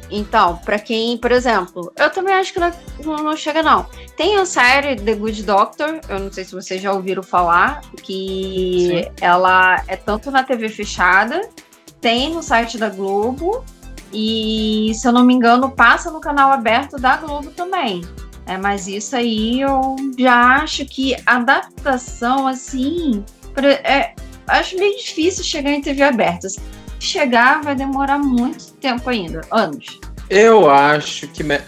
Então, 0.10 0.58
para 0.58 0.78
quem, 0.78 1.18
por 1.18 1.32
exemplo, 1.32 1.92
eu 1.98 2.10
também 2.12 2.34
acho 2.36 2.54
que 2.54 2.60
não, 2.60 2.72
não, 3.04 3.36
chega, 3.36 3.64
não. 3.64 3.88
Tem 4.16 4.38
a 4.38 4.46
série 4.46 4.96
The 4.96 5.16
Good 5.16 5.44
Doctor, 5.44 6.00
eu 6.08 6.20
não 6.20 6.32
sei 6.32 6.46
se 6.46 6.54
vocês 6.54 6.82
já 6.82 6.94
ouviram 6.94 7.24
falar, 7.24 7.82
que 8.04 9.04
Sim. 9.06 9.12
ela 9.20 9.84
é 9.88 9.96
tanto 9.96 10.30
na 10.30 10.44
TV 10.44 10.70
fechada 10.70 11.42
tem 12.06 12.32
no 12.32 12.44
site 12.44 12.78
da 12.78 12.88
Globo 12.88 13.66
E, 14.14 14.92
se 14.94 15.08
eu 15.08 15.12
não 15.12 15.26
me 15.26 15.34
engano, 15.34 15.72
passa 15.72 16.12
no 16.12 16.22
canal 16.22 16.52
aberto 16.52 16.98
da 16.98 17.18
Globo 17.18 17.50
também. 17.50 18.02
É, 18.46 18.58
mas 18.60 18.88
isso 18.88 19.16
aí 19.16 19.62
eu 19.62 19.96
já 20.16 20.58
acho 20.58 20.86
que 20.86 21.16
adaptação, 21.26 22.48
assim, 22.48 23.26
é, 23.84 24.14
acho 24.48 24.78
meio 24.78 24.96
difícil 25.00 25.44
chegar 25.44 25.72
em 25.72 25.82
TV 25.82 26.04
aberta. 26.04 26.48
Chegar, 27.00 27.62
vai 27.62 27.76
demorar 27.76 28.18
muito 28.18 28.74
tempo 28.74 29.10
ainda, 29.10 29.42
anos. 29.52 30.00
Eu 30.30 30.70
acho 30.70 31.28
que, 31.28 31.44
me 31.44 31.60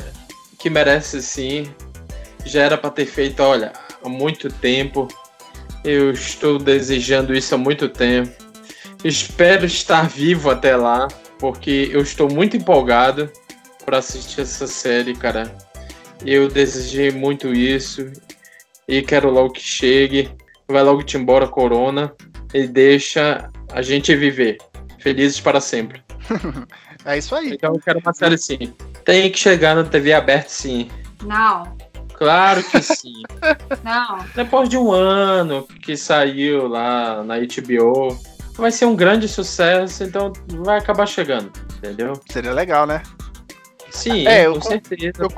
que 0.58 0.70
merece 0.70 1.22
sim. 1.22 1.68
Já 2.46 2.64
era 2.64 2.78
para 2.78 2.90
ter 2.90 3.06
feito, 3.06 3.42
olha, 3.44 3.74
há 4.04 4.10
muito 4.10 4.50
tempo. 4.50 5.08
Eu 5.84 6.12
estou 6.12 6.58
desejando 6.58 7.36
isso 7.36 7.54
há 7.54 7.58
muito 7.58 7.88
tempo. 7.88 8.32
Espero 9.04 9.66
estar 9.66 10.10
vivo 10.10 10.50
até 10.50 10.76
lá, 10.76 11.08
porque 11.38 11.90
eu 11.92 12.02
estou 12.02 12.30
muito 12.32 12.58
empolgado 12.58 13.32
para 13.86 14.00
assistir 14.00 14.42
essa 14.42 14.66
série, 14.66 15.14
cara. 15.14 15.56
Eu 16.26 16.48
desejei 16.48 17.12
muito 17.12 17.54
isso 17.54 18.12
e 18.88 19.02
quero 19.02 19.30
logo 19.30 19.54
que 19.54 19.62
chegue. 19.62 20.32
Vai 20.68 20.84
logo 20.84 21.04
te 21.04 21.16
embora, 21.16 21.48
Corona, 21.48 22.14
e 22.54 22.68
deixa 22.68 23.50
a 23.72 23.82
gente 23.82 24.16
viver. 24.16 24.58
Felizes 25.08 25.40
para 25.40 25.62
sempre. 25.62 26.04
é 27.06 27.18
isso 27.18 27.34
aí. 27.34 27.54
Então 27.54 27.74
eu 27.74 27.80
quero 27.80 28.00
uma 28.00 28.14
série 28.14 28.38
sim. 28.38 28.74
Tem 29.06 29.32
que 29.32 29.40
chegar 29.40 29.74
na 29.74 29.86
TV 29.86 30.12
aberta 30.12 30.50
sim. 30.50 30.90
Não. 31.24 31.78
Claro 32.14 32.62
que 32.62 32.82
sim. 32.84 33.24
Não. 33.86 34.18
Depois 34.36 34.68
de 34.68 34.78
um 34.78 34.92
ano 34.92 35.66
que 35.82 35.96
saiu 35.96 36.68
lá 36.68 37.24
na 37.24 37.36
HBO, 37.40 38.20
vai 38.56 38.70
ser 38.70 38.84
um 38.84 38.98
grande 38.98 39.30
sucesso, 39.30 40.04
então 40.04 40.34
vai 40.66 40.78
acabar 40.78 41.06
chegando, 41.06 41.54
entendeu? 41.78 42.20
Seria 42.30 42.52
legal, 42.52 42.86
né? 42.86 43.02
Sim, 43.90 44.28
é, 44.28 44.44
com 44.50 44.60
certeza. 44.60 45.14
Eu, 45.20 45.30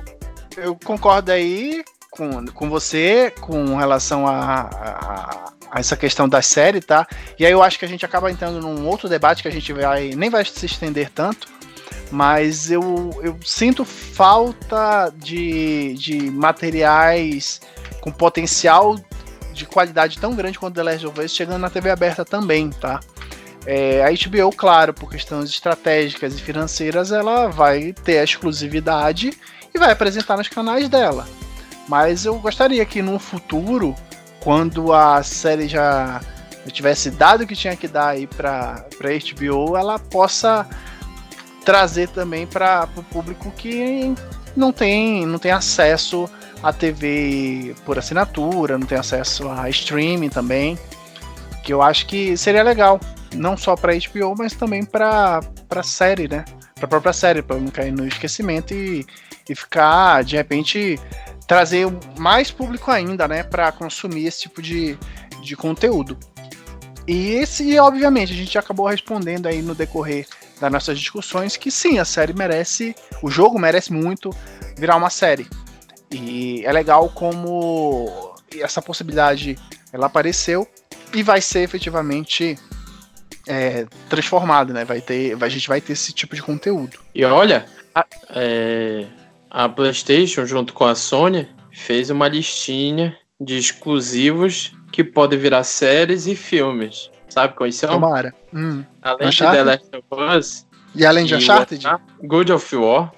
eu, 0.57 0.75
concordo 0.83 1.31
aí 1.31 1.83
com, 2.09 2.43
com 2.47 2.67
você 2.71 3.31
com 3.39 3.75
relação 3.75 4.25
a, 4.25 4.61
a, 4.61 4.63
a, 4.63 5.58
essa 5.73 5.95
questão 5.95 6.27
da 6.27 6.41
série, 6.41 6.81
tá? 6.81 7.07
E 7.37 7.45
aí 7.45 7.51
eu 7.51 7.61
acho 7.61 7.77
que 7.77 7.85
a 7.85 7.87
gente 7.87 8.05
acaba 8.05 8.31
entrando 8.31 8.59
num 8.59 8.87
outro 8.87 9.07
debate 9.07 9.41
que 9.41 9.47
a 9.47 9.51
gente 9.51 9.71
vai 9.73 10.11
nem 10.15 10.29
vai 10.29 10.43
se 10.43 10.65
estender 10.65 11.09
tanto, 11.09 11.47
mas 12.11 12.71
eu, 12.71 13.11
eu 13.21 13.37
sinto 13.45 13.85
falta 13.85 15.13
de, 15.15 15.93
de 15.95 16.31
materiais 16.31 17.61
com 18.01 18.11
potencial 18.11 18.97
de 19.53 19.65
qualidade 19.65 20.17
tão 20.17 20.33
grande 20.35 20.57
quanto 20.57 20.75
The 20.75 20.83
Last 20.83 21.05
of 21.05 21.19
Us 21.19 21.33
chegando 21.33 21.59
na 21.59 21.69
TV 21.69 21.89
aberta 21.89 22.23
também, 22.23 22.69
tá? 22.69 22.99
É, 23.65 24.03
a 24.03 24.09
HBO, 24.09 24.51
claro, 24.55 24.93
por 24.93 25.11
questões 25.11 25.49
estratégicas 25.49 26.33
e 26.33 26.41
financeiras, 26.41 27.11
ela 27.11 27.47
vai 27.47 27.93
ter 27.93 28.19
a 28.19 28.23
exclusividade 28.23 29.31
e 29.73 29.77
vai 29.77 29.91
apresentar 29.91 30.37
nos 30.37 30.47
canais 30.47 30.87
dela. 30.87 31.27
Mas 31.87 32.25
eu 32.25 32.39
gostaria 32.39 32.85
que 32.85 33.01
no 33.01 33.19
futuro, 33.19 33.95
quando 34.41 34.93
a 34.93 35.21
série 35.23 35.67
já 35.67 36.21
tivesse 36.71 37.09
dado 37.09 37.43
o 37.43 37.47
que 37.47 37.55
tinha 37.55 37.75
que 37.75 37.87
dar 37.87 38.09
aí 38.09 38.27
para 38.27 38.85
HBO, 39.01 39.75
ela 39.75 39.97
possa 39.97 40.67
trazer 41.65 42.09
também 42.09 42.45
para 42.45 42.87
o 42.95 43.03
público 43.03 43.51
que 43.51 44.13
não 44.55 44.71
tem, 44.71 45.25
não 45.25 45.39
tem 45.39 45.51
acesso 45.51 46.29
a 46.61 46.73
TV 46.73 47.75
por 47.85 47.97
assinatura, 47.97 48.77
não 48.77 48.85
tem 48.85 48.97
acesso 48.97 49.49
a 49.49 49.69
streaming 49.69 50.29
também, 50.29 50.77
que 51.63 51.73
eu 51.73 51.81
acho 51.81 52.05
que 52.05 52.35
seria 52.37 52.63
legal, 52.63 52.99
não 53.33 53.55
só 53.55 53.75
para 53.75 53.93
HBO, 53.93 54.35
mas 54.37 54.53
também 54.53 54.83
para 54.83 55.41
para 55.67 55.83
série, 55.83 56.27
né? 56.27 56.43
Para 56.75 56.85
a 56.85 56.87
própria 56.87 57.13
série, 57.13 57.41
para 57.41 57.57
não 57.57 57.67
cair 57.67 57.91
no 57.91 58.07
esquecimento 58.07 58.73
e, 58.73 59.05
e 59.47 59.55
ficar 59.55 60.23
de 60.23 60.35
repente 60.35 60.99
trazer 61.49 61.87
mais 62.15 62.51
público 62.51 62.91
ainda, 62.91 63.27
né, 63.27 63.41
para 63.41 63.71
consumir 63.71 64.27
esse 64.27 64.41
tipo 64.41 64.61
de, 64.61 64.95
de 65.41 65.55
conteúdo. 65.55 66.15
E 67.07 67.31
esse, 67.31 67.79
obviamente, 67.79 68.31
a 68.31 68.35
gente 68.35 68.55
acabou 68.55 68.85
respondendo 68.85 69.47
aí 69.47 69.63
no 69.63 69.73
decorrer 69.73 70.27
das 70.61 70.71
nossas 70.71 70.99
discussões 70.99 71.57
que 71.57 71.71
sim, 71.71 71.97
a 71.97 72.05
série 72.05 72.33
merece, 72.33 72.95
o 73.23 73.31
jogo 73.31 73.57
merece 73.57 73.91
muito 73.91 74.29
virar 74.77 74.95
uma 74.95 75.09
série. 75.09 75.47
E 76.11 76.63
é 76.63 76.71
legal 76.71 77.09
como 77.09 78.35
essa 78.59 78.79
possibilidade 78.79 79.57
ela 79.91 80.05
apareceu 80.05 80.67
e 81.15 81.23
vai 81.23 81.41
ser 81.41 81.61
efetivamente 81.61 82.59
é, 83.47 83.87
transformado, 84.07 84.71
né? 84.71 84.85
Vai 84.85 85.01
ter, 85.01 85.35
a 85.41 85.49
gente 85.49 85.67
vai 85.67 85.81
ter 85.81 85.93
esse 85.93 86.13
tipo 86.13 86.35
de 86.35 86.43
conteúdo. 86.43 86.99
E 87.15 87.25
olha, 87.25 87.65
a, 87.95 88.05
é, 88.29 89.07
a 89.49 89.67
PlayStation 89.67 90.45
junto 90.45 90.73
com 90.73 90.85
a 90.85 90.95
Sony 90.95 91.47
fez 91.71 92.09
uma 92.09 92.27
listinha 92.27 93.17
de 93.39 93.57
exclusivos 93.57 94.73
que 94.91 95.03
podem 95.03 95.39
virar 95.39 95.63
séries 95.63 96.27
e 96.27 96.35
filmes. 96.35 97.09
Sabe 97.29 97.53
quais 97.55 97.75
são? 97.75 97.89
Tomara. 97.91 98.33
Hum. 98.53 98.83
Além 99.01 99.29
Uncharted? 99.29 99.57
de 99.57 99.63
The 99.63 99.63
Last 99.63 99.89
of 99.95 100.37
Us. 100.37 100.67
E 100.95 101.05
além 101.05 101.25
de 101.25 101.35
Uncharted? 101.35 101.83
Good 102.23 102.51
of 102.51 102.75
War. 102.75 103.11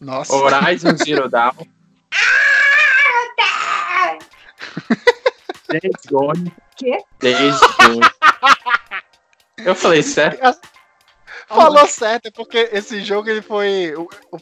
Nossa. 0.00 0.34
Horizon 0.34 0.96
Zero 0.96 1.28
Dawn. 1.28 1.52
Days 5.68 5.92
Gone. 6.10 6.52
Quê? 6.76 6.98
Days 7.20 7.60
Gone. 7.78 8.00
Eu 9.58 9.74
falei 9.74 10.02
certo? 10.02 10.58
Falou 11.54 11.86
certo, 11.86 12.26
é 12.26 12.30
porque 12.30 12.70
esse 12.72 13.02
jogo 13.02 13.28
ele 13.28 13.42
foi. 13.42 13.94
O, 13.96 14.08
o, 14.30 14.38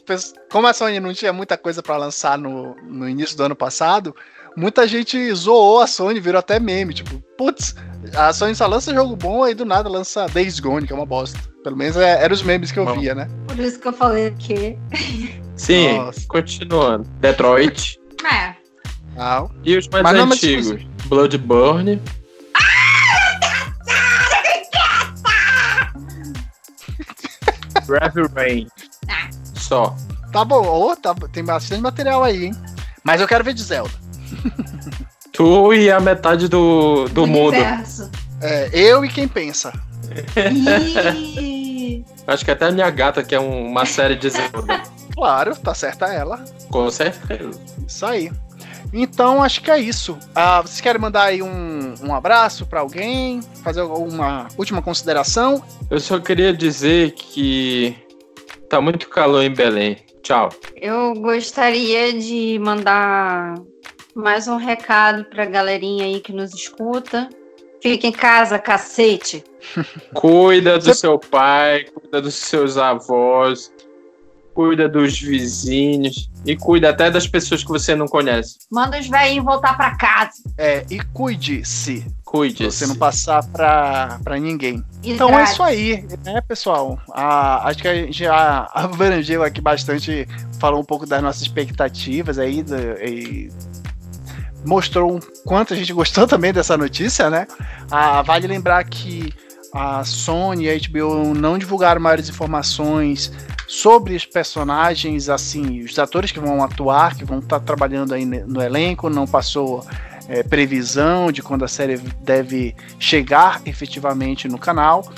como 0.51 0.67
a 0.67 0.73
Sony 0.73 0.99
não 0.99 1.13
tinha 1.13 1.33
muita 1.33 1.57
coisa 1.57 1.81
para 1.83 1.97
lançar 1.97 2.37
no, 2.37 2.75
no 2.83 3.07
início 3.07 3.35
do 3.35 3.43
ano 3.43 3.55
passado, 3.55 4.15
muita 4.55 4.87
gente 4.87 5.33
zoou 5.33 5.81
a 5.81 5.87
Sony, 5.87 6.19
virou 6.19 6.39
até 6.39 6.59
meme. 6.59 6.93
Tipo, 6.93 7.21
putz, 7.37 7.75
a 8.15 8.31
Sony 8.33 8.55
só 8.55 8.67
lança 8.67 8.93
jogo 8.93 9.15
bom 9.15 9.43
aí 9.43 9.53
do 9.53 9.65
nada 9.65 9.89
lança 9.89 10.27
Days 10.27 10.59
Gone, 10.59 10.87
que 10.87 10.93
é 10.93 10.95
uma 10.95 11.05
bosta. 11.05 11.39
Pelo 11.63 11.77
menos 11.77 11.95
é, 11.97 12.23
eram 12.23 12.33
os 12.33 12.41
memes 12.41 12.71
que 12.71 12.79
eu 12.79 12.85
bom. 12.85 12.99
via, 12.99 13.13
né? 13.13 13.27
Por 13.47 13.59
isso 13.59 13.79
que 13.79 13.87
eu 13.87 13.93
falei 13.93 14.31
que. 14.31 14.77
Sim, 15.55 15.97
Nossa. 15.97 16.21
continuando. 16.27 17.07
Detroit. 17.19 17.99
É. 18.23 18.55
Ah. 19.17 19.47
E 19.63 19.77
os 19.77 19.87
mais 19.87 20.03
Mas 20.03 20.15
antigos? 20.15 20.83
Bloodborne. 21.05 22.01
Heavy 27.95 28.27
Rain. 28.35 28.67
Só. 29.55 29.95
Tá 30.31 30.45
bom, 30.45 30.63
oh, 30.65 30.95
tá, 30.95 31.13
tem 31.31 31.43
bastante 31.43 31.81
material 31.81 32.23
aí, 32.23 32.45
hein? 32.45 32.55
Mas 33.03 33.19
eu 33.19 33.27
quero 33.27 33.43
ver 33.43 33.53
de 33.53 33.63
Zelda. 33.63 33.91
Tu 35.33 35.73
e 35.73 35.89
a 35.89 35.99
metade 35.99 36.47
do, 36.47 37.07
do 37.09 37.25
mundo. 37.25 37.55
É, 38.41 38.69
eu 38.73 39.05
e 39.05 39.09
quem 39.09 39.27
pensa. 39.27 39.71
Acho 42.27 42.45
que 42.45 42.51
até 42.51 42.65
a 42.65 42.71
minha 42.71 42.89
gata 42.89 43.23
quer 43.23 43.39
uma 43.39 43.85
série 43.85 44.15
de 44.15 44.29
Zelda. 44.29 44.83
Claro, 45.13 45.55
tá 45.55 45.73
certa 45.73 46.07
ela. 46.07 46.43
Com 46.69 46.91
certeza. 46.91 47.59
Isso 47.87 48.05
aí. 48.05 48.31
Então, 48.93 49.41
acho 49.41 49.61
que 49.61 49.71
é 49.71 49.79
isso. 49.79 50.17
Ah, 50.35 50.61
vocês 50.61 50.81
querem 50.81 50.99
mandar 50.99 51.23
aí 51.25 51.41
um, 51.41 51.93
um 52.03 52.13
abraço 52.13 52.65
para 52.65 52.81
alguém? 52.81 53.41
Fazer 53.63 53.81
uma 53.81 54.47
última 54.57 54.81
consideração? 54.81 55.63
Eu 55.89 55.99
só 55.99 56.19
queria 56.19 56.53
dizer 56.53 57.11
que 57.11 57.95
tá 58.69 58.81
muito 58.81 59.07
calor 59.07 59.43
em 59.43 59.53
Belém. 59.53 59.97
Tchau. 60.21 60.49
Eu 60.75 61.13
gostaria 61.15 62.13
de 62.13 62.59
mandar 62.59 63.55
mais 64.13 64.47
um 64.47 64.57
recado 64.57 65.25
pra 65.25 65.45
galerinha 65.45 66.05
aí 66.05 66.19
que 66.19 66.33
nos 66.33 66.53
escuta. 66.53 67.29
Fica 67.81 68.05
em 68.05 68.11
casa, 68.11 68.59
cacete. 68.59 69.43
cuida 70.13 70.77
do 70.77 70.93
seu 70.93 71.17
pai, 71.17 71.85
cuida 71.85 72.21
dos 72.21 72.35
seus 72.35 72.77
avós, 72.77 73.71
cuida 74.53 74.87
dos 74.87 75.19
vizinhos 75.19 76.29
e 76.45 76.55
cuida 76.55 76.89
até 76.89 77.09
das 77.09 77.27
pessoas 77.27 77.63
que 77.63 77.69
você 77.69 77.95
não 77.95 78.07
conhece. 78.07 78.57
Manda 78.71 78.99
os 78.99 79.07
velhinhos 79.07 79.45
voltar 79.45 79.75
para 79.77 79.95
casa. 79.95 80.31
É, 80.57 80.85
e 80.89 80.99
cuide-se. 81.13 82.05
Cuide. 82.25 82.65
Você 82.65 82.87
não 82.87 82.95
passar 82.95 83.43
para 83.47 84.39
ninguém. 84.39 84.83
Então 85.03 85.37
é 85.37 85.43
isso 85.43 85.61
aí, 85.61 86.05
né, 86.23 86.39
pessoal? 86.41 86.97
Ah, 87.13 87.67
acho 87.67 87.81
que 87.81 87.87
a 87.87 87.95
gente 87.95 88.19
já 88.19 88.69
abrangeu 88.73 89.43
aqui 89.43 89.59
bastante, 89.59 90.27
falou 90.59 90.79
um 90.79 90.85
pouco 90.85 91.05
das 91.05 91.21
nossas 91.21 91.41
expectativas 91.41 92.39
aí 92.39 92.63
do, 92.63 92.75
e 93.03 93.51
mostrou 94.65 95.17
o 95.17 95.19
quanto 95.43 95.73
a 95.73 95.77
gente 95.77 95.91
gostou 95.91 96.25
também 96.27 96.53
dessa 96.53 96.77
notícia, 96.77 97.29
né? 97.29 97.47
Ah, 97.89 98.21
vale 98.21 98.47
lembrar 98.47 98.83
que 98.85 99.33
a 99.73 100.03
Sony 100.03 100.65
e 100.65 100.69
a 100.69 100.77
HBO 100.77 101.33
não 101.33 101.57
divulgaram 101.57 102.01
maiores 102.01 102.29
informações 102.29 103.31
sobre 103.71 104.17
os 104.17 104.25
personagens, 104.25 105.29
assim, 105.29 105.79
os 105.79 105.97
atores 105.97 106.29
que 106.29 106.41
vão 106.41 106.61
atuar, 106.61 107.15
que 107.15 107.23
vão 107.23 107.39
estar 107.39 107.57
tá 107.57 107.65
trabalhando 107.65 108.13
aí 108.13 108.25
no 108.25 108.61
elenco, 108.61 109.09
não 109.09 109.25
passou 109.25 109.85
é, 110.27 110.43
previsão 110.43 111.31
de 111.31 111.41
quando 111.41 111.63
a 111.63 111.69
série 111.69 111.97
deve 112.19 112.75
chegar 112.99 113.61
efetivamente 113.65 114.49
no 114.49 114.57
canal. 114.57 115.09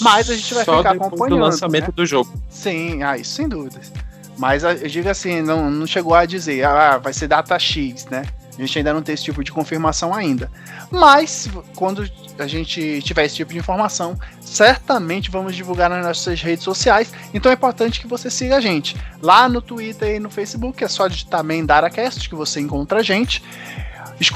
Mas 0.00 0.28
a 0.28 0.34
gente 0.34 0.52
vai 0.52 0.64
Só 0.64 0.78
ficar 0.78 0.90
acompanhando. 0.96 1.36
o 1.36 1.38
lançamento 1.38 1.86
né? 1.86 1.92
do 1.94 2.04
jogo. 2.04 2.34
Sim, 2.50 3.00
ah, 3.04 3.16
isso 3.16 3.34
sem 3.34 3.48
dúvidas. 3.48 3.92
Mas 4.36 4.64
eu 4.64 4.88
digo 4.88 5.08
assim, 5.08 5.40
não, 5.40 5.70
não 5.70 5.86
chegou 5.86 6.12
a 6.12 6.26
dizer, 6.26 6.64
ah, 6.64 6.98
vai 6.98 7.12
ser 7.12 7.28
data 7.28 7.56
X, 7.60 8.06
né? 8.06 8.24
A 8.60 8.66
gente 8.66 8.76
ainda 8.76 8.92
não 8.92 9.00
tem 9.00 9.14
esse 9.14 9.24
tipo 9.24 9.42
de 9.42 9.50
confirmação 9.50 10.14
ainda. 10.14 10.52
Mas, 10.90 11.48
quando 11.74 12.06
a 12.38 12.46
gente 12.46 13.00
tiver 13.00 13.24
esse 13.24 13.36
tipo 13.36 13.54
de 13.54 13.58
informação, 13.58 14.18
certamente 14.38 15.30
vamos 15.30 15.56
divulgar 15.56 15.88
nas 15.88 16.04
nossas 16.04 16.42
redes 16.42 16.62
sociais. 16.62 17.10
Então 17.32 17.50
é 17.50 17.54
importante 17.54 17.98
que 17.98 18.06
você 18.06 18.30
siga 18.30 18.58
a 18.58 18.60
gente 18.60 18.94
lá 19.22 19.48
no 19.48 19.62
Twitter 19.62 20.16
e 20.16 20.20
no 20.20 20.28
Facebook. 20.28 20.84
É 20.84 20.88
só 20.88 21.08
digitar 21.08 21.42
MenDaraCast 21.42 22.28
que 22.28 22.34
você 22.34 22.60
encontra 22.60 23.00
a 23.00 23.02
gente. 23.02 23.42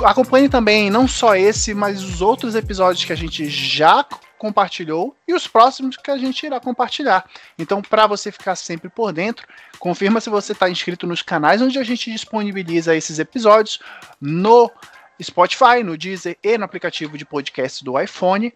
Acompanhe 0.03 0.49
também 0.49 0.89
não 0.89 1.07
só 1.07 1.37
esse, 1.37 1.75
mas 1.75 2.03
os 2.03 2.23
outros 2.23 2.55
episódios 2.55 3.05
que 3.05 3.13
a 3.13 3.17
gente 3.17 3.47
já 3.51 4.07
compartilhou 4.45 5.17
e 5.27 5.33
os 5.33 5.49
próximos 5.49 5.97
que 5.97 6.11
a 6.11 6.19
gente 6.19 6.45
irá 6.45 6.61
compartilhar. 6.61 7.25
Então, 7.59 7.81
para 7.81 8.07
você 8.07 8.31
ficar 8.31 8.55
sempre 8.57 8.91
por 8.91 9.11
dentro, 9.11 9.47
confirma 9.79 10.21
se 10.21 10.29
você 10.29 10.53
está 10.53 10.69
inscrito 10.69 11.07
nos 11.07 11.23
canais 11.23 11.63
onde 11.63 11.79
a 11.79 11.83
gente 11.83 12.13
disponibiliza 12.13 12.95
esses 12.95 13.19
episódios 13.19 13.81
no 14.21 14.71
Spotify, 15.23 15.83
no 15.83 15.97
Deezer 15.97 16.37
e 16.43 16.59
no 16.59 16.65
aplicativo 16.67 17.17
de 17.17 17.25
podcast 17.25 17.83
do 17.83 17.99
iPhone. 17.99 18.53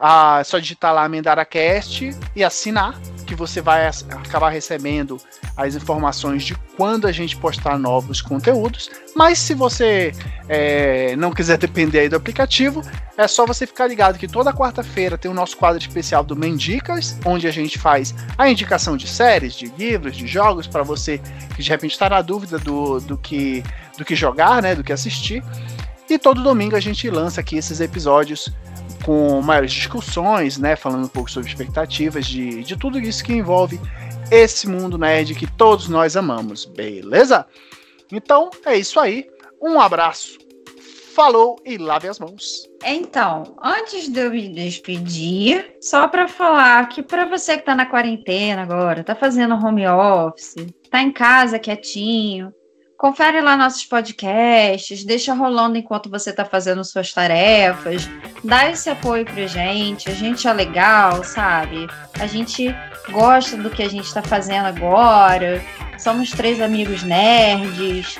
Ah, 0.00 0.38
é 0.40 0.44
só 0.44 0.58
digitar 0.58 0.94
lá 0.94 1.08
MendaraCast 1.08 2.10
e 2.36 2.44
assinar, 2.44 2.98
que 3.26 3.34
você 3.34 3.60
vai 3.60 3.86
acabar 3.86 4.48
recebendo 4.48 5.18
as 5.56 5.74
informações 5.74 6.44
de 6.44 6.54
quando 6.76 7.06
a 7.06 7.12
gente 7.12 7.36
postar 7.36 7.76
novos 7.78 8.20
conteúdos. 8.20 8.88
Mas 9.14 9.38
se 9.38 9.54
você 9.54 10.12
é, 10.48 11.16
não 11.16 11.32
quiser 11.32 11.58
depender 11.58 12.00
aí 12.00 12.08
do 12.08 12.16
aplicativo, 12.16 12.80
é 13.16 13.26
só 13.26 13.44
você 13.44 13.66
ficar 13.66 13.88
ligado 13.88 14.18
que 14.18 14.28
toda 14.28 14.52
quarta-feira 14.52 15.18
tem 15.18 15.28
o 15.28 15.34
nosso 15.34 15.56
quadro 15.56 15.80
especial 15.80 16.22
do 16.22 16.36
Mendicas, 16.36 17.18
onde 17.24 17.48
a 17.48 17.50
gente 17.50 17.78
faz 17.78 18.14
a 18.38 18.48
indicação 18.48 18.96
de 18.96 19.08
séries, 19.08 19.54
de 19.54 19.66
livros, 19.76 20.16
de 20.16 20.26
jogos, 20.26 20.68
para 20.68 20.84
você 20.84 21.20
que 21.56 21.62
de 21.62 21.68
repente 21.68 21.92
está 21.92 22.08
na 22.08 22.22
dúvida 22.22 22.58
do, 22.58 23.00
do, 23.00 23.18
que, 23.18 23.64
do 23.96 24.04
que 24.04 24.14
jogar, 24.14 24.62
né, 24.62 24.76
do 24.76 24.84
que 24.84 24.92
assistir. 24.92 25.42
E 26.08 26.18
todo 26.18 26.42
domingo 26.42 26.76
a 26.76 26.80
gente 26.80 27.10
lança 27.10 27.40
aqui 27.40 27.58
esses 27.58 27.80
episódios 27.80 28.50
com 29.04 29.40
maiores 29.40 29.72
discussões, 29.72 30.58
né? 30.58 30.76
Falando 30.76 31.04
um 31.04 31.08
pouco 31.08 31.30
sobre 31.30 31.48
expectativas 31.48 32.26
de, 32.26 32.62
de 32.62 32.76
tudo 32.76 32.98
isso 32.98 33.24
que 33.24 33.32
envolve 33.32 33.80
esse 34.30 34.68
mundo 34.68 34.98
nerd 34.98 35.34
que 35.34 35.46
todos 35.46 35.88
nós 35.88 36.16
amamos, 36.16 36.64
beleza? 36.64 37.46
Então 38.12 38.50
é 38.64 38.76
isso 38.76 38.98
aí. 39.00 39.26
Um 39.60 39.80
abraço, 39.80 40.38
falou 41.14 41.56
e 41.64 41.76
lave 41.76 42.06
as 42.06 42.18
mãos. 42.18 42.68
Então, 42.84 43.56
antes 43.62 44.08
de 44.08 44.20
eu 44.20 44.30
me 44.30 44.48
despedir, 44.48 45.76
só 45.80 46.06
para 46.06 46.28
falar 46.28 46.88
que 46.88 47.02
para 47.02 47.24
você 47.24 47.58
que 47.58 47.64
tá 47.64 47.74
na 47.74 47.86
quarentena 47.86 48.62
agora, 48.62 49.02
tá 49.02 49.16
fazendo 49.16 49.54
home 49.54 49.86
office, 49.88 50.54
tá 50.90 51.02
em 51.02 51.10
casa 51.10 51.58
quietinho, 51.58 52.52
Confere 52.98 53.40
lá 53.40 53.56
nossos 53.56 53.84
podcasts, 53.84 55.04
deixa 55.04 55.32
rolando 55.32 55.78
enquanto 55.78 56.10
você 56.10 56.30
está 56.30 56.44
fazendo 56.44 56.82
suas 56.84 57.12
tarefas, 57.12 58.10
dá 58.42 58.68
esse 58.68 58.90
apoio 58.90 59.24
pra 59.24 59.46
gente, 59.46 60.10
a 60.10 60.12
gente 60.14 60.48
é 60.48 60.52
legal, 60.52 61.22
sabe? 61.22 61.86
A 62.18 62.26
gente 62.26 62.74
gosta 63.12 63.56
do 63.56 63.70
que 63.70 63.84
a 63.84 63.88
gente 63.88 64.06
está 64.06 64.20
fazendo 64.20 64.66
agora, 64.66 65.62
somos 65.96 66.32
três 66.32 66.60
amigos 66.60 67.04
nerds. 67.04 68.18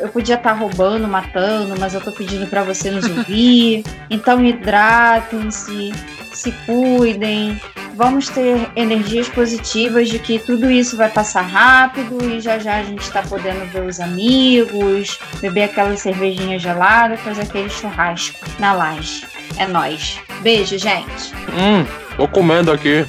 Eu 0.00 0.08
podia 0.08 0.36
estar 0.36 0.54
tá 0.54 0.58
roubando, 0.58 1.06
matando, 1.06 1.78
mas 1.78 1.92
eu 1.92 2.00
tô 2.00 2.10
pedindo 2.10 2.46
para 2.46 2.64
você 2.64 2.90
nos 2.90 3.06
ouvir. 3.06 3.84
Então 4.08 4.42
hidratem-se, 4.42 5.92
se 6.34 6.52
cuidem, 6.66 7.60
vamos 7.94 8.28
ter 8.28 8.68
energias 8.76 9.28
positivas 9.28 10.08
de 10.08 10.18
que 10.18 10.38
tudo 10.38 10.70
isso 10.70 10.96
vai 10.96 11.08
passar 11.08 11.42
rápido 11.42 12.18
e 12.28 12.40
já 12.40 12.58
já 12.58 12.76
a 12.76 12.82
gente 12.82 13.02
está 13.02 13.22
podendo 13.22 13.64
ver 13.72 13.82
os 13.82 14.00
amigos, 14.00 15.18
beber 15.40 15.64
aquela 15.64 15.96
cervejinha 15.96 16.58
gelada, 16.58 17.16
fazer 17.16 17.42
aquele 17.42 17.70
churrasco 17.70 18.38
na 18.58 18.72
laje. 18.72 19.26
É 19.56 19.66
nós. 19.66 20.18
Beijo, 20.42 20.78
gente. 20.78 21.32
Hum, 21.52 21.86
tô 22.16 22.26
comendo 22.26 22.72
aqui. 22.72 23.06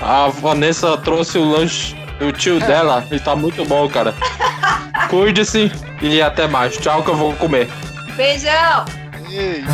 A 0.00 0.28
Vanessa 0.28 0.96
trouxe 0.98 1.38
o 1.38 1.44
lanche 1.44 1.96
do 2.18 2.32
tio 2.32 2.60
dela 2.60 3.04
e 3.10 3.18
tá 3.18 3.34
muito 3.34 3.64
bom, 3.64 3.88
cara. 3.88 4.14
Cuide-se 5.10 5.72
e 6.00 6.22
até 6.22 6.46
mais. 6.46 6.76
Tchau 6.76 7.02
que 7.02 7.10
eu 7.10 7.16
vou 7.16 7.32
comer. 7.34 7.68
Beijão! 8.16 8.84
Ei. 9.30 9.64